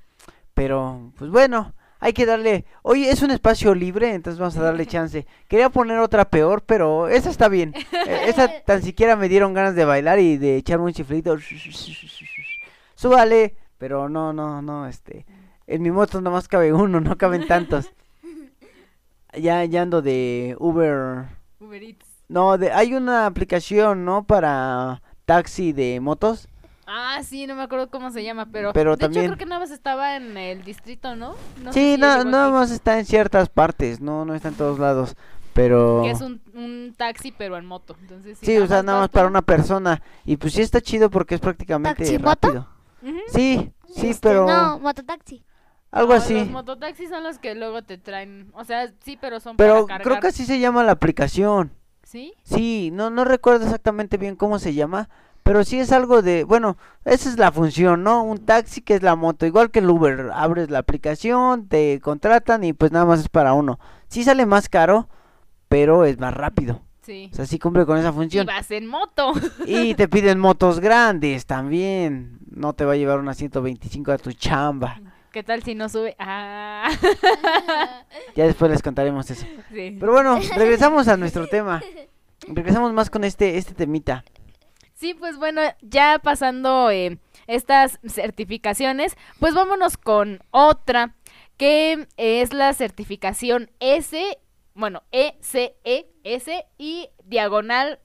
Pero, 0.55 1.13
pues 1.19 1.31
bueno, 1.31 1.75
hay 1.99 2.15
que 2.15 2.25
darle... 2.25 2.65
Hoy 2.83 3.05
es 3.05 3.21
un 3.21 3.33
espacio 3.33 3.75
libre, 3.75 4.15
entonces 4.15 4.39
vamos 4.39 4.57
a 4.57 4.63
darle 4.63 4.87
chance. 4.87 5.27
Quería 5.47 5.69
poner 5.69 5.99
otra 5.99 6.25
peor, 6.31 6.63
pero 6.63 7.09
esa 7.09 7.29
está 7.29 7.49
bien. 7.49 7.75
Eh, 8.07 8.29
esa 8.29 8.49
tan 8.65 8.83
siquiera 8.83 9.15
me 9.15 9.29
dieron 9.29 9.53
ganas 9.53 9.75
de 9.75 9.85
bailar 9.85 10.21
y 10.21 10.39
de 10.39 10.57
echarme 10.57 10.87
un 10.87 10.95
chiflito. 10.95 11.37
Súbale, 12.95 13.57
pero 13.77 14.09
no, 14.09 14.33
no, 14.33 14.63
no, 14.63 14.87
este... 14.87 15.27
En 15.67 15.83
mi 15.83 15.91
moto 15.91 16.21
nomás 16.23 16.49
cabe 16.49 16.73
uno, 16.73 16.99
no 16.99 17.19
caben 17.19 17.47
tantos. 17.47 17.93
Ya, 19.39 19.65
ya 19.65 19.83
ando 19.83 20.03
de 20.03 20.57
Uber... 20.59 21.27
Uber 21.61 21.83
Eats. 21.83 22.07
No, 22.29 22.59
de, 22.59 22.71
hay 22.73 22.95
una 22.95 23.27
aplicación, 23.27 24.05
¿no? 24.05 24.25
Para 24.25 25.03
taxi 25.25 25.73
de 25.73 26.01
motos. 26.01 26.49
Ah, 26.87 27.21
sí, 27.23 27.47
no 27.47 27.55
me 27.55 27.63
acuerdo 27.63 27.89
cómo 27.91 28.11
se 28.11 28.25
llama, 28.25 28.47
pero, 28.51 28.73
Pero 28.73 28.93
de 28.93 28.97
también- 28.97 29.25
hecho 29.25 29.35
creo 29.35 29.39
que 29.39 29.47
nada 29.47 29.61
más 29.61 29.71
estaba 29.71 30.17
en 30.17 30.37
el 30.37 30.65
distrito, 30.65 31.15
¿no? 31.15 31.35
No 31.63 31.73
sé 31.73 31.79
sí, 31.81 31.95
si 31.95 32.01
llegó 32.01 32.25
nada 32.25 32.51
más 32.51 32.71
está 32.73 32.99
en 32.99 33.05
ciertas 33.07 33.49
partes, 33.49 34.01
no, 34.01 34.25
no 34.25 34.35
está 34.35 34.49
en 34.49 34.55
todos 34.55 34.79
lados. 34.79 35.15
Pero... 35.53 36.03
Que 36.05 36.11
es 36.11 36.21
un, 36.21 36.41
un 36.55 36.95
taxi, 36.97 37.33
pero 37.33 37.57
en 37.57 37.67
moto. 37.67 37.97
Entonces, 38.01 38.39
Sí, 38.41 38.57
o 38.59 38.67
sea, 38.67 38.83
nada 38.83 39.01
más 39.01 39.09
para 39.11 39.27
una 39.27 39.43
persona. 39.43 40.01
Y 40.25 40.37
pues 40.37 40.53
sí 40.53 40.63
está 40.63 40.81
chido 40.81 41.11
porque 41.11 41.35
es 41.35 41.41
prácticamente 41.41 42.03
¿Taximoto? 42.05 42.49
rápido. 42.49 42.69
Sí, 43.33 43.71
sí, 43.93 44.09
Este, 44.11 44.29
pero 44.29 44.47
No, 44.47 44.79
mototaxi. 44.79 45.43
Algo 45.91 46.13
No, 46.13 46.19
así. 46.19 46.35
Los 46.35 46.51
mototaxis 46.51 47.09
son 47.11 47.25
los 47.25 47.39
que 47.39 47.55
luego 47.55 47.83
te 47.83 47.99
traen. 47.99 48.51
O 48.55 48.65
sea, 48.65 48.93
sí, 49.05 49.19
pero 49.21 49.41
son 49.41 49.57
Pero 49.57 49.87
para 49.87 50.03
creo 50.05 50.21
que 50.21 50.29
así 50.29 50.45
se 50.45 50.59
llama 50.61 50.85
la 50.85 50.93
aplicación. 50.93 51.73
¿Sí? 52.03 52.33
Sí, 52.43 52.91
no, 52.93 53.11
no 53.11 53.25
recuerdo 53.25 53.65
exactamente 53.65 54.17
bien 54.17 54.35
cómo 54.35 54.59
se 54.59 54.75
llama, 54.75 55.09
pero 55.45 55.63
sí 55.65 55.79
es 55.79 55.93
algo 55.93 56.23
de, 56.23 56.43
bueno, 56.45 56.77
esa 57.05 57.29
es 57.29 57.39
la 57.39 57.53
función, 57.53 58.03
¿no? 58.03 58.23
Un 58.25 58.39
taxi 58.45 58.81
que 58.83 58.95
es 58.95 59.03
la 59.03 59.15
moto, 59.15 59.47
igual 59.47 59.71
que 59.71 59.79
el 59.79 59.89
Uber, 59.89 60.31
abres 60.35 60.71
la 60.71 60.81
aplicación, 60.81 61.69
te 61.69 62.01
contratan 62.01 62.65
y 62.65 62.73
pues 62.73 62.91
nada 62.91 63.05
más 63.05 63.21
es 63.21 63.29
para 63.29 63.53
uno. 63.53 63.79
Sí 64.09 64.25
sale 64.25 64.45
más 64.45 64.69
caro, 64.69 65.09
pero 65.69 66.05
es 66.05 66.19
más 66.19 66.35
rápido. 66.35 66.83
Sí. 67.03 67.31
O 67.33 67.37
sea, 67.37 67.47
sí 67.47 67.59
cumple 67.61 67.87
con 67.87 67.97
esa 67.99 68.11
Y 68.11 68.13
función. 68.13 68.47
vas 68.47 68.71
en 68.73 68.87
moto. 68.89 69.33
Y 69.67 69.95
te 69.95 70.09
piden 70.09 70.39
motos 70.41 70.81
grandes 70.81 71.47
también. 71.47 72.39
No 72.51 72.73
te 72.73 72.85
va 72.85 72.93
a 72.95 72.97
llevar 72.97 73.21
una 73.21 73.35
125 73.35 74.11
a 74.13 74.19
tu 74.19 74.33
chamba. 74.33 75.01
¿Qué 75.33 75.43
tal 75.43 75.63
si 75.63 75.75
no 75.75 75.89
sube? 75.89 76.17
Ah. 76.19 76.91
Ya 78.35 78.47
después 78.47 78.71
les 78.71 78.83
contaremos 78.83 79.31
eso. 79.31 79.47
sí. 79.73 79.97
Pero 79.99 80.13
bueno, 80.13 80.39
regresamos 80.57 81.09
a 81.09 81.17
nuestro 81.17 81.47
tema. 81.47 81.83
Regresamos 82.47 82.93
más 82.93 83.11
con 83.11 83.25
este, 83.25 83.59
este 83.59 83.75
temita. 83.75 84.25
Sí, 84.95 85.15
pues 85.15 85.37
bueno, 85.37 85.63
ya 85.81 86.21
pasando 86.23 86.91
eh, 86.91 87.19
estas 87.47 87.99
certificaciones, 88.07 89.17
pues 89.39 89.55
vámonos 89.55 89.97
con 89.97 90.41
otra, 90.51 91.15
que 91.57 92.07
es 92.17 92.53
la 92.53 92.73
certificación 92.75 93.71
S, 93.81 94.39
bueno, 94.75 95.03
E 95.11 95.39
ECES 95.43 96.65
y 96.79 97.09
diagonal, 97.25 98.01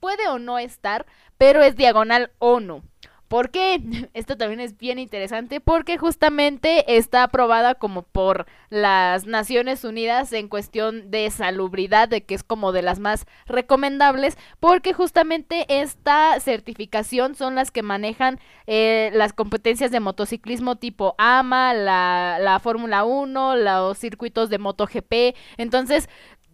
puede 0.00 0.28
o 0.28 0.38
no 0.38 0.58
estar, 0.58 1.06
pero 1.36 1.62
es 1.62 1.76
diagonal 1.76 2.32
ONU. 2.38 2.82
¿Por 3.28 3.50
qué? 3.50 3.80
Esto 4.14 4.36
también 4.36 4.60
es 4.60 4.76
bien 4.76 4.98
interesante 4.98 5.60
porque 5.60 5.98
justamente 5.98 6.96
está 6.96 7.22
aprobada 7.22 7.74
como 7.74 8.02
por 8.02 8.46
las 8.70 9.26
Naciones 9.26 9.84
Unidas 9.84 10.32
en 10.32 10.48
cuestión 10.48 11.10
de 11.10 11.30
salubridad, 11.30 12.08
de 12.08 12.24
que 12.24 12.34
es 12.34 12.42
como 12.42 12.72
de 12.72 12.82
las 12.82 12.98
más 12.98 13.26
recomendables, 13.46 14.36
porque 14.60 14.94
justamente 14.94 15.66
esta 15.68 16.40
certificación 16.40 17.34
son 17.34 17.54
las 17.54 17.70
que 17.70 17.82
manejan 17.82 18.40
eh, 18.66 19.10
las 19.12 19.32
competencias 19.34 19.90
de 19.90 20.00
motociclismo 20.00 20.76
tipo 20.76 21.14
AMA, 21.18 21.74
la, 21.74 22.38
la 22.40 22.58
Fórmula 22.60 23.04
1, 23.04 23.56
los 23.56 23.98
circuitos 23.98 24.48
de 24.48 24.58
MotoGP. 24.58 25.36
Entonces, 25.58 26.08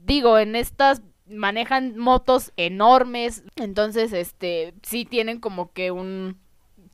digo, 0.04 0.38
en 0.38 0.56
estas 0.56 1.02
manejan 1.26 1.96
motos 1.96 2.52
enormes, 2.56 3.44
entonces, 3.56 4.12
este, 4.12 4.74
sí 4.82 5.04
tienen 5.04 5.40
como 5.40 5.72
que 5.72 5.90
un 5.90 6.43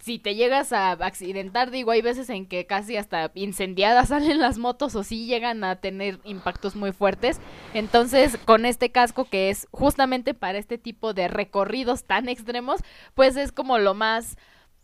si 0.00 0.18
te 0.18 0.34
llegas 0.34 0.72
a 0.72 0.92
accidentar, 0.92 1.70
digo, 1.70 1.90
hay 1.90 2.02
veces 2.02 2.30
en 2.30 2.46
que 2.46 2.66
casi 2.66 2.96
hasta 2.96 3.30
incendiadas 3.34 4.08
salen 4.10 4.40
las 4.40 4.58
motos 4.58 4.96
o 4.96 5.04
sí 5.04 5.26
llegan 5.26 5.62
a 5.62 5.76
tener 5.76 6.18
impactos 6.24 6.74
muy 6.74 6.92
fuertes. 6.92 7.40
Entonces, 7.74 8.36
con 8.44 8.66
este 8.66 8.90
casco 8.90 9.26
que 9.26 9.50
es 9.50 9.68
justamente 9.70 10.34
para 10.34 10.58
este 10.58 10.78
tipo 10.78 11.14
de 11.14 11.28
recorridos 11.28 12.04
tan 12.04 12.28
extremos, 12.28 12.80
pues 13.14 13.36
es 13.36 13.52
como 13.52 13.78
lo 13.78 13.94
más 13.94 14.36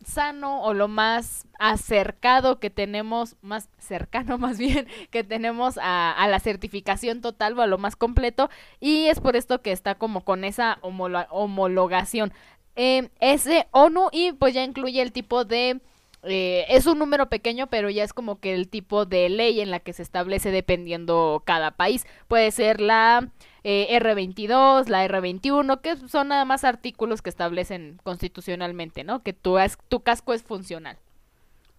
sano 0.05 0.61
o 0.61 0.73
lo 0.73 0.87
más 0.87 1.47
acercado 1.59 2.59
que 2.59 2.69
tenemos, 2.69 3.35
más 3.41 3.69
cercano 3.79 4.37
más 4.37 4.57
bien, 4.57 4.87
que 5.09 5.23
tenemos 5.23 5.79
a, 5.81 6.25
la 6.29 6.39
certificación 6.39 7.21
total 7.21 7.57
o 7.57 7.61
a 7.61 7.67
lo 7.67 7.77
más 7.77 7.95
completo. 7.95 8.49
Y 8.79 9.07
es 9.07 9.19
por 9.19 9.35
esto 9.35 9.61
que 9.61 9.71
está 9.71 9.95
como 9.95 10.23
con 10.23 10.43
esa 10.43 10.77
homolo- 10.81 11.27
homologación 11.31 12.31
eh, 12.77 13.09
ese 13.19 13.67
ONU 13.71 14.09
y 14.11 14.33
pues 14.33 14.53
ya 14.53 14.63
incluye 14.63 15.01
el 15.01 15.11
tipo 15.11 15.45
de 15.45 15.81
eh, 16.21 16.65
es 16.69 16.85
un 16.85 16.99
número 16.99 17.27
pequeño 17.27 17.65
pero 17.67 17.89
ya 17.89 18.03
es 18.03 18.13
como 18.13 18.39
que 18.39 18.53
el 18.53 18.69
tipo 18.69 19.07
de 19.07 19.29
ley 19.29 19.61
en 19.61 19.71
la 19.71 19.79
que 19.79 19.93
se 19.93 20.03
establece 20.03 20.51
dependiendo 20.51 21.41
cada 21.43 21.71
país 21.71 22.05
puede 22.27 22.51
ser 22.51 22.79
la 22.79 23.29
eh, 23.63 23.87
R22 23.99 24.89
la 24.89 25.07
R21 25.07 25.81
que 25.81 25.97
son 26.07 26.27
nada 26.27 26.45
más 26.45 26.63
artículos 26.63 27.23
que 27.23 27.31
establecen 27.31 27.99
constitucionalmente 28.03 29.03
no 29.03 29.23
que 29.23 29.33
tu, 29.33 29.57
tu 29.87 30.01
casco 30.01 30.35
es 30.35 30.43
funcional 30.43 30.97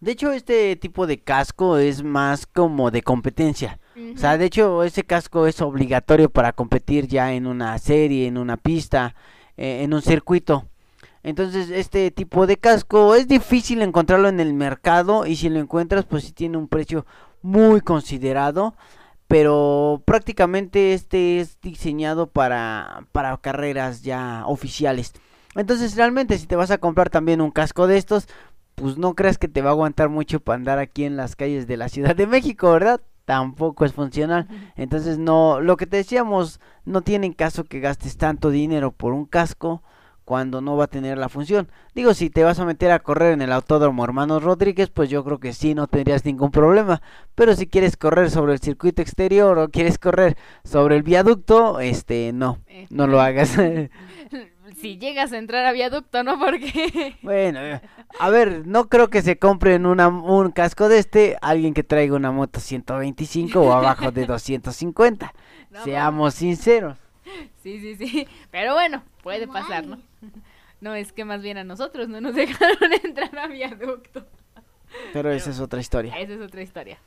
De 0.00 0.12
hecho, 0.12 0.32
este 0.32 0.74
tipo 0.74 1.06
de 1.06 1.20
casco 1.20 1.78
es 1.78 2.02
más 2.02 2.46
como 2.46 2.90
de 2.90 3.02
competencia. 3.02 3.78
O 4.14 4.16
sea, 4.16 4.38
de 4.38 4.44
hecho, 4.46 4.84
ese 4.84 5.02
casco 5.02 5.46
es 5.48 5.60
obligatorio 5.60 6.30
para 6.30 6.52
competir 6.52 7.08
ya 7.08 7.32
en 7.32 7.46
una 7.48 7.76
serie, 7.78 8.28
en 8.28 8.38
una 8.38 8.56
pista, 8.56 9.16
eh, 9.56 9.82
en 9.82 9.92
un 9.92 10.02
circuito. 10.02 10.68
Entonces, 11.28 11.68
este 11.68 12.10
tipo 12.10 12.46
de 12.46 12.56
casco 12.56 13.14
es 13.14 13.28
difícil 13.28 13.82
encontrarlo 13.82 14.30
en 14.30 14.40
el 14.40 14.54
mercado 14.54 15.26
y 15.26 15.36
si 15.36 15.50
lo 15.50 15.58
encuentras, 15.58 16.06
pues 16.06 16.24
sí 16.24 16.32
tiene 16.32 16.56
un 16.56 16.68
precio 16.68 17.04
muy 17.42 17.82
considerado. 17.82 18.74
Pero 19.26 20.02
prácticamente 20.06 20.94
este 20.94 21.38
es 21.40 21.60
diseñado 21.60 22.28
para, 22.28 23.04
para 23.12 23.36
carreras 23.36 24.00
ya 24.00 24.44
oficiales. 24.46 25.12
Entonces, 25.54 25.96
realmente, 25.96 26.38
si 26.38 26.46
te 26.46 26.56
vas 26.56 26.70
a 26.70 26.78
comprar 26.78 27.10
también 27.10 27.42
un 27.42 27.50
casco 27.50 27.86
de 27.86 27.98
estos, 27.98 28.26
pues 28.74 28.96
no 28.96 29.14
creas 29.14 29.36
que 29.36 29.48
te 29.48 29.60
va 29.60 29.68
a 29.68 29.72
aguantar 29.74 30.08
mucho 30.08 30.40
para 30.40 30.56
andar 30.56 30.78
aquí 30.78 31.04
en 31.04 31.18
las 31.18 31.36
calles 31.36 31.66
de 31.66 31.76
la 31.76 31.90
Ciudad 31.90 32.16
de 32.16 32.26
México, 32.26 32.72
¿verdad? 32.72 33.02
Tampoco 33.26 33.84
es 33.84 33.92
funcional. 33.92 34.48
Entonces, 34.76 35.18
no, 35.18 35.60
lo 35.60 35.76
que 35.76 35.86
te 35.86 35.98
decíamos, 35.98 36.58
no 36.86 37.02
tiene 37.02 37.34
caso 37.34 37.64
que 37.64 37.80
gastes 37.80 38.16
tanto 38.16 38.48
dinero 38.48 38.92
por 38.92 39.12
un 39.12 39.26
casco 39.26 39.82
cuando 40.28 40.60
no 40.60 40.76
va 40.76 40.84
a 40.84 40.88
tener 40.88 41.16
la 41.16 41.30
función. 41.30 41.70
Digo, 41.94 42.12
si 42.12 42.28
te 42.28 42.44
vas 42.44 42.60
a 42.60 42.66
meter 42.66 42.90
a 42.90 42.98
correr 42.98 43.32
en 43.32 43.40
el 43.40 43.50
Autódromo 43.50 44.04
Hermanos 44.04 44.42
Rodríguez, 44.42 44.90
pues 44.90 45.08
yo 45.08 45.24
creo 45.24 45.40
que 45.40 45.54
sí, 45.54 45.74
no 45.74 45.86
tendrías 45.86 46.26
ningún 46.26 46.50
problema. 46.50 47.00
Pero 47.34 47.56
si 47.56 47.66
quieres 47.66 47.96
correr 47.96 48.30
sobre 48.30 48.52
el 48.52 48.58
circuito 48.58 49.00
exterior 49.00 49.58
o 49.58 49.70
quieres 49.70 49.98
correr 49.98 50.36
sobre 50.64 50.96
el 50.96 51.02
viaducto, 51.02 51.80
este, 51.80 52.32
no, 52.34 52.58
no 52.90 53.06
lo 53.06 53.22
hagas. 53.22 53.56
si 54.78 54.98
llegas 54.98 55.32
a 55.32 55.38
entrar 55.38 55.64
a 55.64 55.72
viaducto 55.72 56.22
no 56.22 56.38
porque 56.38 57.16
Bueno, 57.22 57.60
eh, 57.60 57.80
a 58.20 58.28
ver, 58.28 58.66
no 58.66 58.90
creo 58.90 59.08
que 59.08 59.22
se 59.22 59.38
compren 59.38 59.86
una, 59.86 60.08
un 60.08 60.50
casco 60.50 60.90
de 60.90 60.98
este 60.98 61.38
alguien 61.40 61.72
que 61.72 61.84
traiga 61.84 62.14
una 62.14 62.32
moto 62.32 62.60
125 62.60 63.62
o 63.62 63.72
abajo 63.72 64.10
de 64.10 64.26
250. 64.26 65.32
No, 65.70 65.84
Seamos 65.84 66.34
sinceros. 66.34 66.98
Sí, 67.62 67.80
sí, 67.80 67.96
sí. 67.96 68.28
Pero 68.50 68.74
bueno, 68.74 69.02
puede 69.22 69.48
pasar, 69.48 69.86
¿no? 69.86 69.98
No, 70.80 70.94
es 70.94 71.12
que 71.12 71.24
más 71.24 71.42
bien 71.42 71.58
a 71.58 71.64
nosotros 71.64 72.08
no 72.08 72.20
nos 72.20 72.34
dejaron 72.36 72.92
entrar 73.02 73.36
a 73.36 73.48
viaducto. 73.48 74.24
Pero 75.12 75.32
esa 75.32 75.50
es 75.50 75.58
otra 75.58 75.80
historia. 75.80 76.16
Esa 76.16 76.34
es 76.34 76.40
otra 76.40 76.62
historia. 76.62 76.98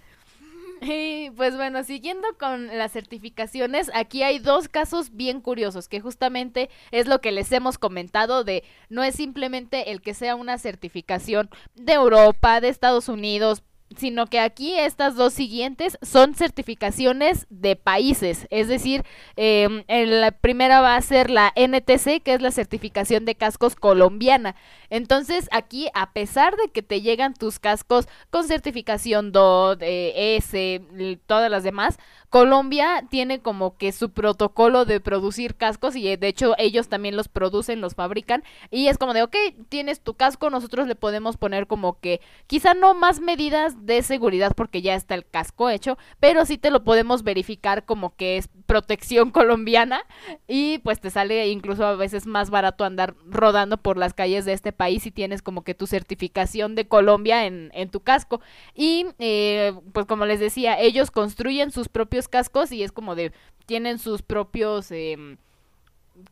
Y 0.82 1.30
pues 1.32 1.56
bueno, 1.56 1.84
siguiendo 1.84 2.28
con 2.40 2.68
las 2.76 2.92
certificaciones, 2.92 3.92
aquí 3.94 4.24
hay 4.24 4.40
dos 4.40 4.68
casos 4.68 5.16
bien 5.16 5.40
curiosos, 5.40 5.88
que 5.88 6.02
justamente 6.02 6.72
es 6.90 7.06
lo 7.08 7.22
que 7.22 7.32
les 7.32 7.52
hemos 7.52 7.78
comentado 7.78 8.44
de 8.44 8.64
no 8.90 9.04
es 9.04 9.14
simplemente 9.14 9.92
el 9.92 10.02
que 10.02 10.16
sea 10.16 10.36
una 10.36 10.58
certificación 10.58 11.52
de 11.76 11.94
Europa, 11.94 12.62
de 12.62 12.70
Estados 12.70 13.10
Unidos, 13.10 13.62
sino 13.98 14.28
que 14.28 14.40
aquí 14.40 14.78
estas 14.78 15.16
dos 15.16 15.34
siguientes 15.34 15.98
son 16.02 16.36
certificaciones 16.36 17.46
de 17.50 17.76
países, 17.76 18.48
es 18.50 18.68
decir, 18.68 19.04
eh, 19.36 19.84
en 19.88 20.22
la 20.22 20.32
primera 20.32 20.82
va 20.82 20.96
a 20.96 21.02
ser 21.02 21.30
la 21.30 21.52
NTC, 21.56 22.22
que 22.22 22.34
es 22.34 22.42
la 22.42 22.52
certificación 22.52 23.26
de 23.26 23.36
cascos 23.36 23.76
colombiana. 23.76 24.56
Entonces 24.90 25.48
aquí, 25.52 25.90
a 25.94 26.14
pesar 26.14 26.56
de 26.56 26.70
que 26.70 26.82
te 26.82 27.02
llegan 27.02 27.34
tus 27.34 27.60
cascos 27.60 28.08
con 28.30 28.48
certificación 28.48 29.32
DOT, 29.32 29.82
eh, 29.82 30.36
S, 30.38 30.82
todas 31.28 31.50
las 31.50 31.64
demás, 31.64 31.98
Colombia 32.32 33.04
tiene 33.10 33.42
como 33.42 33.76
que 33.76 33.92
su 33.92 34.12
protocolo 34.12 34.86
de 34.86 35.02
producir 35.02 35.56
cascos 35.56 35.98
y 35.98 36.08
eh, 36.08 36.16
de 36.16 36.30
hecho 36.30 36.56
ellos 36.58 36.88
también 36.88 37.18
los 37.18 37.28
producen, 37.28 37.82
los 37.82 37.94
fabrican 37.94 38.42
y 38.70 38.88
es 38.88 38.98
como 38.98 39.14
de, 39.14 39.22
ok, 39.22 39.36
tienes 39.68 40.00
tu 40.00 40.14
casco, 40.14 40.50
nosotros 40.50 40.88
le 40.88 40.96
podemos 40.96 41.36
poner 41.36 41.68
como 41.68 42.00
que 42.00 42.22
quizá 42.48 42.74
no 42.74 42.94
más 42.94 43.20
medidas 43.20 43.86
de 43.86 44.02
seguridad 44.02 44.54
porque 44.56 44.82
ya 44.82 44.96
está 44.96 45.14
el 45.14 45.26
casco 45.26 45.70
hecho, 45.70 45.98
pero 46.22 46.46
sí 46.46 46.58
te 46.58 46.72
lo 46.72 46.86
podemos 46.86 47.24
verificar 47.24 47.84
como 47.84 48.16
que 48.16 48.38
es 48.38 48.48
protección 48.66 49.32
colombiana 49.32 50.04
y 50.48 50.78
pues 50.78 51.02
te 51.02 51.10
sale 51.10 51.50
incluso 51.50 51.86
a 51.86 51.98
veces 51.98 52.28
más 52.28 52.50
barato 52.50 52.86
andar 52.86 53.14
rodando 53.30 53.76
por 53.76 53.98
las 53.98 54.14
calles 54.14 54.46
de 54.46 54.54
este 54.54 54.72
país 54.72 55.04
si 55.04 55.12
tienes 55.12 55.42
como 55.42 55.66
que 55.66 55.76
tu 55.76 55.86
certificación 55.86 56.76
de 56.76 56.88
Colombia 56.88 57.46
en, 57.46 57.72
en 57.74 57.90
tu 57.90 58.00
casco. 58.00 58.40
Y 58.74 59.08
eh, 59.20 59.74
pues 59.92 60.06
como 60.06 60.26
les 60.26 60.40
decía, 60.40 60.80
ellos 60.80 61.12
construyen 61.12 61.72
sus 61.72 61.90
propios 61.90 62.21
cascos 62.28 62.72
y 62.72 62.84
es 62.84 62.92
como 62.92 63.16
de, 63.16 63.32
tienen 63.66 64.00
sus 64.00 64.22
propios, 64.22 64.92
em, 64.92 65.38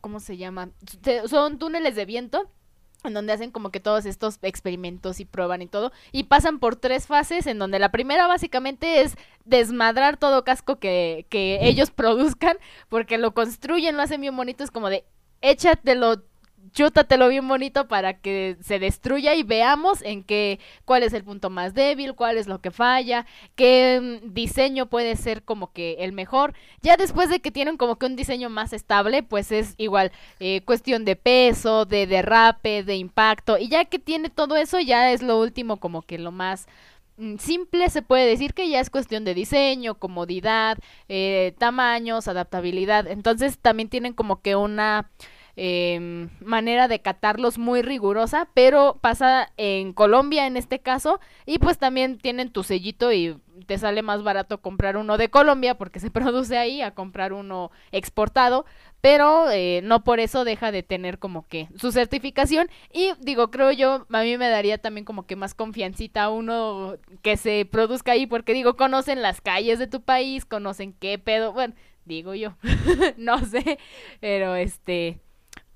¿cómo 0.00 0.20
se 0.20 0.36
llama? 0.36 0.70
Son 1.26 1.58
túneles 1.58 1.96
de 1.96 2.04
viento 2.04 2.50
en 3.04 3.14
donde 3.14 3.32
hacen 3.32 3.50
como 3.50 3.70
que 3.70 3.80
todos 3.80 4.04
estos 4.04 4.38
experimentos 4.42 5.20
y 5.20 5.24
prueban 5.24 5.62
y 5.62 5.66
todo, 5.66 5.92
y 6.12 6.24
pasan 6.24 6.58
por 6.58 6.76
tres 6.76 7.06
fases, 7.06 7.46
en 7.46 7.58
donde 7.58 7.78
la 7.78 7.90
primera 7.90 8.26
básicamente 8.26 9.00
es 9.00 9.16
desmadrar 9.44 10.16
todo 10.16 10.44
casco 10.44 10.78
que, 10.78 11.26
que 11.30 11.60
ellos 11.62 11.90
produzcan, 11.94 12.58
porque 12.88 13.18
lo 13.18 13.32
construyen, 13.32 13.96
lo 13.96 14.02
hacen 14.02 14.20
bien 14.20 14.36
bonito, 14.36 14.64
es 14.64 14.70
como 14.70 14.90
de 14.90 15.04
échatelo, 15.40 16.22
chútatelo 16.72 17.28
bien 17.28 17.46
bonito 17.46 17.88
para 17.88 18.14
que 18.14 18.56
se 18.60 18.78
destruya 18.78 19.34
y 19.34 19.42
veamos 19.42 20.02
en 20.02 20.22
qué, 20.22 20.60
cuál 20.84 21.02
es 21.02 21.12
el 21.12 21.24
punto 21.24 21.50
más 21.50 21.74
débil, 21.74 22.14
cuál 22.14 22.36
es 22.36 22.46
lo 22.46 22.60
que 22.60 22.70
falla, 22.70 23.26
qué 23.56 24.20
mm, 24.22 24.32
diseño 24.32 24.86
puede 24.86 25.16
ser 25.16 25.42
como 25.42 25.72
que 25.72 25.96
el 26.00 26.12
mejor. 26.12 26.54
Ya 26.82 26.96
después 26.96 27.28
de 27.30 27.40
que 27.40 27.50
tienen 27.50 27.76
como 27.76 27.96
que 27.98 28.06
un 28.06 28.16
diseño 28.16 28.50
más 28.50 28.72
estable, 28.72 29.22
pues 29.22 29.52
es 29.52 29.74
igual 29.78 30.12
eh, 30.38 30.62
cuestión 30.64 31.04
de 31.04 31.16
peso, 31.16 31.84
de 31.84 32.06
derrape, 32.06 32.82
de 32.82 32.96
impacto, 32.96 33.58
y 33.58 33.68
ya 33.68 33.84
que 33.84 33.98
tiene 33.98 34.30
todo 34.30 34.56
eso, 34.56 34.80
ya 34.80 35.12
es 35.12 35.22
lo 35.22 35.40
último 35.40 35.78
como 35.78 36.02
que 36.02 36.18
lo 36.18 36.32
más 36.32 36.66
mm, 37.16 37.36
simple 37.38 37.90
se 37.90 38.02
puede 38.02 38.26
decir 38.26 38.54
que 38.54 38.68
ya 38.68 38.80
es 38.80 38.90
cuestión 38.90 39.24
de 39.24 39.34
diseño, 39.34 39.96
comodidad, 39.96 40.78
eh, 41.08 41.54
tamaños, 41.58 42.28
adaptabilidad. 42.28 43.06
Entonces 43.08 43.58
también 43.58 43.88
tienen 43.88 44.12
como 44.14 44.40
que 44.42 44.56
una 44.56 45.10
eh, 45.62 46.26
manera 46.40 46.88
de 46.88 47.02
catarlos 47.02 47.58
muy 47.58 47.82
rigurosa, 47.82 48.48
pero 48.54 48.98
pasa 49.02 49.52
en 49.58 49.92
Colombia 49.92 50.46
en 50.46 50.56
este 50.56 50.78
caso 50.78 51.20
y 51.44 51.58
pues 51.58 51.76
también 51.76 52.16
tienen 52.16 52.50
tu 52.50 52.62
sellito 52.62 53.12
y 53.12 53.36
te 53.66 53.76
sale 53.76 54.00
más 54.00 54.22
barato 54.22 54.62
comprar 54.62 54.96
uno 54.96 55.18
de 55.18 55.28
Colombia 55.28 55.76
porque 55.76 56.00
se 56.00 56.10
produce 56.10 56.56
ahí 56.56 56.80
a 56.80 56.94
comprar 56.94 57.34
uno 57.34 57.70
exportado, 57.92 58.64
pero 59.02 59.50
eh, 59.50 59.82
no 59.84 60.02
por 60.02 60.18
eso 60.18 60.44
deja 60.44 60.72
de 60.72 60.82
tener 60.82 61.18
como 61.18 61.46
que 61.46 61.68
su 61.76 61.92
certificación. 61.92 62.70
Y 62.90 63.10
digo, 63.20 63.50
creo 63.50 63.70
yo, 63.70 64.06
a 64.10 64.22
mí 64.22 64.38
me 64.38 64.48
daría 64.48 64.78
también 64.78 65.04
como 65.04 65.26
que 65.26 65.36
más 65.36 65.52
confiancita 65.52 66.30
uno 66.30 66.96
que 67.20 67.36
se 67.36 67.66
produzca 67.70 68.12
ahí 68.12 68.26
porque 68.26 68.54
digo, 68.54 68.76
conocen 68.76 69.20
las 69.20 69.42
calles 69.42 69.78
de 69.78 69.88
tu 69.88 70.00
país, 70.00 70.46
conocen 70.46 70.94
qué 70.94 71.18
pedo, 71.18 71.52
bueno, 71.52 71.74
digo 72.06 72.34
yo, 72.34 72.54
no 73.18 73.44
sé, 73.44 73.78
pero 74.20 74.54
este 74.54 75.20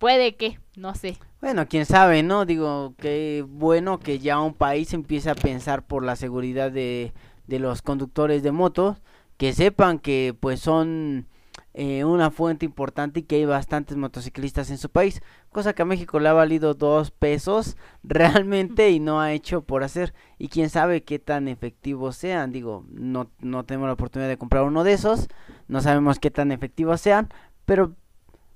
puede 0.05 0.37
que, 0.37 0.59
no 0.77 0.95
sé. 0.95 1.17
Bueno, 1.41 1.67
quién 1.67 1.87
sabe, 1.87 2.23
¿no? 2.23 2.45
Digo, 2.45 2.93
qué 2.99 3.43
bueno 3.49 4.01
que 4.01 4.19
ya 4.19 4.39
un 4.39 4.53
país 4.53 4.93
empiece 4.93 5.31
a 5.31 5.35
pensar 5.35 5.87
por 5.87 6.05
la 6.05 6.15
seguridad 6.15 6.71
de, 6.71 7.15
de 7.47 7.59
los 7.59 7.81
conductores 7.81 8.43
de 8.43 8.53
motos, 8.53 9.01
que 9.39 9.55
sepan 9.55 9.99
que 9.99 10.37
pues 10.39 10.61
son 10.61 11.27
eh, 11.73 12.05
una 12.05 12.31
fuente 12.31 12.67
importante 12.67 13.21
y 13.21 13.23
que 13.23 13.37
hay 13.37 13.47
bastantes 13.47 13.97
motociclistas 13.97 14.69
en 14.69 14.77
su 14.77 14.91
país, 14.91 15.23
cosa 15.49 15.73
que 15.73 15.81
a 15.81 15.87
México 15.87 16.21
le 16.21 16.29
ha 16.29 16.35
valido 16.35 16.75
dos 16.75 17.11
pesos 17.11 17.79
realmente 18.03 18.91
y 18.91 19.01
no 19.01 19.23
ha 19.23 19.33
hecho 19.33 19.63
por 19.63 19.85
hacer. 19.85 20.13
Y 20.37 20.49
quién 20.49 20.69
sabe 20.69 21.03
qué 21.03 21.19
tan 21.19 21.49
efectivos 21.49 22.15
sean, 22.17 22.53
digo, 22.53 22.85
no, 22.91 23.31
no 23.41 23.65
tenemos 23.65 23.87
la 23.87 23.95
oportunidad 23.95 24.29
de 24.29 24.37
comprar 24.37 24.65
uno 24.65 24.85
de 24.85 24.93
esos, 24.93 25.29
no 25.67 25.81
sabemos 25.81 26.19
qué 26.19 26.31
tan 26.31 26.53
efectivos 26.53 27.01
sean, 27.01 27.31
pero 27.65 27.95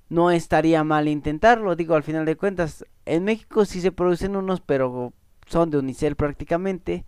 no 0.09 0.31
estaría 0.31 0.83
mal 0.83 1.07
intentarlo. 1.07 1.75
Digo, 1.75 1.95
al 1.95 2.03
final 2.03 2.25
de 2.25 2.35
cuentas, 2.35 2.85
en 3.05 3.23
México 3.23 3.65
sí 3.65 3.81
se 3.81 3.91
producen 3.91 4.35
unos, 4.35 4.61
pero 4.61 5.13
son 5.47 5.69
de 5.69 5.77
unicel 5.77 6.15
prácticamente 6.15 7.05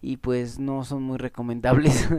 y 0.00 0.18
pues 0.18 0.58
no 0.58 0.84
son 0.84 1.02
muy 1.02 1.18
recomendables. 1.18 2.08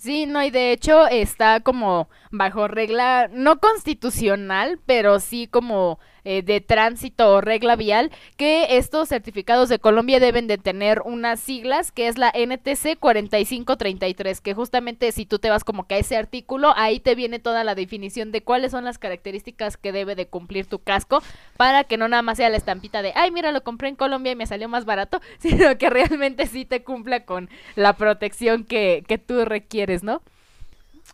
Sí, 0.00 0.24
no, 0.24 0.42
y 0.42 0.50
de 0.50 0.72
hecho 0.72 1.06
está 1.08 1.60
como 1.60 2.08
bajo 2.30 2.68
regla, 2.68 3.28
no 3.30 3.60
constitucional, 3.60 4.80
pero 4.86 5.20
sí 5.20 5.46
como 5.46 5.98
eh, 6.24 6.42
de 6.42 6.60
tránsito 6.60 7.34
o 7.34 7.40
regla 7.40 7.76
vial, 7.76 8.10
que 8.36 8.76
estos 8.76 9.08
certificados 9.08 9.68
de 9.68 9.78
Colombia 9.78 10.20
deben 10.20 10.46
de 10.46 10.58
tener 10.58 11.02
unas 11.04 11.40
siglas, 11.40 11.92
que 11.92 12.08
es 12.08 12.18
la 12.18 12.30
NTC 12.34 12.98
4533, 12.98 14.40
que 14.40 14.54
justamente 14.54 15.12
si 15.12 15.26
tú 15.26 15.38
te 15.38 15.50
vas 15.50 15.64
como 15.64 15.86
que 15.86 15.94
a 15.94 15.98
ese 15.98 16.16
artículo, 16.16 16.72
ahí 16.76 17.00
te 17.00 17.14
viene 17.14 17.38
toda 17.38 17.64
la 17.64 17.74
definición 17.74 18.32
de 18.32 18.42
cuáles 18.42 18.72
son 18.72 18.84
las 18.84 18.98
características 18.98 19.76
que 19.76 19.92
debe 19.92 20.14
de 20.14 20.26
cumplir 20.26 20.66
tu 20.66 20.78
casco, 20.78 21.22
para 21.56 21.84
que 21.84 21.96
no 21.96 22.08
nada 22.08 22.22
más 22.22 22.38
sea 22.38 22.50
la 22.50 22.56
estampita 22.56 23.02
de, 23.02 23.12
ay, 23.14 23.30
mira, 23.30 23.52
lo 23.52 23.62
compré 23.62 23.88
en 23.88 23.96
Colombia 23.96 24.32
y 24.32 24.36
me 24.36 24.46
salió 24.46 24.68
más 24.68 24.84
barato, 24.84 25.20
sino 25.38 25.76
que 25.78 25.90
realmente 25.90 26.46
sí 26.46 26.64
te 26.64 26.82
cumpla 26.82 27.24
con 27.24 27.48
la 27.76 27.94
protección 27.94 28.64
que, 28.64 29.04
que 29.06 29.18
tú 29.18 29.44
requieres, 29.44 30.02
¿no? 30.02 30.22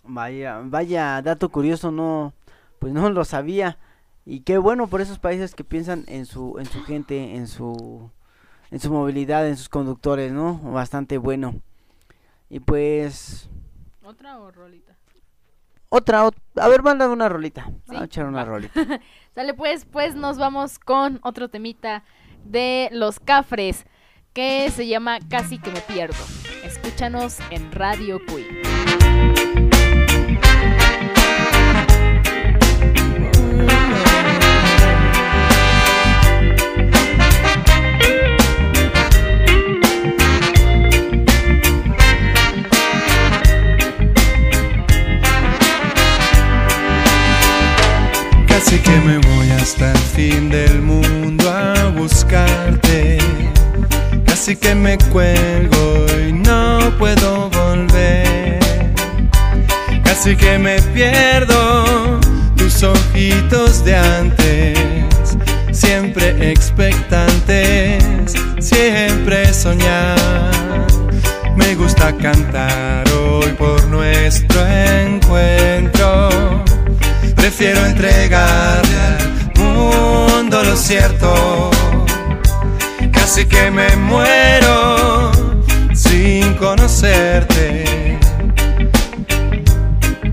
Vaya, 0.04 0.60
vaya 0.64 1.20
dato 1.22 1.48
curioso, 1.48 1.90
no, 1.90 2.32
pues 2.78 2.92
no 2.92 3.10
lo 3.10 3.24
sabía. 3.24 3.78
Y 4.28 4.40
qué 4.40 4.58
bueno 4.58 4.88
por 4.88 5.00
esos 5.00 5.18
países 5.20 5.54
que 5.54 5.62
piensan 5.64 6.04
en 6.08 6.26
su, 6.26 6.58
en 6.58 6.66
su 6.66 6.82
gente, 6.82 7.36
en 7.36 7.46
su, 7.46 8.10
en 8.72 8.80
su 8.80 8.90
movilidad, 8.92 9.46
en 9.48 9.56
sus 9.56 9.68
conductores, 9.68 10.32
¿no? 10.32 10.58
Bastante 10.58 11.16
bueno. 11.16 11.54
Y 12.50 12.58
pues, 12.60 13.48
¿Otra 14.02 14.38
o 14.38 14.50
rolita? 14.50 14.94
otra, 15.88 16.26
ot- 16.26 16.34
a 16.60 16.66
ver, 16.68 16.82
mándame 16.82 17.12
una 17.12 17.28
rolita. 17.28 17.64
Sí, 17.66 17.72
Vamos 17.86 18.02
a 18.02 18.04
echar 18.06 18.26
una 18.26 18.44
rolita. 18.44 19.00
Sale 19.34 19.54
pues, 19.54 19.84
pues 19.84 20.16
nos 20.16 20.38
vamos 20.38 20.78
con 20.80 21.20
otro 21.22 21.48
temita 21.48 22.02
de 22.44 22.88
los 22.92 23.20
cafres 23.20 23.86
que 24.32 24.68
se 24.70 24.86
llama 24.88 25.18
Casi 25.30 25.58
que 25.58 25.70
me 25.70 25.80
pierdo. 25.82 26.16
Escúchanos 26.64 27.38
en 27.50 27.70
Radio 27.72 28.18
Cui. 28.28 28.44
Casi 48.66 48.80
que 48.80 48.98
me 48.98 49.18
voy 49.18 49.48
hasta 49.52 49.92
el 49.92 49.98
fin 49.98 50.50
del 50.50 50.82
mundo 50.82 51.48
a 51.48 51.88
buscarte. 51.90 53.18
Casi 54.24 54.56
que 54.56 54.74
me 54.74 54.98
cuelgo 54.98 56.06
y 56.28 56.32
no 56.32 56.80
puedo 56.98 57.48
volver. 57.50 58.58
Casi 60.02 60.34
que 60.34 60.58
me 60.58 60.82
pierdo 60.82 62.18
tus 62.56 62.82
ojitos 62.82 63.84
de 63.84 63.94
antes. 63.94 64.76
Siempre 65.70 66.50
expectantes, 66.50 68.34
siempre 68.58 69.54
soñar. 69.54 70.18
Me 71.54 71.76
gusta 71.76 72.12
cantar 72.16 73.08
hoy 73.12 73.52
por 73.52 73.86
nuestro 73.86 74.66
encuentro. 74.66 76.65
Prefiero 77.48 77.86
entregarle 77.86 78.96
al 79.06 79.60
mundo 79.62 80.64
lo 80.64 80.76
cierto. 80.76 81.70
Casi 83.12 83.46
que 83.46 83.70
me 83.70 83.94
muero 83.94 85.30
sin 85.94 86.54
conocerte. 86.54 88.18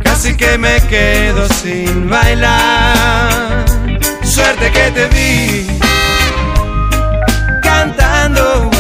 Casi 0.03 0.35
que 0.35 0.57
me 0.57 0.81
quedo 0.89 1.47
sin 1.49 2.09
bailar. 2.09 3.63
Suerte 4.23 4.71
que 4.71 4.89
te 4.89 5.05
vi 5.09 5.67
cantando. 7.61 8.71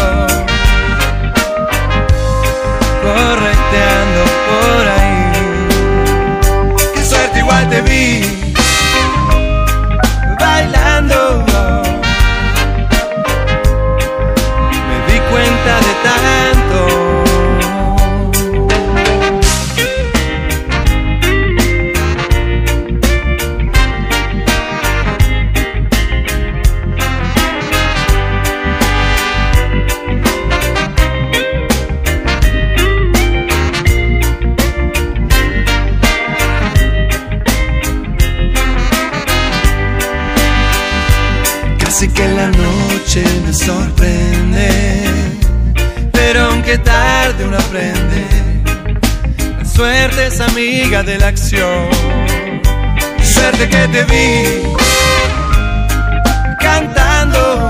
Correteando 3.03 3.52
suerte 50.13 50.27
es 50.27 50.41
amiga 50.41 51.03
de 51.03 51.17
la 51.17 51.27
acción. 51.27 51.89
Suerte 53.23 53.67
que 53.69 53.87
te 53.87 54.03
vi 54.03 54.63
cantando. 56.59 57.67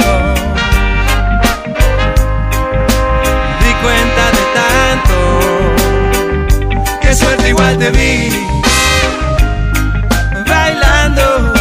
Di 3.62 3.74
cuenta 3.84 4.24
de 4.38 4.44
tanto. 4.60 5.18
Qué 7.02 7.14
suerte 7.16 7.50
igual 7.50 7.78
te 7.78 7.92
vi 7.92 8.30
bailando. 10.48 11.54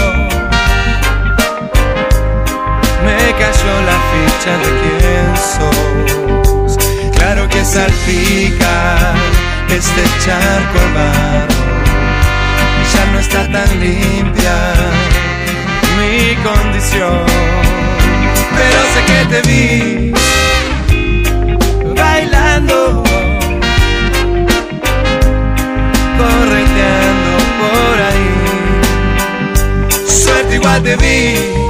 Me 3.05 3.19
cayó 3.41 3.75
la 3.91 3.99
ficha 4.11 4.53
de 4.63 4.71
quién 4.81 5.29
sos. 5.37 6.73
Claro 7.17 7.43
que 7.49 7.65
salpica 7.65 9.15
este 9.77 10.03
charco 10.25 10.81
barro. 10.95 11.63
Ya 12.93 13.05
no 13.13 13.19
está 13.19 13.41
tan 13.51 13.81
limpia 13.81 14.57
mi 15.97 16.35
condición. 16.43 17.25
Pero 18.57 18.81
sé 18.93 19.01
que 19.09 19.21
te 19.33 19.41
vi 19.49 20.13
bailando, 21.97 23.03
correteando 26.19 27.33
por 27.61 27.95
ahí. 28.09 28.31
Suerte 30.07 30.55
igual 30.57 30.83
te 30.83 30.97
vi 30.97 31.62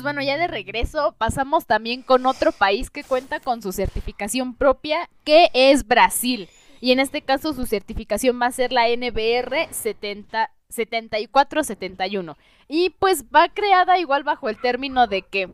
pues 0.00 0.14
bueno, 0.14 0.22
ya 0.22 0.38
de 0.38 0.46
regreso 0.46 1.14
pasamos 1.18 1.66
también 1.66 2.00
con 2.00 2.24
otro 2.24 2.52
país 2.52 2.88
que 2.88 3.04
cuenta 3.04 3.38
con 3.38 3.60
su 3.60 3.70
certificación 3.70 4.54
propia, 4.54 5.10
que 5.24 5.50
es 5.52 5.86
Brasil. 5.86 6.48
Y 6.80 6.92
en 6.92 7.00
este 7.00 7.20
caso 7.20 7.52
su 7.52 7.66
certificación 7.66 8.40
va 8.40 8.46
a 8.46 8.50
ser 8.50 8.72
la 8.72 8.88
NBR 8.88 9.68
70 9.70 10.50
7471. 10.70 12.38
Y 12.66 12.94
pues 12.98 13.26
va 13.26 13.50
creada 13.50 13.98
igual 13.98 14.24
bajo 14.24 14.48
el 14.48 14.58
término 14.58 15.06
de 15.06 15.20
que 15.20 15.52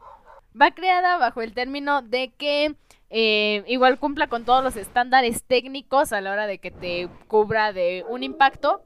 va 0.55 0.71
creada 0.71 1.19
bajo 1.19 1.43
el 1.43 1.53
término 1.53 2.03
de 2.03 2.33
que 2.39 2.77
eh, 3.11 3.65
igual 3.67 3.99
cumpla 3.99 4.29
con 4.29 4.45
todos 4.45 4.63
los 4.63 4.77
estándares 4.77 5.43
técnicos 5.43 6.13
a 6.13 6.21
la 6.21 6.31
hora 6.31 6.47
de 6.47 6.59
que 6.59 6.71
te 6.71 7.09
cubra 7.27 7.73
de 7.73 8.05
un 8.09 8.23
impacto. 8.23 8.81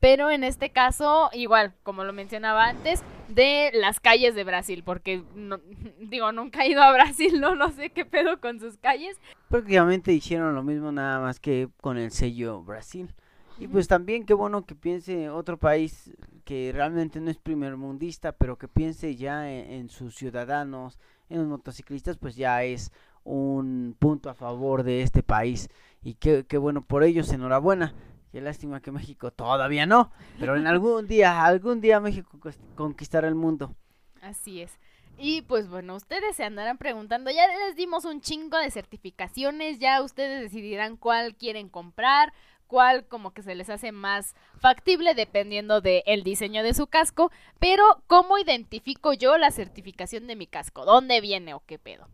Pero 0.00 0.32
en 0.32 0.42
este 0.42 0.70
caso, 0.70 1.30
igual, 1.32 1.72
como 1.84 2.02
lo 2.02 2.12
mencionaba 2.12 2.64
antes, 2.64 3.04
de 3.34 3.70
las 3.74 4.00
calles 4.00 4.34
de 4.34 4.44
Brasil, 4.44 4.82
porque 4.84 5.22
no- 5.34 5.60
digo, 6.00 6.32
nunca 6.32 6.64
he 6.64 6.70
ido 6.70 6.82
a 6.82 6.92
Brasil, 6.92 7.40
no, 7.40 7.54
no 7.54 7.70
sé 7.72 7.90
qué 7.90 8.04
pedo 8.04 8.40
con 8.40 8.58
sus 8.60 8.76
calles. 8.78 9.18
Prácticamente 9.48 10.12
hicieron 10.12 10.54
lo 10.54 10.62
mismo 10.62 10.92
nada 10.92 11.20
más 11.20 11.40
que 11.40 11.68
con 11.80 11.98
el 11.98 12.10
sello 12.10 12.62
Brasil. 12.62 13.12
Y 13.58 13.68
pues 13.68 13.86
también 13.86 14.24
qué 14.24 14.34
bueno 14.34 14.64
que 14.64 14.74
piense 14.74 15.28
otro 15.28 15.56
país 15.56 16.10
que 16.44 16.72
realmente 16.74 17.20
no 17.20 17.30
es 17.30 17.36
primermundista, 17.36 18.32
pero 18.32 18.56
que 18.56 18.66
piense 18.66 19.14
ya 19.14 19.52
en, 19.52 19.70
en 19.70 19.88
sus 19.88 20.16
ciudadanos, 20.16 20.98
en 21.28 21.38
los 21.38 21.46
motociclistas, 21.46 22.16
pues 22.16 22.34
ya 22.34 22.64
es 22.64 22.90
un 23.24 23.94
punto 23.98 24.30
a 24.30 24.34
favor 24.34 24.82
de 24.82 25.02
este 25.02 25.22
país. 25.22 25.68
Y 26.02 26.14
qué, 26.14 26.44
qué 26.48 26.58
bueno 26.58 26.82
por 26.82 27.04
ellos, 27.04 27.30
enhorabuena. 27.32 27.94
Qué 28.32 28.40
lástima 28.40 28.80
que 28.80 28.90
México 28.90 29.30
todavía 29.30 29.84
no, 29.84 30.10
pero 30.40 30.56
en 30.56 30.66
algún 30.66 31.06
día, 31.06 31.44
algún 31.44 31.82
día 31.82 32.00
México 32.00 32.38
conquistará 32.74 33.28
el 33.28 33.34
mundo. 33.34 33.76
Así 34.22 34.62
es. 34.62 34.78
Y 35.18 35.42
pues 35.42 35.68
bueno, 35.68 35.94
ustedes 35.94 36.36
se 36.36 36.44
andarán 36.44 36.78
preguntando, 36.78 37.30
ya 37.30 37.46
les 37.46 37.76
dimos 37.76 38.06
un 38.06 38.22
chingo 38.22 38.56
de 38.56 38.70
certificaciones, 38.70 39.78
ya 39.78 40.02
ustedes 40.02 40.40
decidirán 40.40 40.96
cuál 40.96 41.36
quieren 41.36 41.68
comprar, 41.68 42.32
cuál 42.66 43.06
como 43.06 43.34
que 43.34 43.42
se 43.42 43.54
les 43.54 43.68
hace 43.68 43.92
más 43.92 44.34
factible 44.58 45.14
dependiendo 45.14 45.82
del 45.82 46.24
diseño 46.24 46.62
de 46.62 46.72
su 46.72 46.86
casco, 46.86 47.30
pero 47.58 47.84
¿cómo 48.06 48.38
identifico 48.38 49.12
yo 49.12 49.36
la 49.36 49.50
certificación 49.50 50.26
de 50.26 50.36
mi 50.36 50.46
casco? 50.46 50.86
¿Dónde 50.86 51.20
viene 51.20 51.52
o 51.52 51.62
qué 51.66 51.78
pedo? 51.78 52.08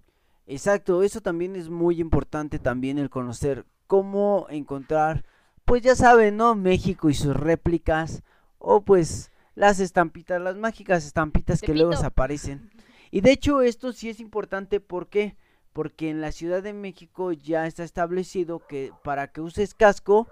Exacto, 0.49 1.05
eso 1.05 1.21
también 1.21 1.55
es 1.55 1.69
muy 1.69 2.01
importante 2.01 2.59
también 2.59 2.99
el 2.99 3.09
conocer 3.09 3.67
cómo 3.87 4.49
encontrar, 4.51 5.25
pues 5.69 5.83
ya 5.83 5.95
saben, 5.95 6.39
¿no? 6.39 6.55
México 6.55 7.11
y 7.11 7.15
sus 7.15 7.37
réplicas 7.37 8.23
o 8.59 8.81
pues 8.81 9.31
las 9.55 9.81
estampitas, 9.81 10.41
las 10.41 10.57
mágicas 10.57 11.05
estampitas 11.05 11.61
que 11.61 11.75
luego 11.75 11.95
aparecen. 12.03 12.71
Y 13.11 13.23
de 13.23 13.33
hecho 13.33 13.63
esto 13.63 13.95
sí 13.95 14.11
es 14.11 14.21
importante, 14.21 14.81
¿por 14.81 15.09
qué? 15.09 15.39
Porque 15.73 16.11
en 16.11 16.21
la 16.21 16.31
Ciudad 16.31 16.63
de 16.63 16.75
México 16.75 17.33
ya 17.33 17.67
está 17.67 17.83
establecido 17.83 18.59
que 18.67 18.93
para 19.03 19.29
que 19.29 19.41
uses 19.41 19.73
casco, 19.75 20.29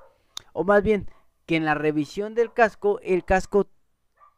o 0.53 0.62
más 0.62 0.82
bien 0.82 1.09
que 1.47 1.57
en 1.57 1.64
la 1.64 1.74
revisión 1.74 2.34
del 2.34 2.53
casco, 2.53 3.01
el 3.03 3.24
casco 3.24 3.66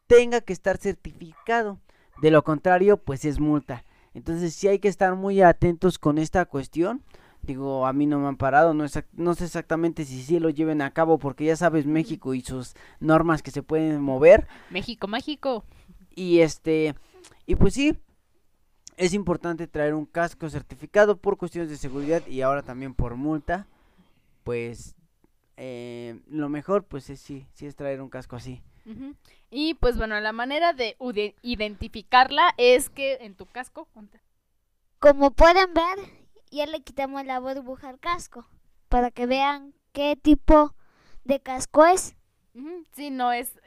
tenga 0.06 0.40
que 0.40 0.52
estar 0.52 0.76
certificado. 0.76 1.80
De 2.22 2.30
lo 2.30 2.44
contrario, 2.44 2.96
pues 2.96 3.24
es 3.24 3.40
multa. 3.40 3.84
Entonces 4.14 4.54
sí 4.54 4.68
hay 4.68 4.78
que 4.78 4.86
estar 4.86 5.16
muy 5.16 5.42
atentos 5.42 5.98
con 5.98 6.16
esta 6.16 6.44
cuestión. 6.44 7.02
Digo, 7.48 7.86
a 7.86 7.94
mí 7.94 8.04
no 8.04 8.18
me 8.20 8.28
han 8.28 8.36
parado, 8.36 8.74
no, 8.74 8.84
no 9.14 9.34
sé 9.34 9.44
exactamente 9.46 10.04
si 10.04 10.22
sí 10.22 10.38
lo 10.38 10.50
lleven 10.50 10.82
a 10.82 10.92
cabo 10.92 11.18
porque 11.18 11.46
ya 11.46 11.56
sabes 11.56 11.86
México 11.86 12.34
y 12.34 12.42
sus 12.42 12.74
normas 13.00 13.42
que 13.42 13.50
se 13.50 13.62
pueden 13.62 14.02
mover. 14.02 14.46
México, 14.68 15.08
México. 15.08 15.64
Y 16.14 16.40
este, 16.40 16.94
y 17.46 17.54
pues 17.56 17.72
sí, 17.72 17.96
es 18.98 19.14
importante 19.14 19.66
traer 19.66 19.94
un 19.94 20.04
casco 20.04 20.50
certificado 20.50 21.16
por 21.16 21.38
cuestiones 21.38 21.70
de 21.70 21.78
seguridad 21.78 22.26
y 22.26 22.42
ahora 22.42 22.60
también 22.62 22.92
por 22.92 23.14
multa. 23.16 23.66
Pues 24.44 24.94
eh, 25.56 26.20
lo 26.28 26.50
mejor 26.50 26.84
pues 26.84 27.08
es 27.08 27.18
sí, 27.18 27.46
sí 27.54 27.64
es 27.64 27.76
traer 27.76 28.02
un 28.02 28.10
casco 28.10 28.36
así. 28.36 28.60
Y 29.50 29.72
pues 29.74 29.96
bueno, 29.96 30.20
la 30.20 30.32
manera 30.32 30.74
de 30.74 30.96
ude- 30.98 31.34
identificarla 31.40 32.54
es 32.58 32.90
que 32.90 33.14
en 33.22 33.34
tu 33.34 33.46
casco... 33.46 33.88
Como 34.98 35.30
pueden 35.30 35.72
ver, 35.74 35.98
ya 36.50 36.66
le 36.66 36.80
quitamos 36.82 37.24
la 37.24 37.38
burbuja 37.40 37.88
al 37.88 37.98
casco 37.98 38.46
para 38.88 39.10
que 39.10 39.26
vean 39.26 39.74
qué 39.92 40.16
tipo 40.20 40.74
de 41.24 41.40
casco 41.40 41.84
es. 41.86 42.16
Sí, 42.92 43.10
no 43.10 43.32
es. 43.32 43.58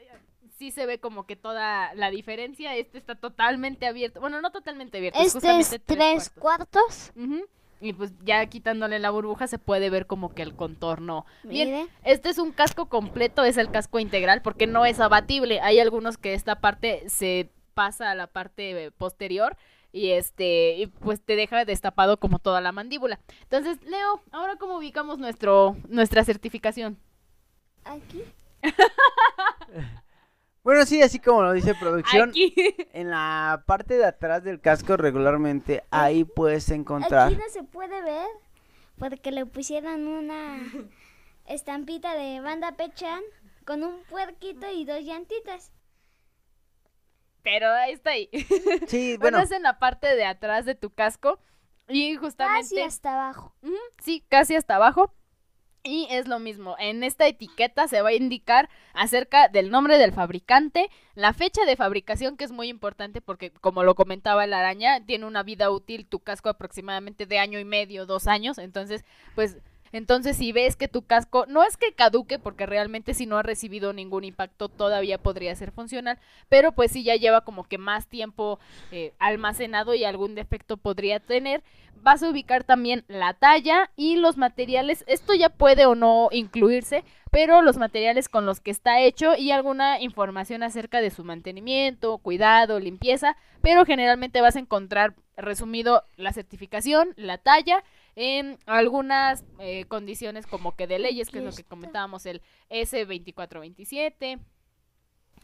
Sí 0.58 0.70
se 0.70 0.86
ve 0.86 0.98
como 1.00 1.26
que 1.26 1.34
toda 1.36 1.94
la 1.94 2.10
diferencia. 2.10 2.76
Este 2.76 2.98
está 2.98 3.14
totalmente 3.14 3.86
abierto. 3.86 4.20
Bueno, 4.20 4.40
no 4.40 4.50
totalmente 4.52 4.98
abierto. 4.98 5.18
es 5.18 5.34
Este 5.34 5.38
es 5.38 5.66
justamente 5.68 5.78
tres 5.78 6.30
cuartos. 6.30 7.12
Ujú, 7.16 7.46
Y 7.80 7.94
pues 7.94 8.12
ya 8.24 8.44
quitándole 8.46 8.98
la 8.98 9.10
burbuja 9.10 9.46
se 9.48 9.58
puede 9.58 9.90
ver 9.90 10.06
como 10.06 10.34
que 10.34 10.42
el 10.42 10.54
contorno. 10.54 11.24
Bien, 11.42 11.68
Mire. 11.68 11.86
este 12.04 12.28
es 12.28 12.38
un 12.38 12.52
casco 12.52 12.86
completo, 12.86 13.44
es 13.44 13.56
el 13.56 13.70
casco 13.70 13.98
integral 13.98 14.42
porque 14.42 14.66
no 14.66 14.84
es 14.86 15.00
abatible. 15.00 15.60
Hay 15.60 15.80
algunos 15.80 16.16
que 16.16 16.34
esta 16.34 16.60
parte 16.60 17.08
se 17.08 17.50
pasa 17.74 18.10
a 18.10 18.14
la 18.14 18.26
parte 18.28 18.92
posterior 18.98 19.56
y 19.92 20.10
este 20.10 20.76
y 20.78 20.86
pues 20.86 21.22
te 21.22 21.36
deja 21.36 21.64
destapado 21.64 22.18
como 22.18 22.38
toda 22.38 22.60
la 22.60 22.72
mandíbula. 22.72 23.20
Entonces, 23.42 23.82
Leo, 23.84 24.22
ahora 24.32 24.56
cómo 24.56 24.78
ubicamos 24.78 25.18
nuestro 25.18 25.76
nuestra 25.88 26.24
certificación? 26.24 26.98
Aquí. 27.84 28.22
Bueno, 30.64 30.86
sí, 30.86 31.02
así 31.02 31.18
como 31.18 31.42
lo 31.42 31.52
dice 31.52 31.74
producción, 31.74 32.30
Aquí. 32.30 32.54
en 32.92 33.10
la 33.10 33.64
parte 33.66 33.96
de 33.98 34.04
atrás 34.04 34.44
del 34.44 34.60
casco 34.60 34.96
regularmente 34.96 35.82
ahí 35.90 36.22
puedes 36.22 36.70
encontrar. 36.70 37.26
Aquí 37.26 37.36
no 37.36 37.48
se 37.48 37.64
puede 37.64 38.00
ver 38.02 38.28
porque 38.96 39.32
le 39.32 39.44
pusieron 39.44 40.06
una 40.06 40.60
estampita 41.46 42.14
de 42.14 42.40
banda 42.40 42.76
Pechan 42.76 43.22
con 43.64 43.82
un 43.82 44.04
puerquito 44.04 44.70
y 44.70 44.84
dos 44.84 45.02
llantitas. 45.02 45.72
Pero 47.42 47.70
ahí 47.70 47.92
está 47.92 48.10
ahí. 48.10 48.28
Sí, 48.88 49.16
Bueno, 49.16 49.38
bueno, 49.38 49.40
es 49.40 49.52
en 49.52 49.62
la 49.62 49.78
parte 49.78 50.14
de 50.14 50.24
atrás 50.24 50.64
de 50.64 50.74
tu 50.74 50.90
casco. 50.90 51.38
Y 51.88 52.16
justamente. 52.16 52.62
Casi 52.62 52.80
hasta 52.80 53.14
abajo. 53.14 53.54
Sí, 54.02 54.24
casi 54.28 54.54
hasta 54.54 54.76
abajo. 54.76 55.12
Y 55.84 56.06
es 56.10 56.28
lo 56.28 56.38
mismo, 56.38 56.76
en 56.78 57.02
esta 57.02 57.26
etiqueta 57.26 57.88
se 57.88 58.02
va 58.02 58.10
a 58.10 58.14
indicar 58.14 58.70
acerca 58.94 59.48
del 59.48 59.68
nombre 59.68 59.98
del 59.98 60.12
fabricante, 60.12 60.88
la 61.16 61.32
fecha 61.32 61.64
de 61.64 61.74
fabricación 61.74 62.36
que 62.36 62.44
es 62.44 62.52
muy 62.52 62.68
importante 62.68 63.20
porque 63.20 63.50
como 63.50 63.82
lo 63.82 63.96
comentaba 63.96 64.46
la 64.46 64.60
araña, 64.60 65.04
tiene 65.04 65.26
una 65.26 65.42
vida 65.42 65.70
útil 65.70 66.06
tu 66.06 66.20
casco 66.20 66.48
aproximadamente 66.48 67.26
de 67.26 67.40
año 67.40 67.58
y 67.58 67.64
medio, 67.64 68.06
dos 68.06 68.28
años, 68.28 68.58
entonces 68.58 69.04
pues 69.34 69.56
entonces 69.92 70.36
si 70.36 70.52
ves 70.52 70.76
que 70.76 70.88
tu 70.88 71.02
casco 71.02 71.46
no 71.46 71.62
es 71.62 71.76
que 71.76 71.92
caduque 71.92 72.38
porque 72.38 72.66
realmente 72.66 73.14
si 73.14 73.26
no 73.26 73.38
ha 73.38 73.42
recibido 73.42 73.92
ningún 73.92 74.24
impacto 74.24 74.68
todavía 74.68 75.18
podría 75.18 75.54
ser 75.54 75.70
funcional, 75.72 76.18
pero 76.48 76.72
pues 76.72 76.92
si 76.92 77.04
ya 77.04 77.16
lleva 77.16 77.42
como 77.42 77.64
que 77.64 77.78
más 77.78 78.06
tiempo 78.06 78.58
eh, 78.90 79.12
almacenado 79.18 79.94
y 79.94 80.04
algún 80.04 80.34
defecto 80.34 80.76
podría 80.76 81.20
tener, 81.20 81.62
vas 82.02 82.22
a 82.22 82.30
ubicar 82.30 82.64
también 82.64 83.04
la 83.08 83.34
talla 83.34 83.90
y 83.96 84.16
los 84.16 84.36
materiales. 84.36 85.04
Esto 85.06 85.34
ya 85.34 85.48
puede 85.48 85.86
o 85.86 85.94
no 85.94 86.28
incluirse, 86.32 87.04
pero 87.30 87.62
los 87.62 87.76
materiales 87.76 88.28
con 88.28 88.46
los 88.46 88.60
que 88.60 88.70
está 88.70 89.00
hecho 89.00 89.36
y 89.36 89.50
alguna 89.50 90.00
información 90.00 90.62
acerca 90.62 91.00
de 91.00 91.10
su 91.10 91.24
mantenimiento, 91.24 92.18
cuidado, 92.18 92.80
limpieza, 92.80 93.36
pero 93.62 93.84
generalmente 93.84 94.40
vas 94.40 94.56
a 94.56 94.60
encontrar 94.60 95.14
resumido 95.36 96.04
la 96.16 96.32
certificación, 96.32 97.14
la 97.16 97.38
talla, 97.38 97.82
en 98.14 98.58
algunas 98.66 99.44
eh, 99.58 99.84
condiciones 99.86 100.46
como 100.46 100.76
que 100.76 100.86
de 100.86 100.98
leyes, 100.98 101.30
que 101.30 101.38
es 101.38 101.44
lo 101.44 101.52
que 101.52 101.64
comentábamos, 101.64 102.26
el 102.26 102.42
S2427. 102.70 104.40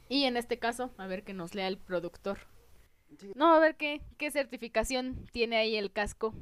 Y 0.08 0.24
en 0.24 0.36
este 0.36 0.58
caso, 0.58 0.92
a 0.96 1.06
ver 1.06 1.24
que 1.24 1.34
nos 1.34 1.54
lea 1.54 1.68
el 1.68 1.78
productor. 1.78 2.38
No, 3.34 3.54
a 3.54 3.58
ver 3.58 3.76
qué, 3.76 4.02
qué 4.16 4.30
certificación 4.30 5.26
tiene 5.32 5.56
ahí 5.56 5.76
el 5.76 5.92
casco. 5.92 6.34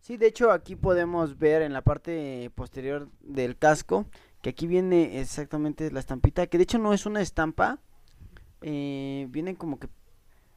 sí, 0.00 0.16
de 0.16 0.26
hecho 0.26 0.50
aquí 0.50 0.76
podemos 0.76 1.38
ver 1.38 1.62
en 1.62 1.72
la 1.72 1.82
parte 1.82 2.50
posterior 2.54 3.08
del 3.20 3.56
casco 3.56 4.06
que 4.42 4.50
aquí 4.50 4.66
viene 4.66 5.20
exactamente 5.20 5.90
la 5.90 6.00
estampita, 6.00 6.46
que 6.46 6.58
de 6.58 6.64
hecho 6.64 6.78
no 6.78 6.92
es 6.92 7.06
una 7.06 7.22
estampa, 7.22 7.78
eh, 8.60 9.26
viene 9.30 9.56
como 9.56 9.78
que 9.78 9.88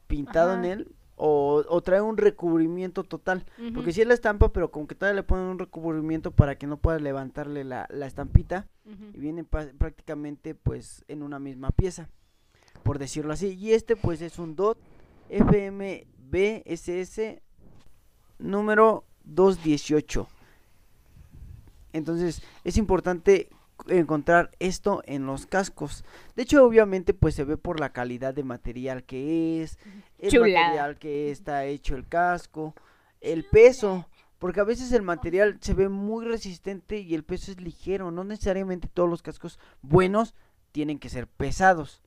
pintado 0.06 0.52
en 0.52 0.66
él 0.66 0.94
o, 1.18 1.64
o 1.68 1.80
trae 1.82 2.00
un 2.00 2.16
recubrimiento 2.16 3.02
total. 3.04 3.44
Porque 3.74 3.92
sí 3.92 4.00
es 4.00 4.06
la 4.06 4.14
estampa, 4.14 4.52
pero 4.52 4.70
como 4.70 4.86
que 4.86 4.94
todavía 4.94 5.16
le 5.20 5.22
ponen 5.24 5.46
un 5.46 5.58
recubrimiento 5.58 6.30
para 6.30 6.56
que 6.56 6.66
no 6.66 6.76
pueda 6.78 6.98
levantarle 6.98 7.64
la, 7.64 7.86
la 7.90 8.06
estampita. 8.06 8.66
Y 9.14 9.18
viene 9.18 9.44
pa- 9.44 9.66
prácticamente 9.76 10.54
pues 10.54 11.04
en 11.08 11.22
una 11.22 11.38
misma 11.38 11.70
pieza, 11.72 12.08
por 12.84 12.98
decirlo 12.98 13.32
así. 13.32 13.48
Y 13.54 13.72
este 13.72 13.96
pues 13.96 14.22
es 14.22 14.38
un 14.38 14.54
DOT 14.56 14.78
FMBSS 16.32 17.40
número 18.38 19.04
218. 19.24 20.26
Entonces 21.92 22.42
es 22.64 22.76
importante 22.76 23.48
encontrar 23.86 24.50
esto 24.58 25.02
en 25.06 25.26
los 25.26 25.46
cascos. 25.46 26.04
De 26.36 26.42
hecho, 26.42 26.64
obviamente, 26.64 27.14
pues 27.14 27.34
se 27.34 27.44
ve 27.44 27.56
por 27.56 27.80
la 27.80 27.92
calidad 27.92 28.34
de 28.34 28.44
material 28.44 29.04
que 29.04 29.62
es, 29.62 29.78
el 30.18 30.40
material 30.40 30.98
que 30.98 31.30
está 31.30 31.64
hecho 31.64 31.94
el 31.94 32.06
casco, 32.06 32.74
el 33.20 33.44
peso, 33.44 34.06
porque 34.38 34.60
a 34.60 34.64
veces 34.64 34.92
el 34.92 35.02
material 35.02 35.58
se 35.60 35.74
ve 35.74 35.88
muy 35.88 36.24
resistente 36.24 36.98
y 36.98 37.14
el 37.14 37.24
peso 37.24 37.50
es 37.50 37.60
ligero. 37.60 38.10
No 38.10 38.24
necesariamente 38.24 38.88
todos 38.88 39.08
los 39.08 39.22
cascos 39.22 39.58
buenos 39.82 40.34
tienen 40.72 40.98
que 40.98 41.08
ser 41.08 41.26
pesados. 41.26 42.02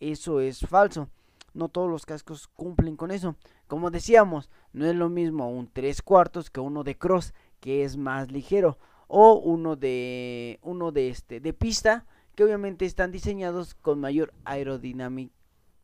Eso 0.00 0.40
es 0.40 0.60
falso. 0.60 1.08
No 1.52 1.68
todos 1.68 1.90
los 1.90 2.04
cascos 2.04 2.48
cumplen 2.48 2.96
con 2.96 3.10
eso. 3.10 3.36
Como 3.66 3.90
decíamos, 3.90 4.50
no 4.72 4.86
es 4.86 4.96
lo 4.96 5.08
mismo 5.08 5.50
un 5.50 5.70
3 5.72 6.02
cuartos 6.02 6.50
que 6.50 6.60
uno 6.60 6.84
de 6.84 6.96
cross, 6.96 7.32
que 7.60 7.84
es 7.84 7.96
más 7.96 8.30
ligero 8.32 8.78
o 9.08 9.34
uno 9.34 9.76
de 9.76 10.58
uno 10.62 10.92
de 10.92 11.08
este 11.10 11.40
de 11.40 11.52
pista 11.52 12.06
que 12.34 12.44
obviamente 12.44 12.84
están 12.84 13.12
diseñados 13.12 13.74
con 13.74 14.00
mayor 14.00 14.32
aerodinámica 14.44 15.32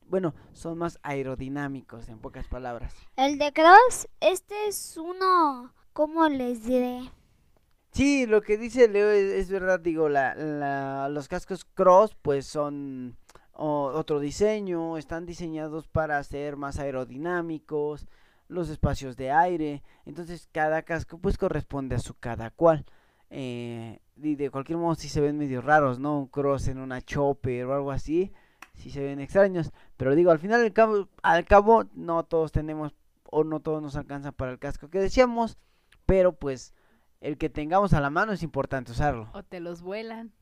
bueno 0.06 0.34
son 0.52 0.78
más 0.78 0.98
aerodinámicos 1.02 2.08
en 2.08 2.18
pocas 2.18 2.46
palabras 2.48 2.94
El 3.16 3.38
de 3.38 3.52
Cross, 3.52 4.08
este 4.20 4.66
es 4.66 4.96
uno, 4.96 5.72
¿cómo 5.92 6.28
les 6.28 6.64
diré? 6.64 7.02
sí 7.92 8.26
lo 8.26 8.40
que 8.42 8.56
dice 8.58 8.88
Leo 8.88 9.10
es, 9.10 9.32
es 9.32 9.50
verdad 9.50 9.80
digo 9.80 10.08
la, 10.08 10.34
la- 10.34 11.08
los 11.08 11.28
cascos 11.28 11.64
cross 11.64 12.16
pues 12.22 12.46
son 12.46 13.16
o- 13.52 13.92
otro 13.94 14.18
diseño 14.20 14.96
están 14.96 15.26
diseñados 15.26 15.86
para 15.88 16.22
ser 16.24 16.56
más 16.56 16.78
aerodinámicos 16.78 18.06
los 18.48 18.68
espacios 18.68 19.16
de 19.16 19.30
aire 19.30 19.82
entonces 20.06 20.48
cada 20.52 20.82
casco 20.82 21.18
pues 21.18 21.38
corresponde 21.38 21.94
a 21.96 22.00
su 22.00 22.14
cada 22.14 22.50
cual 22.50 22.84
eh, 23.30 24.00
y 24.16 24.34
de 24.34 24.50
cualquier 24.50 24.78
modo 24.78 24.94
sí 24.94 25.08
se 25.08 25.20
ven 25.20 25.38
medio 25.38 25.62
raros, 25.62 25.98
¿no? 25.98 26.18
Un 26.18 26.26
cross 26.26 26.68
en 26.68 26.78
una 26.78 27.00
chopper 27.00 27.64
o 27.64 27.74
algo 27.74 27.92
así, 27.92 28.32
sí 28.74 28.90
se 28.90 29.02
ven 29.02 29.20
extraños. 29.20 29.72
Pero 29.96 30.14
digo, 30.14 30.30
al 30.30 30.38
final 30.38 30.60
al 30.60 30.72
cabo, 30.72 31.08
al 31.22 31.44
cabo 31.44 31.84
no 31.94 32.24
todos 32.24 32.52
tenemos 32.52 32.94
o 33.24 33.44
no 33.44 33.60
todos 33.60 33.80
nos 33.80 33.96
alcanzan 33.96 34.32
para 34.32 34.52
el 34.52 34.58
casco 34.58 34.90
que 34.90 34.98
decíamos, 34.98 35.56
pero 36.04 36.32
pues 36.32 36.74
el 37.20 37.38
que 37.38 37.48
tengamos 37.50 37.92
a 37.92 38.00
la 38.00 38.10
mano 38.10 38.32
es 38.32 38.42
importante 38.42 38.92
usarlo. 38.92 39.30
O 39.32 39.42
te 39.42 39.60
los 39.60 39.82
vuelan. 39.82 40.32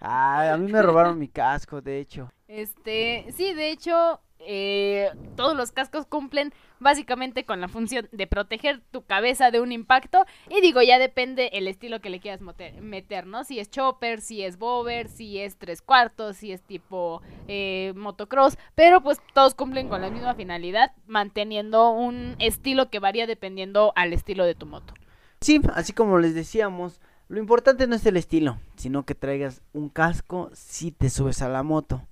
Ah, 0.00 0.52
a 0.52 0.56
mí 0.56 0.70
me 0.70 0.82
robaron 0.82 1.18
mi 1.18 1.28
casco, 1.28 1.80
de 1.80 1.98
hecho. 1.98 2.30
Este, 2.46 3.26
sí, 3.32 3.52
de 3.52 3.70
hecho, 3.70 4.20
eh, 4.38 5.10
todos 5.36 5.56
los 5.56 5.72
cascos 5.72 6.06
cumplen 6.06 6.52
básicamente 6.84 7.44
con 7.44 7.60
la 7.60 7.66
función 7.66 8.08
de 8.12 8.28
proteger 8.28 8.80
tu 8.92 9.02
cabeza 9.02 9.50
de 9.50 9.60
un 9.60 9.72
impacto. 9.72 10.24
Y 10.48 10.60
digo, 10.60 10.80
ya 10.82 11.00
depende 11.00 11.50
el 11.54 11.66
estilo 11.66 12.00
que 12.00 12.10
le 12.10 12.20
quieras 12.20 12.40
meter, 12.40 13.26
¿no? 13.26 13.42
Si 13.42 13.58
es 13.58 13.68
chopper, 13.70 14.20
si 14.20 14.44
es 14.44 14.58
bober, 14.58 15.08
si 15.08 15.40
es 15.40 15.56
tres 15.56 15.82
cuartos, 15.82 16.36
si 16.36 16.52
es 16.52 16.62
tipo 16.62 17.22
eh, 17.48 17.92
motocross. 17.96 18.56
Pero 18.76 19.02
pues 19.02 19.18
todos 19.32 19.56
cumplen 19.56 19.88
con 19.88 20.00
la 20.00 20.10
misma 20.10 20.34
finalidad, 20.34 20.92
manteniendo 21.06 21.90
un 21.90 22.36
estilo 22.38 22.90
que 22.90 23.00
varía 23.00 23.26
dependiendo 23.26 23.92
al 23.96 24.12
estilo 24.12 24.44
de 24.44 24.54
tu 24.54 24.66
moto. 24.66 24.94
Sí, 25.40 25.60
así 25.74 25.92
como 25.92 26.18
les 26.18 26.34
decíamos, 26.34 27.00
lo 27.28 27.40
importante 27.40 27.86
no 27.86 27.96
es 27.96 28.06
el 28.06 28.16
estilo, 28.16 28.60
sino 28.76 29.04
que 29.04 29.14
traigas 29.14 29.62
un 29.72 29.88
casco 29.88 30.50
si 30.52 30.92
te 30.92 31.10
subes 31.10 31.42
a 31.42 31.48
la 31.48 31.62
moto. 31.62 32.06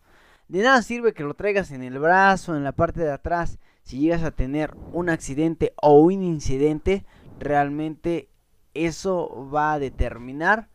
De 0.48 0.62
nada 0.62 0.82
sirve 0.82 1.12
que 1.12 1.22
lo 1.22 1.34
traigas 1.34 1.70
en 1.70 1.82
el 1.82 1.98
brazo, 1.98 2.56
en 2.56 2.64
la 2.64 2.72
parte 2.72 3.00
de 3.00 3.12
atrás. 3.12 3.58
Si 3.82 3.98
llegas 3.98 4.22
a 4.22 4.30
tener 4.30 4.74
un 4.92 5.08
accidente 5.08 5.72
o 5.80 6.00
un 6.00 6.22
incidente, 6.22 7.04
realmente 7.38 8.28
eso 8.74 9.48
va 9.52 9.74
a 9.74 9.78
determinar 9.78 10.68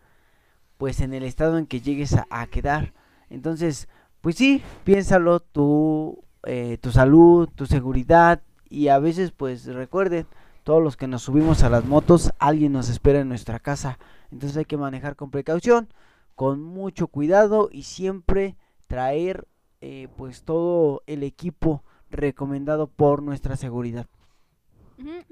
pues 0.77 1.01
en 1.01 1.13
el 1.13 1.23
estado 1.23 1.57
en 1.57 1.65
que 1.65 1.81
llegues 1.81 2.15
a, 2.29 2.47
quedar. 2.47 2.93
Entonces, 3.29 3.87
pues 4.21 4.35
sí, 4.35 4.61
piénsalo, 4.83 5.39
tu, 5.39 6.23
eh, 6.43 6.77
tu 6.79 6.91
salud, 6.91 7.49
tu 7.55 7.65
seguridad 7.65 8.41
y 8.69 8.89
a 8.89 8.99
veces 8.99 9.31
pues 9.31 9.65
recuerden, 9.65 10.27
todos 10.63 10.83
los 10.83 10.97
que 10.97 11.07
nos 11.07 11.23
subimos 11.23 11.63
a 11.63 11.69
las 11.69 11.85
motos, 11.85 12.31
alguien 12.39 12.73
nos 12.73 12.89
espera 12.89 13.21
en 13.21 13.29
nuestra 13.29 13.59
casa. 13.59 13.97
Entonces 14.31 14.57
hay 14.57 14.65
que 14.65 14.77
manejar 14.77 15.15
con 15.15 15.31
precaución, 15.31 15.87
con 16.35 16.61
mucho 16.61 17.07
cuidado 17.07 17.69
y 17.71 17.83
siempre 17.83 18.57
traer 18.87 19.47
eh, 19.79 20.09
pues 20.17 20.43
todo 20.43 21.03
el 21.07 21.23
equipo 21.23 21.83
recomendado 22.09 22.87
por 22.87 23.21
nuestra 23.21 23.55
seguridad. 23.55 24.07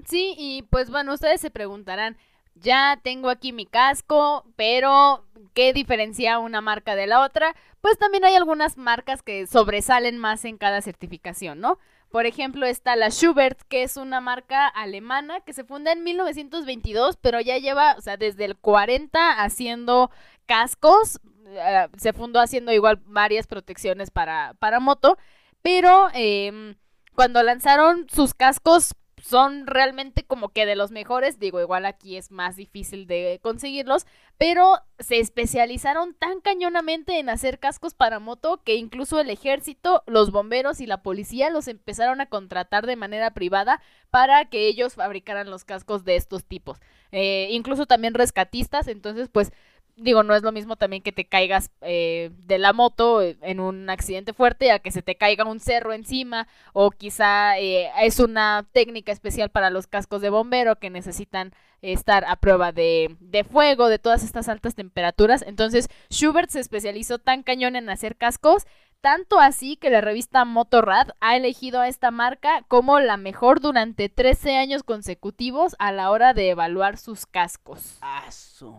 Sí, 0.06 0.36
y 0.38 0.64
pues 0.64 0.90
bueno, 0.90 1.14
ustedes 1.14 1.42
se 1.42 1.50
preguntarán, 1.50 2.18
ya 2.56 3.00
tengo 3.04 3.30
aquí 3.30 3.52
mi 3.52 3.66
casco, 3.66 4.46
pero 4.56 5.26
¿qué 5.54 5.74
diferencia 5.74 6.40
una 6.40 6.62
marca 6.62 6.96
de 6.96 7.08
la 7.08 7.22
otra? 7.22 7.56
Pues 7.82 7.98
también 7.98 8.24
hay 8.26 8.36
algunas 8.36 8.78
marcas 8.78 9.22
que 9.22 9.48
sobresalen 9.48 10.18
más 10.18 10.46
en 10.46 10.58
cada 10.58 10.82
certificación, 10.82 11.60
¿no? 11.60 11.80
Por 12.10 12.26
ejemplo, 12.26 12.66
está 12.66 12.96
la 12.96 13.10
Schubert, 13.10 13.60
que 13.68 13.84
es 13.84 13.98
una 13.98 14.22
marca 14.22 14.68
alemana 14.68 15.42
que 15.42 15.52
se 15.52 15.66
funda 15.66 15.92
en 15.92 16.04
1922, 16.04 17.18
pero 17.18 17.42
ya 17.42 17.58
lleva, 17.58 17.96
o 17.98 18.02
sea, 18.02 18.16
desde 18.16 18.46
el 18.46 18.56
40 18.56 19.44
haciendo 19.44 20.12
cascos, 20.46 21.20
eh, 21.48 21.88
se 21.98 22.14
fundó 22.14 22.40
haciendo 22.40 22.72
igual 22.72 23.02
varias 23.06 23.48
protecciones 23.48 24.12
para, 24.12 24.54
para 24.60 24.80
moto, 24.80 25.18
pero 25.66 26.10
em, 26.14 26.76
cuando 27.16 27.42
lanzaron 27.42 28.06
sus 28.08 28.36
cascos 28.36 28.94
son 29.20 29.66
realmente 29.66 30.24
como 30.24 30.50
que 30.50 30.68
de 30.68 30.76
los 30.76 30.92
mejores, 30.92 31.40
digo, 31.40 31.60
igual 31.60 31.88
aquí 31.88 32.18
es 32.18 32.30
más 32.30 32.56
difícil 32.56 33.08
de 33.08 33.40
conseguirlos, 33.42 34.06
pero 34.38 34.78
se 35.00 35.18
especializaron 35.18 36.14
tan 36.14 36.40
cañonamente 36.40 37.18
en 37.18 37.30
hacer 37.30 37.58
cascos 37.58 37.96
para 37.96 38.20
moto 38.20 38.62
que 38.64 38.76
incluso 38.76 39.20
el 39.20 39.32
ejército, 39.32 40.04
los 40.06 40.30
bomberos 40.30 40.82
y 40.82 40.86
la 40.86 41.02
policía 41.02 41.50
los 41.50 41.68
empezaron 41.68 42.22
a 42.22 42.28
contratar 42.28 42.86
de 42.86 42.98
manera 42.98 43.34
privada 43.34 43.82
para 44.12 44.46
que 44.46 44.68
ellos 44.68 44.94
fabricaran 44.94 45.50
los 45.50 45.66
cascos 45.66 46.06
de 46.06 46.16
estos 46.16 46.46
tipos. 46.46 46.78
Eh, 47.12 47.48
incluso 47.50 47.88
también 47.88 48.14
rescatistas, 48.14 48.88
entonces 48.88 49.30
pues 49.32 49.52
digo, 49.96 50.24
no 50.24 50.36
es 50.36 50.44
lo 50.44 50.52
mismo 50.52 50.76
también 50.76 51.02
que 51.02 51.12
te 51.12 51.26
caigas 51.26 51.72
eh, 51.82 52.32
de 52.46 52.58
la 52.58 52.74
moto 52.74 53.22
eh, 53.22 53.38
en 53.42 53.60
un 53.60 53.90
accidente 53.90 54.34
fuerte 54.34 54.72
a 54.72 54.80
que 54.80 54.92
se 54.92 55.02
te 55.02 55.16
caiga 55.16 55.46
un 55.46 55.60
cerro 55.60 55.94
encima 55.94 56.48
o 56.74 56.92
quizá 56.92 57.58
eh, 57.60 57.90
es 58.02 58.20
una 58.20 58.68
técnica 58.74 59.12
especial 59.12 59.50
para 59.50 59.70
los 59.70 59.88
cascos 59.88 60.22
de 60.22 60.30
bombero 60.30 60.78
que 60.78 60.90
necesitan 60.90 61.54
estar 61.82 62.26
a 62.26 62.36
prueba 62.38 62.72
de, 62.72 63.16
de 63.20 63.44
fuego, 63.44 63.90
de 63.90 64.00
todas 64.00 64.24
estas 64.24 64.50
altas 64.50 64.76
temperaturas. 64.76 65.44
Entonces, 65.46 65.88
Schubert 66.10 66.50
se 66.50 66.60
especializó 66.60 67.20
tan 67.20 67.44
cañón 67.44 67.76
en 67.76 67.90
hacer 67.90 68.16
cascos 68.16 68.66
tanto 69.06 69.40
así 69.40 69.76
que 69.78 69.92
la 69.92 70.02
revista 70.02 70.46
Motorrad 70.46 71.10
ha 71.20 71.36
elegido 71.36 71.80
a 71.80 71.88
esta 71.88 72.10
marca 72.10 72.64
como 72.68 73.00
la 73.00 73.18
mejor 73.18 73.60
durante 73.60 74.10
13 74.10 74.58
años 74.58 74.82
consecutivos 74.82 75.76
a 75.78 75.92
la 75.92 76.10
hora 76.10 76.34
de 76.34 76.50
evaluar 76.50 76.98
sus 76.98 77.28
cascos. 77.28 78.00
Ah, 78.02 78.24
su- 78.32 78.74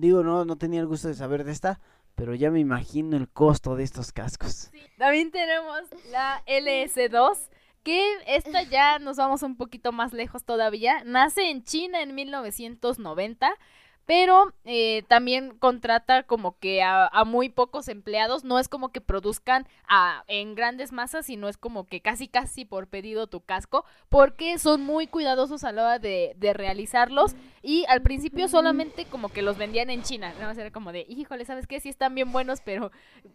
Digo, 0.00 0.24
no, 0.24 0.44
no 0.44 0.56
tenía 0.56 0.80
el 0.80 0.88
gusto 0.88 1.06
de 1.06 1.14
saber 1.14 1.44
de 1.44 1.52
esta, 1.52 1.78
pero 2.16 2.34
ya 2.34 2.50
me 2.50 2.58
imagino 2.58 3.16
el 3.16 3.28
costo 3.28 3.76
de 3.76 3.84
estos 3.84 4.10
cascos. 4.10 4.72
También 4.98 5.30
tenemos 5.30 5.82
la 6.10 6.42
LS2, 6.48 7.48
que 7.84 8.04
esta 8.26 8.64
ya 8.64 8.98
nos 8.98 9.16
vamos 9.16 9.44
un 9.44 9.56
poquito 9.56 9.92
más 9.92 10.12
lejos 10.12 10.42
todavía. 10.44 11.04
Nace 11.04 11.50
en 11.50 11.62
China 11.62 12.02
en 12.02 12.16
1990. 12.16 13.48
Pero 14.06 14.52
eh, 14.64 15.04
también 15.08 15.56
contrata 15.58 16.24
como 16.24 16.58
que 16.58 16.82
a, 16.82 17.10
muy 17.24 17.48
pocos 17.48 17.88
empleados. 17.88 18.44
No 18.44 18.58
es 18.58 18.68
como 18.68 18.90
que 18.90 19.00
produzcan 19.00 19.66
a- 19.88 20.24
en 20.28 20.54
grandes 20.54 20.92
masas, 20.92 21.26
sino 21.26 21.48
es 21.48 21.56
como 21.56 21.86
que 21.86 22.00
casi 22.00 22.28
casi 22.28 22.64
por 22.64 22.88
pedido 22.88 23.26
tu 23.26 23.40
casco. 23.40 23.84
Porque 24.08 24.58
son 24.58 24.82
muy 24.82 25.06
cuidadosos 25.06 25.64
a 25.64 25.72
la 25.72 25.82
hora 25.84 25.98
de, 25.98 26.34
de 26.36 26.52
realizarlos. 26.52 27.34
Y 27.62 27.84
al 27.88 28.02
principio 28.02 28.48
solamente 28.48 29.04
como 29.04 29.28
que 29.28 29.42
los 29.42 29.56
vendían 29.56 29.88
en 29.90 30.02
China. 30.02 30.32
Más 30.40 30.58
era 30.58 30.72
como 30.72 30.90
de, 30.92 31.06
híjole, 31.08 31.44
¿sabes 31.44 31.66
qué? 31.68 31.78
Sí 31.78 31.88
están 31.88 32.14
bien 32.14 32.32
buenos, 32.32 32.60
pero 32.60 32.90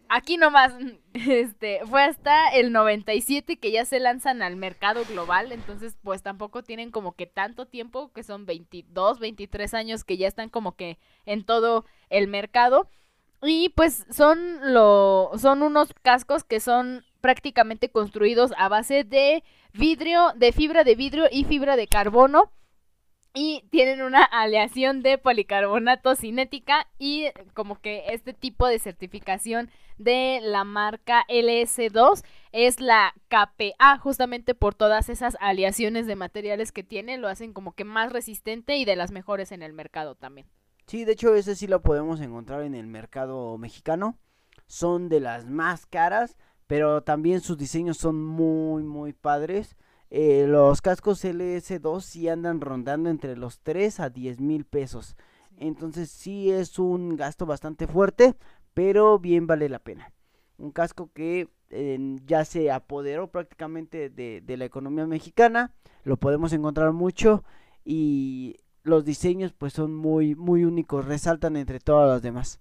aquí 0.08 0.36
nomás, 0.36 0.74
este, 1.14 1.80
fue 1.86 2.02
hasta 2.02 2.48
el 2.50 2.72
97 2.72 3.56
que 3.58 3.70
ya 3.70 3.84
se 3.84 4.00
lanzan 4.00 4.42
al 4.42 4.56
mercado 4.56 5.04
global, 5.06 5.52
entonces 5.52 5.96
pues 6.02 6.22
tampoco 6.22 6.62
tienen 6.62 6.90
como 6.90 7.12
que 7.12 7.26
tanto 7.26 7.66
tiempo, 7.66 8.12
que 8.12 8.22
son 8.22 8.46
22, 8.46 9.18
23 9.18 9.72
años 9.74 10.04
que 10.04 10.16
ya 10.16 10.28
están 10.28 10.48
como 10.50 10.57
que 10.76 10.98
en 11.26 11.44
todo 11.44 11.84
el 12.10 12.28
mercado. 12.28 12.88
Y 13.42 13.68
pues 13.70 14.06
son 14.10 14.72
lo 14.72 15.30
son 15.38 15.62
unos 15.62 15.94
cascos 16.02 16.44
que 16.44 16.60
son 16.60 17.04
prácticamente 17.20 17.90
construidos 17.90 18.52
a 18.58 18.68
base 18.68 19.04
de 19.04 19.44
vidrio, 19.72 20.32
de 20.36 20.52
fibra 20.52 20.84
de 20.84 20.94
vidrio 20.94 21.26
y 21.30 21.44
fibra 21.44 21.76
de 21.76 21.86
carbono 21.86 22.50
y 23.38 23.62
tienen 23.70 24.02
una 24.02 24.24
aleación 24.24 25.00
de 25.00 25.16
policarbonato 25.16 26.16
cinética 26.16 26.88
y 26.98 27.26
como 27.54 27.80
que 27.80 28.06
este 28.08 28.34
tipo 28.34 28.66
de 28.66 28.80
certificación 28.80 29.70
de 29.96 30.40
la 30.42 30.64
marca 30.64 31.24
LS2 31.28 32.24
es 32.50 32.80
la 32.80 33.14
KPA 33.28 33.98
justamente 33.98 34.56
por 34.56 34.74
todas 34.74 35.08
esas 35.08 35.36
aleaciones 35.38 36.08
de 36.08 36.16
materiales 36.16 36.72
que 36.72 36.82
tiene 36.82 37.16
lo 37.16 37.28
hacen 37.28 37.52
como 37.52 37.76
que 37.76 37.84
más 37.84 38.12
resistente 38.12 38.76
y 38.76 38.84
de 38.84 38.96
las 38.96 39.12
mejores 39.12 39.52
en 39.52 39.62
el 39.62 39.72
mercado 39.72 40.16
también. 40.16 40.48
Sí, 40.88 41.04
de 41.04 41.12
hecho, 41.12 41.36
ese 41.36 41.54
sí 41.54 41.68
lo 41.68 41.80
podemos 41.80 42.20
encontrar 42.20 42.62
en 42.62 42.74
el 42.74 42.88
mercado 42.88 43.56
mexicano. 43.56 44.18
Son 44.66 45.08
de 45.08 45.20
las 45.20 45.46
más 45.46 45.86
caras, 45.86 46.36
pero 46.66 47.04
también 47.04 47.40
sus 47.40 47.56
diseños 47.56 47.98
son 47.98 48.20
muy, 48.20 48.82
muy 48.82 49.12
padres. 49.12 49.76
Eh, 50.10 50.46
los 50.48 50.80
cascos 50.80 51.24
LS2 51.24 52.00
sí 52.00 52.28
andan 52.28 52.60
rondando 52.60 53.10
entre 53.10 53.36
los 53.36 53.60
3 53.60 54.00
a 54.00 54.10
10 54.10 54.40
mil 54.40 54.64
pesos. 54.64 55.16
Entonces 55.56 56.10
sí 56.10 56.50
es 56.50 56.78
un 56.78 57.16
gasto 57.16 57.46
bastante 57.46 57.86
fuerte, 57.86 58.34
pero 58.74 59.18
bien 59.18 59.46
vale 59.46 59.68
la 59.68 59.80
pena. 59.80 60.12
Un 60.56 60.70
casco 60.70 61.10
que 61.12 61.48
eh, 61.70 62.16
ya 62.24 62.44
se 62.44 62.70
apoderó 62.70 63.30
prácticamente 63.30 64.08
de, 64.08 64.40
de 64.40 64.56
la 64.56 64.64
economía 64.64 65.06
mexicana. 65.06 65.72
Lo 66.04 66.16
podemos 66.16 66.52
encontrar 66.52 66.92
mucho 66.92 67.44
y 67.84 68.56
los 68.82 69.04
diseños 69.04 69.52
pues 69.52 69.72
son 69.72 69.94
muy 69.94 70.34
muy 70.34 70.64
únicos, 70.64 71.04
resaltan 71.04 71.56
entre 71.56 71.80
todos 71.80 72.08
los 72.08 72.22
demás. 72.22 72.60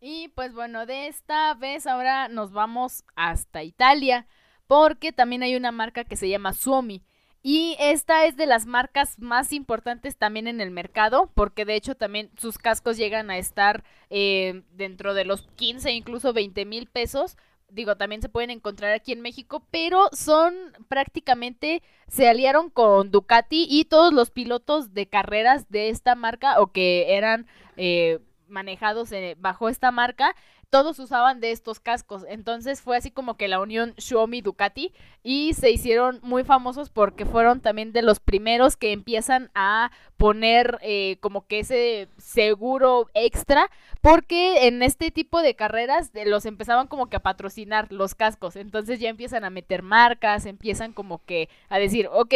Y 0.00 0.28
pues 0.28 0.54
bueno, 0.54 0.86
de 0.86 1.06
esta 1.08 1.54
vez 1.54 1.86
ahora 1.86 2.28
nos 2.28 2.52
vamos 2.52 3.04
hasta 3.14 3.62
Italia, 3.62 4.26
porque 4.72 5.12
también 5.12 5.42
hay 5.42 5.54
una 5.54 5.70
marca 5.70 6.02
que 6.04 6.16
se 6.16 6.30
llama 6.30 6.54
Suomi. 6.54 7.02
Y 7.42 7.76
esta 7.78 8.24
es 8.24 8.38
de 8.38 8.46
las 8.46 8.64
marcas 8.64 9.18
más 9.18 9.52
importantes 9.52 10.16
también 10.16 10.48
en 10.48 10.62
el 10.62 10.70
mercado, 10.70 11.30
porque 11.34 11.66
de 11.66 11.74
hecho 11.74 11.94
también 11.94 12.30
sus 12.38 12.56
cascos 12.56 12.96
llegan 12.96 13.30
a 13.30 13.36
estar 13.36 13.84
eh, 14.08 14.62
dentro 14.70 15.12
de 15.12 15.26
los 15.26 15.46
15, 15.56 15.92
incluso 15.92 16.32
20 16.32 16.64
mil 16.64 16.86
pesos. 16.86 17.36
Digo, 17.68 17.98
también 17.98 18.22
se 18.22 18.30
pueden 18.30 18.48
encontrar 18.48 18.94
aquí 18.94 19.12
en 19.12 19.20
México, 19.20 19.62
pero 19.70 20.08
son 20.12 20.54
prácticamente, 20.88 21.82
se 22.08 22.30
aliaron 22.30 22.70
con 22.70 23.10
Ducati 23.10 23.66
y 23.68 23.84
todos 23.84 24.14
los 24.14 24.30
pilotos 24.30 24.94
de 24.94 25.06
carreras 25.06 25.68
de 25.68 25.90
esta 25.90 26.14
marca 26.14 26.58
o 26.62 26.72
que 26.72 27.14
eran 27.14 27.46
eh, 27.76 28.20
manejados 28.48 29.12
eh, 29.12 29.36
bajo 29.38 29.68
esta 29.68 29.90
marca, 29.90 30.34
todos 30.72 30.98
usaban 30.98 31.38
de 31.40 31.50
estos 31.50 31.80
cascos. 31.80 32.24
Entonces 32.26 32.80
fue 32.80 32.96
así 32.96 33.10
como 33.10 33.36
que 33.36 33.46
la 33.46 33.60
unión 33.60 33.92
Xiaomi 33.98 34.40
Ducati 34.40 34.94
y 35.22 35.52
se 35.52 35.70
hicieron 35.70 36.18
muy 36.22 36.44
famosos 36.44 36.88
porque 36.88 37.26
fueron 37.26 37.60
también 37.60 37.92
de 37.92 38.00
los 38.00 38.20
primeros 38.20 38.76
que 38.78 38.92
empiezan 38.92 39.50
a 39.54 39.90
poner 40.22 40.78
eh, 40.82 41.16
como 41.18 41.48
que 41.48 41.58
ese 41.58 42.06
seguro 42.16 43.10
extra 43.12 43.68
porque 44.02 44.68
en 44.68 44.80
este 44.84 45.10
tipo 45.10 45.42
de 45.42 45.56
carreras 45.56 46.12
los 46.26 46.46
empezaban 46.46 46.86
como 46.86 47.08
que 47.08 47.16
a 47.16 47.24
patrocinar 47.24 47.90
los 47.90 48.14
cascos. 48.14 48.54
Entonces 48.54 49.00
ya 49.00 49.08
empiezan 49.08 49.42
a 49.42 49.50
meter 49.50 49.82
marcas, 49.82 50.46
empiezan 50.46 50.92
como 50.92 51.24
que 51.24 51.48
a 51.68 51.80
decir, 51.80 52.08
ok, 52.12 52.34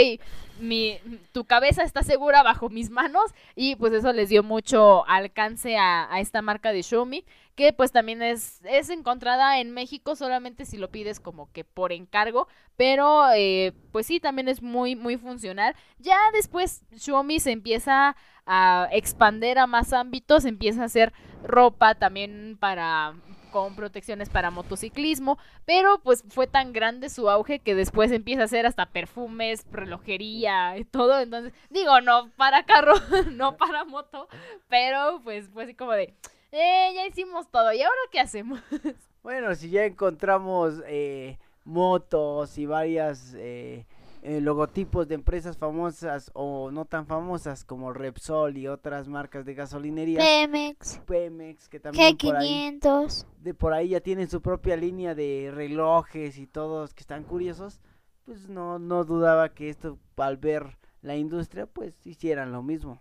mi, 0.59 0.99
tu 1.31 1.45
cabeza 1.45 1.85
está 1.85 2.03
segura 2.03 2.43
bajo 2.43 2.71
mis 2.71 2.91
manos 2.91 3.33
y 3.55 3.77
pues 3.77 3.93
eso 3.93 4.13
les 4.13 4.31
dio 4.31 4.43
mucho 4.43 5.07
alcance 5.07 5.77
a, 5.77 6.13
a 6.13 6.19
esta 6.19 6.43
marca 6.43 6.73
de 6.73 6.83
Xiaomi 6.83 7.25
que 7.57 7.73
pues 7.73 7.91
también 7.91 8.23
es, 8.23 8.61
es 8.65 8.91
encontrada 8.91 9.61
en 9.61 9.73
México 9.73 10.15
solamente 10.15 10.67
si 10.67 10.77
lo 10.77 10.91
pides 10.91 11.21
como 11.21 11.51
que 11.53 11.65
por 11.65 11.91
encargo, 11.91 12.49
pero 12.77 13.31
eh, 13.35 13.73
pues 13.93 14.07
sí, 14.07 14.21
también 14.21 14.49
es 14.49 14.61
muy, 14.61 14.95
muy 14.95 15.17
funcional. 15.17 15.75
Ya 15.99 16.19
después 16.35 16.83
Xiaomi 16.95 17.41
se 17.41 17.53
empieza 17.53 17.76
a 17.86 18.89
expander 18.93 19.59
a 19.59 19.66
más 19.66 19.93
ámbitos, 19.93 20.44
empieza 20.44 20.82
a 20.82 20.86
hacer 20.86 21.12
ropa 21.43 21.94
también 21.94 22.57
para 22.59 23.15
con 23.57 23.74
protecciones 23.74 24.28
para 24.28 24.51
motociclismo, 24.51 25.39
pero 25.65 25.98
pues 26.03 26.24
fue 26.28 26.47
tan 26.47 26.74
grande 26.74 27.09
su 27.09 27.31
auge 27.31 27.59
que 27.59 27.74
después 27.74 28.12
empieza 28.12 28.43
a 28.43 28.44
hacer 28.44 28.66
hasta 28.66 28.85
perfumes, 28.85 29.65
relojería 29.73 30.77
y 30.77 30.85
todo, 30.85 31.19
entonces 31.19 31.55
digo, 31.70 32.03
no 32.03 32.31
para 32.36 32.66
carro, 32.66 32.93
no 33.32 33.57
para 33.57 33.85
moto, 33.86 34.28
pero 34.69 35.23
pues 35.24 35.48
fue 35.48 35.65
así 35.65 35.74
como 35.74 35.93
de, 35.93 36.15
eh, 36.53 36.93
ya 36.94 37.07
hicimos 37.07 37.51
todo, 37.51 37.73
¿y 37.73 37.81
ahora 37.81 38.01
qué 38.12 38.20
hacemos? 38.20 38.61
Bueno, 39.23 39.57
si 39.57 39.70
ya 39.70 39.85
encontramos 39.85 40.74
eh, 40.86 41.39
motos 41.65 42.59
y 42.59 42.66
varias 42.66 43.35
eh, 43.36 43.85
eh, 44.28 44.40
logotipos 44.40 45.07
de 45.07 45.15
empresas 45.15 45.57
famosas 45.57 46.32
o 46.35 46.73
no 46.73 46.85
tan 46.85 47.07
famosas 47.07 47.65
como 47.65 47.93
Repsol 47.93 48.59
y 48.59 48.66
otras 48.66 49.07
marcas 49.07 49.44
de 49.44 49.55
gasolinería, 49.55 50.19
Pemex, 50.19 51.01
Pemex, 51.07 51.69
que 51.69 51.78
también 51.78 52.16
por 52.16 52.35
ahí, 52.35 52.81
G500. 52.82 53.27
de 53.39 53.55
por 53.55 53.73
ahí 53.73 53.90
ya 53.90 54.01
tienen 54.01 54.28
su 54.28 54.43
propia 54.43 54.77
línea 54.77 55.15
de 55.15 55.53
relojes 55.55 56.39
y 56.39 56.48
todos 56.48 56.93
que 56.93 57.03
están 57.03 57.23
curiosos, 57.23 57.78
pues 58.24 58.48
no, 58.48 58.81
no 58.81 59.05
dudaba 59.05 59.51
que 59.51 59.69
esto 59.69 59.97
al 60.16 60.39
ver 60.39 60.77
la 61.03 61.15
industria 61.15 61.66
pues 61.66 62.05
hicieran 62.05 62.51
lo 62.51 62.65
mismo. 62.65 63.01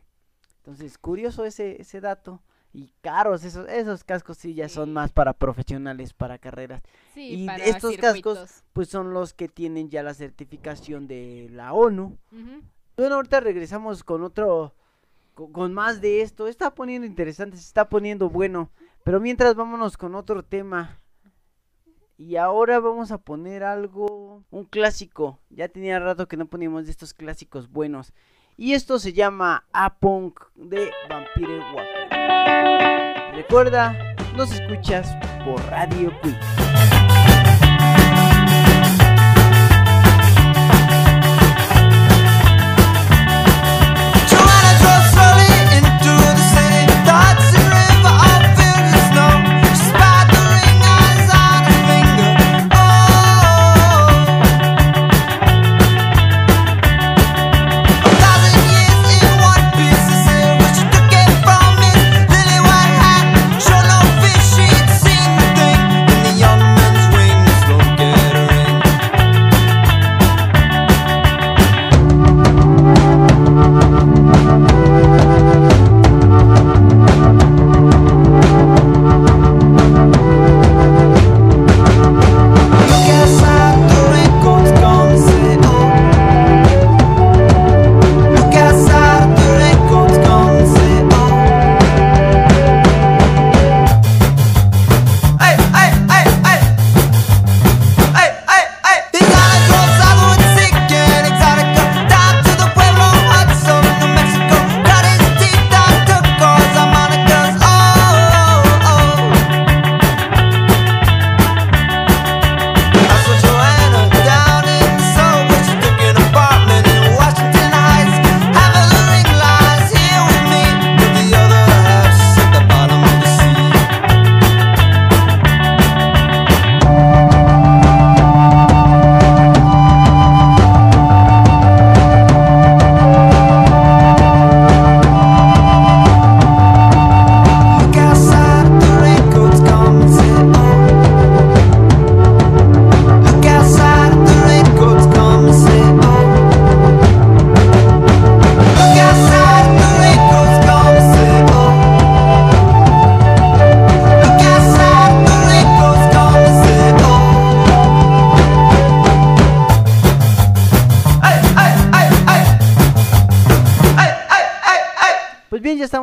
Entonces, 0.58 1.00
curioso 1.00 1.44
ese, 1.44 1.82
ese 1.82 2.02
dato. 2.02 2.44
Y 2.76 2.92
caros, 3.00 3.46
esos, 3.46 3.70
esos 3.70 4.04
cascos 4.04 4.38
sí 4.38 4.54
ya 4.54 4.68
son 4.68 4.92
más 4.92 5.14
para 5.14 5.32
profesionales, 5.32 6.12
para 6.12 6.38
carreras. 6.38 6.84
Sí, 7.14 7.44
y 7.44 7.46
para 7.46 7.64
estos 7.64 7.92
circuitos. 7.92 8.38
cascos 8.38 8.64
pues 8.74 8.90
son 8.90 9.14
los 9.14 9.34
que 9.34 9.48
tienen 9.48 9.90
ya 9.90 10.04
la 10.04 10.14
certificación 10.14 11.08
de 11.08 11.48
la 11.54 11.72
ONU. 11.72 12.18
Bueno, 12.98 13.16
ahorita 13.16 13.40
regresamos 13.40 14.04
con 14.04 14.24
otro, 14.24 14.76
con, 15.36 15.54
con 15.54 15.74
más 15.74 16.02
de 16.02 16.22
esto. 16.22 16.48
Está 16.50 16.76
poniendo 16.76 17.08
interesante, 17.08 17.56
se 17.56 17.64
está 17.64 17.88
poniendo 17.88 18.30
bueno. 18.30 18.70
Pero 19.06 19.22
mientras 19.22 19.56
vámonos 19.56 19.96
con 19.96 20.14
otro 20.14 20.44
tema. 20.44 21.00
Y 22.18 22.36
ahora 22.36 22.82
vamos 22.82 23.12
a 23.12 23.20
poner 23.20 23.64
algo, 23.64 24.44
un 24.52 24.66
clásico. 24.66 25.40
Ya 25.50 25.70
tenía 25.70 25.98
rato 26.00 26.28
que 26.28 26.36
no 26.36 26.46
poníamos 26.46 26.84
de 26.86 26.92
estos 26.92 27.14
clásicos 27.14 27.70
buenos. 27.70 28.12
Y 28.58 28.74
esto 28.74 29.00
se 29.00 29.12
llama 29.12 29.66
A-Punk 29.74 30.40
de 30.56 30.90
Vampire 31.10 31.60
Water. 31.74 33.36
Recuerda, 33.36 34.16
nos 34.38 34.52
escuchas 34.54 35.14
por 35.44 35.62
Radio 35.66 36.10
Quick. 36.22 36.95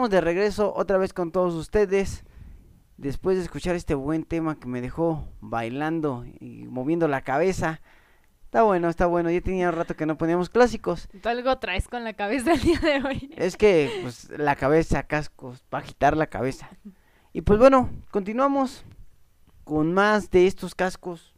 Estamos 0.02 0.10
de 0.10 0.20
regreso 0.20 0.72
otra 0.74 0.98
vez 0.98 1.12
con 1.12 1.30
todos 1.30 1.54
ustedes. 1.54 2.24
Después 2.96 3.36
de 3.36 3.44
escuchar 3.44 3.76
este 3.76 3.94
buen 3.94 4.24
tema 4.24 4.58
que 4.58 4.66
me 4.66 4.80
dejó 4.80 5.28
bailando 5.40 6.24
y 6.40 6.64
moviendo 6.64 7.06
la 7.06 7.20
cabeza. 7.20 7.80
Está 8.46 8.64
bueno, 8.64 8.88
está 8.88 9.06
bueno. 9.06 9.30
Ya 9.30 9.40
tenía 9.40 9.70
rato 9.70 9.94
que 9.94 10.04
no 10.04 10.18
poníamos 10.18 10.50
clásicos. 10.50 11.08
¿Tú 11.22 11.28
algo 11.28 11.56
traes 11.58 11.86
con 11.86 12.02
la 12.02 12.14
cabeza 12.14 12.54
el 12.54 12.62
día 12.62 12.80
de 12.80 13.00
hoy? 13.04 13.32
Es 13.36 13.56
que, 13.56 14.00
pues, 14.02 14.28
la 14.36 14.56
cabeza, 14.56 15.04
cascos, 15.04 15.62
para 15.68 15.84
agitar 15.84 16.16
la 16.16 16.26
cabeza. 16.26 16.68
Y 17.32 17.42
pues 17.42 17.60
bueno, 17.60 17.88
continuamos 18.10 18.84
con 19.62 19.94
más 19.94 20.32
de 20.32 20.48
estos 20.48 20.74
cascos. 20.74 21.32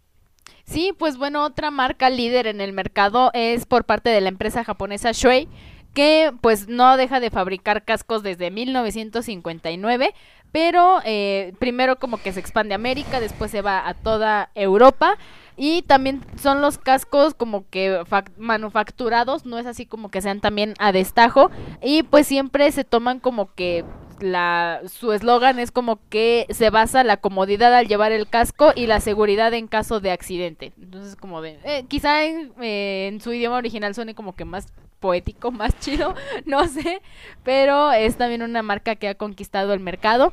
Sí, 0.65 0.95
pues 0.99 1.19
bueno, 1.19 1.45
otra 1.45 1.71
marca 1.71 2.09
líder 2.09 2.47
en 2.47 2.63
el 2.63 2.73
mercado 2.73 3.31
es 3.35 3.67
por 3.67 3.85
parte 3.85 4.09
de 4.09 4.23
la 4.23 4.31
empresa 4.31 4.65
japonesa 4.65 5.13
Shui, 5.13 5.51
que 5.95 6.33
pues 6.41 6.69
no 6.69 6.97
deja 6.97 7.21
de 7.21 7.31
fabricar 7.31 7.85
cascos 7.85 8.23
desde 8.23 8.51
1959, 8.51 10.15
pero 10.53 11.01
eh, 11.05 11.53
primero 11.59 11.99
como 11.99 12.19
que 12.19 12.33
se 12.33 12.41
expande 12.41 12.75
a 12.75 12.77
América, 12.77 13.21
después 13.21 13.51
se 13.51 13.63
va 13.63 13.89
a 13.89 13.95
toda 13.95 14.51
Europa 14.55 15.17
y 15.57 15.83
también 15.83 16.21
son 16.37 16.61
los 16.61 16.79
cascos 16.79 17.35
como 17.35 17.69
que 17.71 18.01
fac- 18.11 18.33
manufacturados, 18.37 19.47
no 19.47 19.59
es 19.59 19.67
así 19.67 19.87
como 19.87 20.11
que 20.11 20.21
sean 20.21 20.41
también 20.41 20.75
a 20.79 20.93
destajo 20.93 21.51
y 21.83 22.03
pues 22.03 22.27
siempre 22.27 22.71
se 22.73 22.85
toman 22.85 23.21
como 23.21 23.55
que 23.55 23.85
la 24.21 24.81
su 24.87 25.13
eslogan 25.13 25.59
es 25.59 25.71
como 25.71 25.99
que 26.09 26.47
se 26.51 26.71
basa 26.71 27.05
la 27.05 27.17
comodidad 27.17 27.75
al 27.75 27.89
llevar 27.89 28.13
el 28.13 28.29
casco 28.29 28.73
y 28.75 28.87
la 28.87 29.01
seguridad 29.01 29.53
en 29.55 29.67
caso 29.67 30.01
de 30.01 30.11
accidente. 30.11 30.73
Entonces 30.81 31.17
como 31.17 31.41
de 31.43 31.59
eh, 31.65 31.85
quizá 31.89 32.25
eh, 32.25 33.09
en 33.09 33.21
su 33.21 33.33
idioma 33.33 33.57
original 33.57 33.95
suene 33.95 34.15
como 34.15 34.35
que 34.35 34.45
más 34.45 34.67
poético, 35.01 35.51
más 35.53 35.79
chido, 35.81 36.15
no 36.47 36.67
sé, 36.67 37.03
pero 37.43 37.93
es 37.93 38.17
también 38.17 38.43
una 38.43 38.63
marca 38.63 38.97
que 38.97 39.09
ha 39.09 39.15
conquistado 39.15 39.73
el 39.73 39.81
mercado. 39.81 40.33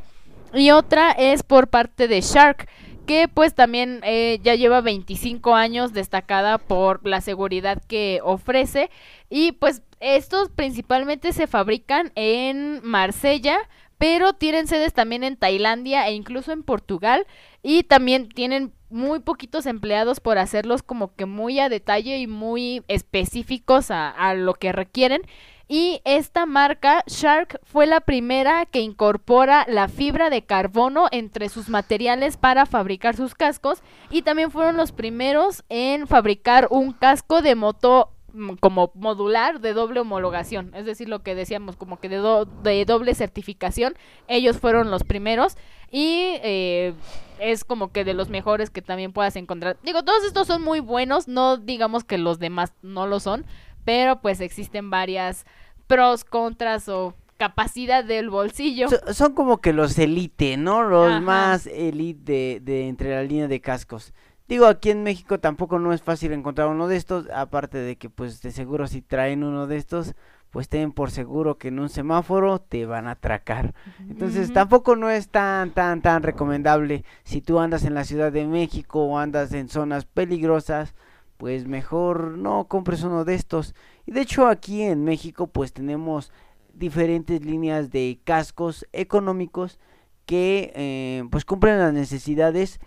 Y 0.54 0.72
otra 0.72 1.12
es 1.12 1.44
por 1.44 1.68
parte 1.68 2.10
de 2.10 2.20
Shark, 2.20 2.68
que 3.12 3.28
pues 3.28 3.54
también 3.54 4.00
eh, 4.06 4.40
ya 4.42 4.56
lleva 4.56 4.80
25 4.80 5.54
años 5.54 5.92
destacada 5.92 6.58
por 6.58 7.06
la 7.06 7.20
seguridad 7.20 7.84
que 7.86 8.22
ofrece. 8.24 8.90
Y 9.30 9.52
pues 9.52 9.82
estos 10.00 10.48
principalmente 10.48 11.34
se 11.34 11.46
fabrican 11.46 12.14
en 12.16 12.80
Marsella, 12.86 13.58
pero 13.98 14.32
tienen 14.32 14.66
sedes 14.66 14.94
también 14.94 15.26
en 15.26 15.36
Tailandia 15.36 16.08
e 16.08 16.14
incluso 16.14 16.54
en 16.54 16.64
Portugal. 16.64 17.28
Y 17.62 17.84
también 17.84 18.30
tienen 18.30 18.72
muy 18.90 19.20
poquitos 19.20 19.66
empleados 19.66 20.22
por 20.22 20.38
hacerlos 20.38 20.82
como 20.82 21.14
que 21.14 21.26
muy 21.26 21.60
a 21.60 21.68
detalle 21.68 22.18
y 22.18 22.28
muy 22.28 22.82
específicos 22.88 23.92
a, 23.92 24.10
a 24.10 24.36
lo 24.36 24.54
que 24.54 24.72
requieren. 24.72 25.24
Y 25.74 26.02
esta 26.04 26.46
marca, 26.46 27.02
Shark, 27.08 27.62
fue 27.64 27.86
la 27.86 28.02
primera 28.02 28.66
que 28.66 28.82
incorpora 28.82 29.66
la 29.70 29.88
fibra 29.88 30.30
de 30.30 30.42
carbono 30.42 31.08
entre 31.12 31.48
sus 31.48 31.70
materiales 31.70 32.36
para 32.36 32.66
fabricar 32.66 33.16
sus 33.16 33.36
cascos. 33.36 33.82
Y 34.10 34.24
también 34.24 34.52
fueron 34.52 34.76
los 34.76 34.92
primeros 34.92 35.64
en 35.70 36.08
fabricar 36.08 36.68
un 36.72 36.92
casco 36.92 37.42
de 37.42 37.56
moto 37.56 38.10
mm, 38.34 38.56
como 38.60 38.92
modular 38.96 39.62
de 39.62 39.72
doble 39.72 40.02
homologación. 40.02 40.74
Es 40.76 40.86
decir, 40.86 41.08
lo 41.08 41.24
que 41.24 41.36
decíamos, 41.36 41.78
como 41.78 42.02
que 42.02 42.10
de, 42.10 42.18
do- 42.18 42.44
de 42.44 42.84
doble 42.84 43.16
certificación. 43.16 43.94
Ellos 44.28 44.58
fueron 44.60 44.92
los 44.92 45.06
primeros. 45.06 45.56
Y 45.90 46.36
eh, 46.44 46.94
es 47.40 47.64
como 47.64 47.94
que 47.94 48.04
de 48.04 48.14
los 48.14 48.28
mejores 48.28 48.70
que 48.72 48.82
también 48.82 49.14
puedas 49.14 49.38
encontrar. 49.38 49.78
Digo, 49.84 50.04
todos 50.04 50.26
estos 50.26 50.48
son 50.48 50.64
muy 50.64 50.82
buenos. 50.82 51.30
No 51.30 51.56
digamos 51.56 52.04
que 52.04 52.18
los 52.18 52.40
demás 52.40 52.74
no 52.82 53.08
lo 53.08 53.22
son. 53.22 53.46
Pero 53.84 54.22
pues 54.22 54.42
existen 54.42 54.90
varias 54.90 55.46
pros, 55.88 56.24
contras 56.24 56.88
o 56.90 57.14
capacidad 57.38 58.04
del 58.04 58.30
bolsillo. 58.30 58.88
So- 58.90 59.14
son 59.14 59.34
como 59.34 59.58
que 59.62 59.74
los 59.74 59.98
elite, 59.98 60.58
¿no? 60.58 60.84
Los 60.84 61.12
Ajá. 61.12 61.20
más 61.22 61.68
elite 61.68 62.32
de, 62.32 62.60
de 62.62 62.88
entre 62.88 63.16
la 63.16 63.24
línea 63.24 63.48
de 63.48 63.62
cascos. 63.62 64.14
Digo, 64.48 64.66
aquí 64.66 64.90
en 64.92 65.04
México 65.04 65.40
tampoco 65.40 65.80
no 65.80 65.94
es 65.94 66.02
fácil 66.02 66.34
encontrar 66.34 66.68
uno 66.68 66.88
de 66.88 66.98
estos, 66.98 67.30
aparte 67.30 67.78
de 67.78 67.96
que 67.96 68.10
pues 68.10 68.42
de 68.42 68.52
seguro 68.52 68.86
si 68.86 69.02
traen 69.02 69.44
uno 69.44 69.66
de 69.66 69.78
estos, 69.78 70.14
pues 70.50 70.68
ten 70.68 70.92
por 70.92 71.10
seguro 71.10 71.58
que 71.58 71.70
en 71.70 71.80
un 71.80 71.88
semáforo 71.88 72.60
te 72.60 72.86
van 72.86 73.08
a 73.08 73.12
atracar. 73.12 73.74
Entonces 74.10 74.52
tampoco 74.52 74.98
no 74.98 75.10
es 75.10 75.30
tan, 75.30 75.72
tan, 75.72 76.02
tan 76.02 76.22
recomendable 76.24 77.06
si 77.24 77.42
tú 77.42 77.60
andas 77.60 77.86
en 77.86 77.94
la 77.94 78.04
Ciudad 78.04 78.32
de 78.34 78.46
México 78.46 79.04
o 79.06 79.18
andas 79.18 79.54
en 79.54 79.70
zonas 79.70 80.04
peligrosas, 80.04 80.94
pues 81.42 81.66
mejor 81.66 82.38
no 82.38 82.66
compres 82.68 83.02
uno 83.02 83.26
de 83.26 83.34
estos. 83.34 83.74
Y 84.06 84.12
de 84.12 84.22
hecho 84.22 84.46
aquí 84.46 84.84
en 84.84 85.04
México 85.04 85.48
pues 85.48 85.74
tenemos 85.74 86.32
diferentes 86.72 87.44
líneas 87.44 87.90
de 87.90 88.20
cascos 88.24 88.86
económicos 88.94 89.80
que 90.28 90.72
eh, 90.76 91.24
pues 91.32 91.44
cumplen 91.44 91.80
las 91.80 91.94
necesidades 91.94 92.80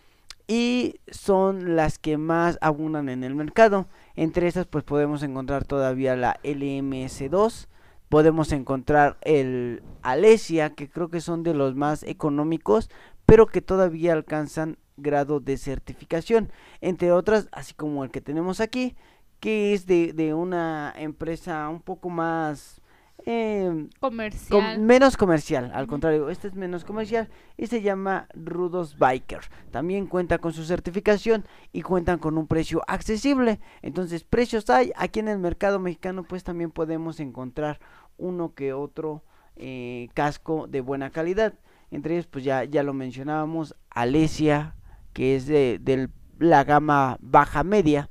y 0.46 1.00
son 1.10 1.74
las 1.74 1.98
que 1.98 2.16
más 2.16 2.56
abundan 2.60 3.08
en 3.08 3.24
el 3.24 3.34
mercado. 3.34 3.88
Entre 4.14 4.46
estas 4.46 4.66
pues 4.66 4.84
podemos 4.84 5.24
encontrar 5.24 5.64
todavía 5.64 6.14
la 6.14 6.38
LMS2, 6.44 7.66
podemos 8.08 8.52
encontrar 8.52 9.18
el 9.22 9.82
Alesia, 10.02 10.76
que 10.76 10.88
creo 10.88 11.08
que 11.08 11.20
son 11.20 11.42
de 11.42 11.54
los 11.54 11.74
más 11.74 12.04
económicos, 12.04 12.88
pero 13.26 13.48
que 13.48 13.62
todavía 13.62 14.12
alcanzan 14.12 14.78
grado 14.96 15.40
de 15.40 15.56
certificación, 15.56 16.50
entre 16.80 17.12
otras, 17.12 17.48
así 17.52 17.74
como 17.74 18.04
el 18.04 18.10
que 18.10 18.20
tenemos 18.20 18.60
aquí, 18.60 18.94
que 19.40 19.74
es 19.74 19.86
de, 19.86 20.12
de 20.12 20.34
una 20.34 20.92
empresa 20.96 21.68
un 21.68 21.80
poco 21.80 22.08
más 22.10 22.80
eh, 23.26 23.88
Comercial. 24.00 24.76
com- 24.76 24.84
menos 24.84 25.16
comercial, 25.16 25.70
al 25.74 25.86
contrario, 25.86 26.30
este 26.30 26.48
es 26.48 26.54
menos 26.54 26.84
comercial 26.84 27.28
y 27.56 27.66
se 27.68 27.80
llama 27.82 28.28
Rudos 28.34 28.98
Biker. 28.98 29.40
También 29.70 30.06
cuenta 30.06 30.38
con 30.38 30.52
su 30.52 30.64
certificación 30.64 31.44
y 31.72 31.82
cuentan 31.82 32.18
con 32.18 32.36
un 32.38 32.46
precio 32.46 32.82
accesible. 32.86 33.60
Entonces, 33.82 34.24
precios 34.24 34.68
hay. 34.70 34.92
Aquí 34.96 35.20
en 35.20 35.28
el 35.28 35.38
mercado 35.38 35.78
mexicano, 35.78 36.24
pues 36.24 36.44
también 36.44 36.70
podemos 36.70 37.18
encontrar 37.20 37.80
uno 38.18 38.52
que 38.54 38.72
otro 38.72 39.22
eh, 39.56 40.08
casco 40.14 40.66
de 40.66 40.80
buena 40.80 41.10
calidad. 41.10 41.54
Entre 41.90 42.14
ellos, 42.14 42.26
pues 42.26 42.44
ya, 42.44 42.64
ya 42.64 42.82
lo 42.82 42.92
mencionábamos, 42.92 43.74
Alesia, 43.90 44.74
que 45.14 45.36
es 45.36 45.46
de, 45.46 45.78
de 45.80 46.10
la 46.38 46.64
gama 46.64 47.16
baja 47.20 47.64
media. 47.64 48.10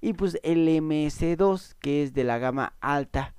Y 0.00 0.14
pues 0.14 0.38
el 0.42 0.66
MS2, 0.66 1.76
que 1.80 2.02
es 2.02 2.14
de 2.14 2.24
la 2.24 2.38
gama 2.38 2.74
alta. 2.80 3.34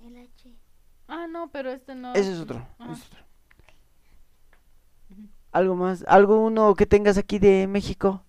El 0.00 0.16
H. 0.16 0.54
Ah, 1.08 1.26
no, 1.28 1.50
pero 1.50 1.70
este 1.70 1.94
no. 1.94 2.14
Ese 2.14 2.32
es 2.32 2.38
otro. 2.40 2.66
Es 2.90 3.06
otro. 3.06 3.24
¿Algo 5.50 5.74
más? 5.76 6.04
¿Algo 6.06 6.44
uno 6.44 6.74
que 6.74 6.86
tengas 6.86 7.16
aquí 7.16 7.38
de 7.38 7.66
México? 7.66 8.24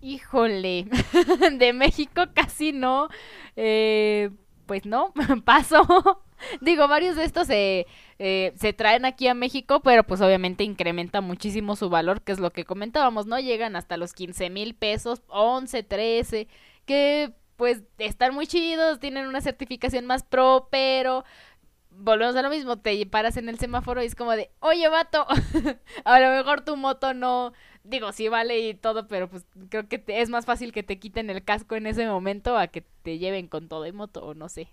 Híjole, 0.00 0.88
de 1.58 1.72
México 1.72 2.24
casi 2.34 2.72
no. 2.72 3.08
Eh, 3.54 4.30
pues 4.66 4.84
no, 4.84 5.12
paso. 5.44 6.25
Digo, 6.60 6.88
varios 6.88 7.16
de 7.16 7.24
estos 7.24 7.46
se, 7.46 7.86
eh, 8.18 8.52
se 8.56 8.72
traen 8.72 9.04
aquí 9.04 9.28
a 9.28 9.34
México, 9.34 9.80
pero 9.80 10.04
pues 10.04 10.20
obviamente 10.20 10.64
incrementa 10.64 11.20
muchísimo 11.20 11.76
su 11.76 11.88
valor, 11.90 12.22
que 12.22 12.32
es 12.32 12.38
lo 12.40 12.52
que 12.52 12.64
comentábamos, 12.64 13.26
¿no? 13.26 13.38
Llegan 13.40 13.76
hasta 13.76 13.96
los 13.96 14.12
15 14.12 14.50
mil 14.50 14.74
pesos, 14.74 15.22
11, 15.28 15.82
13, 15.82 16.48
que 16.84 17.32
pues 17.56 17.82
están 17.98 18.34
muy 18.34 18.46
chidos, 18.46 19.00
tienen 19.00 19.26
una 19.26 19.40
certificación 19.40 20.04
más 20.06 20.22
pro, 20.24 20.68
pero 20.70 21.24
volvemos 21.90 22.36
a 22.36 22.42
lo 22.42 22.50
mismo, 22.50 22.78
te 22.78 23.04
paras 23.06 23.36
en 23.36 23.48
el 23.48 23.58
semáforo 23.58 24.02
y 24.02 24.06
es 24.06 24.14
como 24.14 24.32
de, 24.32 24.50
oye, 24.60 24.88
vato, 24.88 25.26
a 26.04 26.20
lo 26.20 26.30
mejor 26.30 26.62
tu 26.64 26.76
moto 26.76 27.14
no, 27.14 27.52
digo, 27.84 28.12
sí 28.12 28.28
vale 28.28 28.58
y 28.60 28.74
todo, 28.74 29.08
pero 29.08 29.28
pues 29.30 29.46
creo 29.70 29.88
que 29.88 29.98
te- 29.98 30.20
es 30.20 30.28
más 30.30 30.46
fácil 30.46 30.72
que 30.72 30.82
te 30.82 30.98
quiten 30.98 31.30
el 31.30 31.44
casco 31.44 31.76
en 31.76 31.86
ese 31.86 32.06
momento 32.06 32.58
a 32.58 32.68
que 32.68 32.82
te 33.02 33.18
lleven 33.18 33.48
con 33.48 33.68
todo 33.68 33.86
y 33.86 33.92
moto, 33.92 34.24
o 34.24 34.34
no 34.34 34.48
sé. 34.48 34.68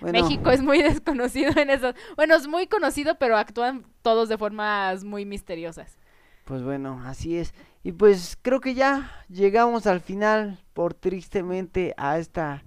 Bueno, 0.00 0.20
México 0.20 0.50
es 0.50 0.62
muy 0.62 0.82
desconocido 0.82 1.52
en 1.56 1.70
eso. 1.70 1.92
Bueno, 2.16 2.36
es 2.36 2.46
muy 2.46 2.66
conocido, 2.66 3.18
pero 3.18 3.36
actúan 3.36 3.84
todos 4.02 4.28
de 4.28 4.38
formas 4.38 5.04
muy 5.04 5.24
misteriosas. 5.24 5.98
Pues 6.44 6.62
bueno, 6.62 7.02
así 7.04 7.36
es. 7.38 7.54
Y 7.82 7.92
pues 7.92 8.38
creo 8.40 8.60
que 8.60 8.74
ya 8.74 9.10
llegamos 9.28 9.86
al 9.86 10.00
final, 10.00 10.58
por 10.74 10.94
tristemente, 10.94 11.94
a 11.96 12.18
esta 12.18 12.62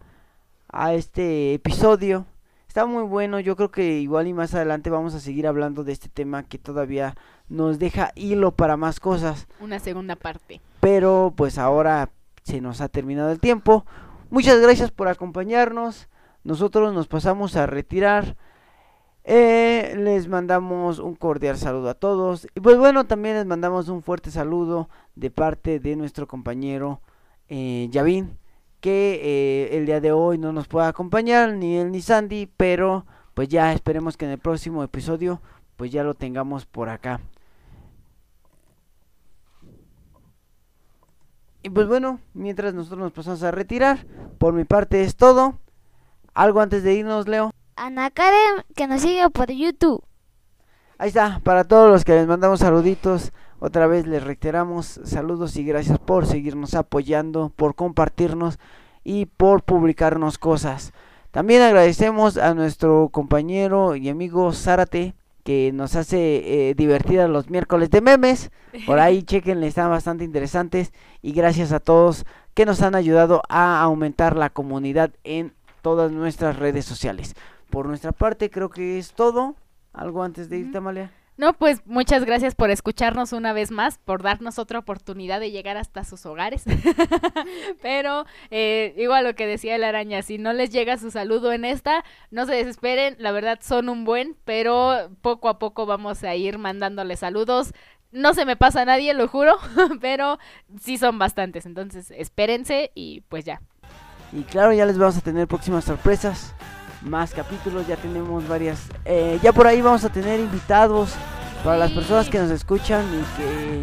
a 0.71 0.93
este 0.93 1.53
episodio. 1.53 2.25
Está 2.67 2.85
muy 2.85 3.03
bueno, 3.03 3.39
yo 3.39 3.55
creo 3.55 3.71
que 3.71 3.99
igual 3.99 4.27
y 4.27 4.33
más 4.33 4.53
adelante 4.53 4.91
vamos 4.91 5.15
a 5.15 5.19
seguir 5.19 5.47
hablando 5.47 5.83
de 5.83 5.91
este 5.91 6.07
tema 6.07 6.43
que 6.43 6.59
todavía 6.59 7.15
nos 7.47 7.79
deja 7.79 8.11
hilo 8.15 8.51
para 8.51 8.77
más 8.77 8.99
cosas. 8.99 9.47
Una 9.59 9.79
segunda 9.79 10.15
parte. 10.15 10.61
pero 10.79 11.33
pues 11.35 11.57
ahora 11.57 12.11
se 12.43 12.61
nos 12.61 12.81
ha 12.81 12.87
terminado 12.87 13.31
el 13.31 13.39
tiempo. 13.39 13.85
Muchas 14.29 14.59
gracias 14.61 14.91
por 14.91 15.07
acompañarnos. 15.07 16.07
Nosotros 16.43 16.93
nos 16.93 17.07
pasamos 17.07 17.55
a 17.55 17.65
retirar. 17.65 18.35
Eh, 19.23 19.95
les 19.97 20.27
mandamos 20.27 20.99
un 20.99 21.15
cordial 21.15 21.57
saludo 21.57 21.89
a 21.89 21.93
todos. 21.93 22.47
Y 22.55 22.59
pues 22.61 22.77
bueno, 22.77 23.05
también 23.05 23.35
les 23.35 23.45
mandamos 23.45 23.89
un 23.89 24.01
fuerte 24.01 24.31
saludo 24.31 24.89
de 25.15 25.29
parte 25.29 25.79
de 25.79 25.95
nuestro 25.95 26.27
compañero 26.27 27.01
eh, 27.47 27.87
Yavin, 27.91 28.37
que 28.79 29.19
eh, 29.21 29.77
el 29.77 29.85
día 29.85 29.99
de 30.01 30.11
hoy 30.11 30.37
no 30.37 30.53
nos 30.53 30.67
puede 30.67 30.87
acompañar, 30.87 31.53
ni 31.53 31.77
él 31.77 31.91
ni 31.91 32.01
Sandy, 32.01 32.49
pero 32.57 33.05
pues 33.33 33.49
ya 33.49 33.73
esperemos 33.73 34.17
que 34.17 34.25
en 34.25 34.31
el 34.31 34.39
próximo 34.39 34.83
episodio 34.83 35.41
pues 35.75 35.91
ya 35.91 36.03
lo 36.03 36.13
tengamos 36.13 36.65
por 36.65 36.89
acá. 36.89 37.21
Y 41.61 41.69
pues 41.69 41.87
bueno, 41.87 42.19
mientras 42.33 42.73
nosotros 42.73 42.99
nos 42.99 43.11
pasamos 43.11 43.43
a 43.43 43.51
retirar, 43.51 44.05
por 44.37 44.53
mi 44.53 44.63
parte 44.63 45.03
es 45.03 45.15
todo. 45.15 45.55
Algo 46.39 46.61
antes 46.61 46.83
de 46.83 46.93
irnos, 46.93 47.27
Leo. 47.27 47.51
Ana 47.75 48.11
Karen, 48.11 48.63
que 48.73 48.87
nos 48.87 49.01
sigue 49.01 49.29
por 49.29 49.51
YouTube. 49.51 50.01
Ahí 50.97 51.09
está, 51.09 51.41
para 51.43 51.65
todos 51.65 51.91
los 51.91 52.05
que 52.05 52.13
les 52.13 52.27
mandamos 52.27 52.61
saluditos, 52.61 53.33
otra 53.59 53.87
vez 53.87 54.07
les 54.07 54.23
reiteramos 54.23 55.01
saludos 55.03 55.57
y 55.57 55.65
gracias 55.65 55.99
por 55.99 56.25
seguirnos 56.25 56.75
apoyando, 56.75 57.51
por 57.53 57.75
compartirnos 57.75 58.57
y 59.03 59.25
por 59.25 59.63
publicarnos 59.63 60.37
cosas. 60.37 60.93
También 61.31 61.61
agradecemos 61.61 62.37
a 62.37 62.53
nuestro 62.53 63.09
compañero 63.11 63.97
y 63.97 64.07
amigo 64.07 64.53
Zárate, 64.53 65.15
que 65.43 65.71
nos 65.73 65.97
hace 65.97 66.69
eh, 66.69 66.73
divertidas 66.73 67.29
los 67.29 67.49
miércoles 67.49 67.89
de 67.89 67.99
memes. 67.99 68.49
Por 68.85 68.99
ahí 68.99 69.23
chequenle, 69.25 69.67
están 69.67 69.89
bastante 69.89 70.23
interesantes. 70.23 70.93
Y 71.21 71.33
gracias 71.33 71.73
a 71.73 71.81
todos 71.81 72.25
que 72.53 72.65
nos 72.65 72.81
han 72.81 72.95
ayudado 72.95 73.41
a 73.49 73.81
aumentar 73.81 74.37
la 74.37 74.49
comunidad 74.49 75.11
en 75.25 75.53
todas 75.81 76.11
nuestras 76.11 76.57
redes 76.57 76.85
sociales. 76.85 77.35
Por 77.69 77.85
nuestra 77.87 78.11
parte, 78.11 78.49
creo 78.49 78.69
que 78.69 78.97
es 78.97 79.13
todo. 79.13 79.55
¿Algo 79.93 80.23
antes 80.23 80.49
de 80.49 80.59
irte, 80.59 80.77
Amalia? 80.77 81.11
No, 81.39 81.53
pues 81.53 81.81
muchas 81.85 82.25
gracias 82.25 82.53
por 82.53 82.69
escucharnos 82.69 83.31
una 83.31 83.53
vez 83.53 83.71
más, 83.71 83.97
por 83.97 84.21
darnos 84.23 84.59
otra 84.59 84.79
oportunidad 84.79 85.39
de 85.39 85.51
llegar 85.51 85.77
hasta 85.77 86.03
sus 86.03 86.25
hogares. 86.25 86.65
Pero 87.81 88.25
eh, 88.51 88.93
igual 88.97 89.23
lo 89.23 89.33
que 89.35 89.47
decía 89.47 89.77
la 89.77 89.87
araña, 89.87 90.21
si 90.21 90.37
no 90.37 90.51
les 90.51 90.69
llega 90.69 90.97
su 90.97 91.11
saludo 91.11 91.53
en 91.53 91.63
esta, 91.63 92.03
no 92.29 92.45
se 92.45 92.55
desesperen, 92.55 93.15
la 93.19 93.31
verdad 93.31 93.59
son 93.61 93.87
un 93.87 94.03
buen, 94.03 94.35
pero 94.43 95.11
poco 95.21 95.47
a 95.47 95.59
poco 95.59 95.85
vamos 95.85 96.25
a 96.25 96.35
ir 96.35 96.57
mandándoles 96.57 97.19
saludos. 97.19 97.71
No 98.11 98.33
se 98.33 98.43
me 98.43 98.57
pasa 98.57 98.81
a 98.81 98.85
nadie, 98.85 99.13
lo 99.13 99.29
juro, 99.29 99.57
pero 100.01 100.39
sí 100.81 100.97
son 100.97 101.19
bastantes, 101.19 101.65
entonces 101.65 102.11
espérense 102.11 102.91
y 102.95 103.21
pues 103.29 103.45
ya. 103.45 103.61
Y 104.31 104.43
claro, 104.43 104.73
ya 104.73 104.85
les 104.85 104.97
vamos 104.97 105.17
a 105.17 105.21
tener 105.21 105.47
próximas 105.47 105.85
sorpresas, 105.85 106.53
más 107.01 107.31
capítulos, 107.31 107.87
ya 107.87 107.95
tenemos 107.95 108.47
varias. 108.47 108.79
eh, 109.05 109.39
ya 109.41 109.51
por 109.53 109.67
ahí 109.67 109.81
vamos 109.81 110.03
a 110.03 110.09
tener 110.09 110.39
invitados 110.39 111.11
para 111.63 111.77
las 111.77 111.91
personas 111.91 112.29
que 112.29 112.39
nos 112.39 112.51
escuchan 112.51 113.05
y 113.05 113.37
que 113.37 113.81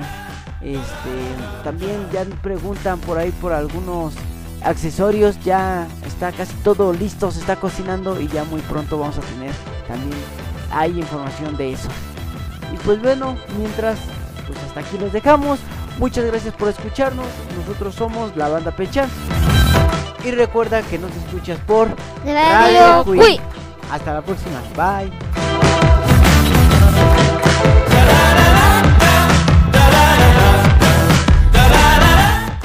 este, 0.75 1.63
también 1.65 2.09
ya 2.13 2.25
preguntan 2.43 2.99
por 3.01 3.19
ahí 3.19 3.31
por 3.33 3.53
algunos 3.53 4.15
accesorios. 4.63 5.43
Ya 5.45 5.87
está 6.07 6.33
casi 6.33 6.55
todo 6.57 6.93
listo, 6.93 7.31
se 7.31 7.41
está 7.41 7.57
cocinando 7.57 8.21
y 8.21 8.29
ya 8.29 8.45
muy 8.45 8.61
pronto 8.63 8.99
vamos 8.99 9.19
a 9.19 9.23
tener 9.23 9.53
también 9.87 10.19
hay 10.73 10.99
información 10.99 11.57
de 11.57 11.73
eso. 11.73 11.89
Y 12.73 12.77
pues 12.79 13.01
bueno, 13.01 13.37
mientras, 13.59 13.99
pues 14.47 14.59
hasta 14.65 14.81
aquí 14.81 14.99
les 14.99 15.13
dejamos. 15.13 15.61
Muchas 15.99 16.25
gracias 16.25 16.55
por 16.55 16.69
escucharnos. 16.69 17.27
Nosotros 17.57 17.95
somos 17.95 18.37
la 18.37 18.49
banda 18.49 18.71
Pecha. 18.73 19.09
Y 20.25 20.31
recuerda 20.33 20.83
que 20.83 20.99
nos 20.99 21.15
escuchas 21.17 21.59
por 21.67 21.89
Radio 22.25 23.05
Queen. 23.05 23.21
Queen. 23.21 23.41
Hasta 23.91 24.15
la 24.15 24.23
próxima. 24.23 24.61
Bye. 24.75 25.13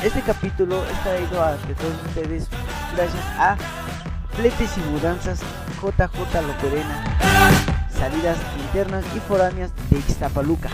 Este 0.03 0.21
capítulo 0.21 0.83
es 0.91 1.03
traído 1.03 1.43
a 1.43 1.55
que 1.67 1.75
todos 1.75 1.93
ustedes 2.07 2.47
gracias 2.95 3.23
a 3.37 3.55
Fletes 4.35 4.77
y 4.77 4.79
Mudanzas 4.89 5.39
JJ 5.81 6.41
Loperena, 6.47 7.17
salidas 7.91 8.37
internas 8.59 9.05
y 9.15 9.19
foráneas 9.19 9.71
de 9.89 9.99
Ixtapaluca. 9.99 10.69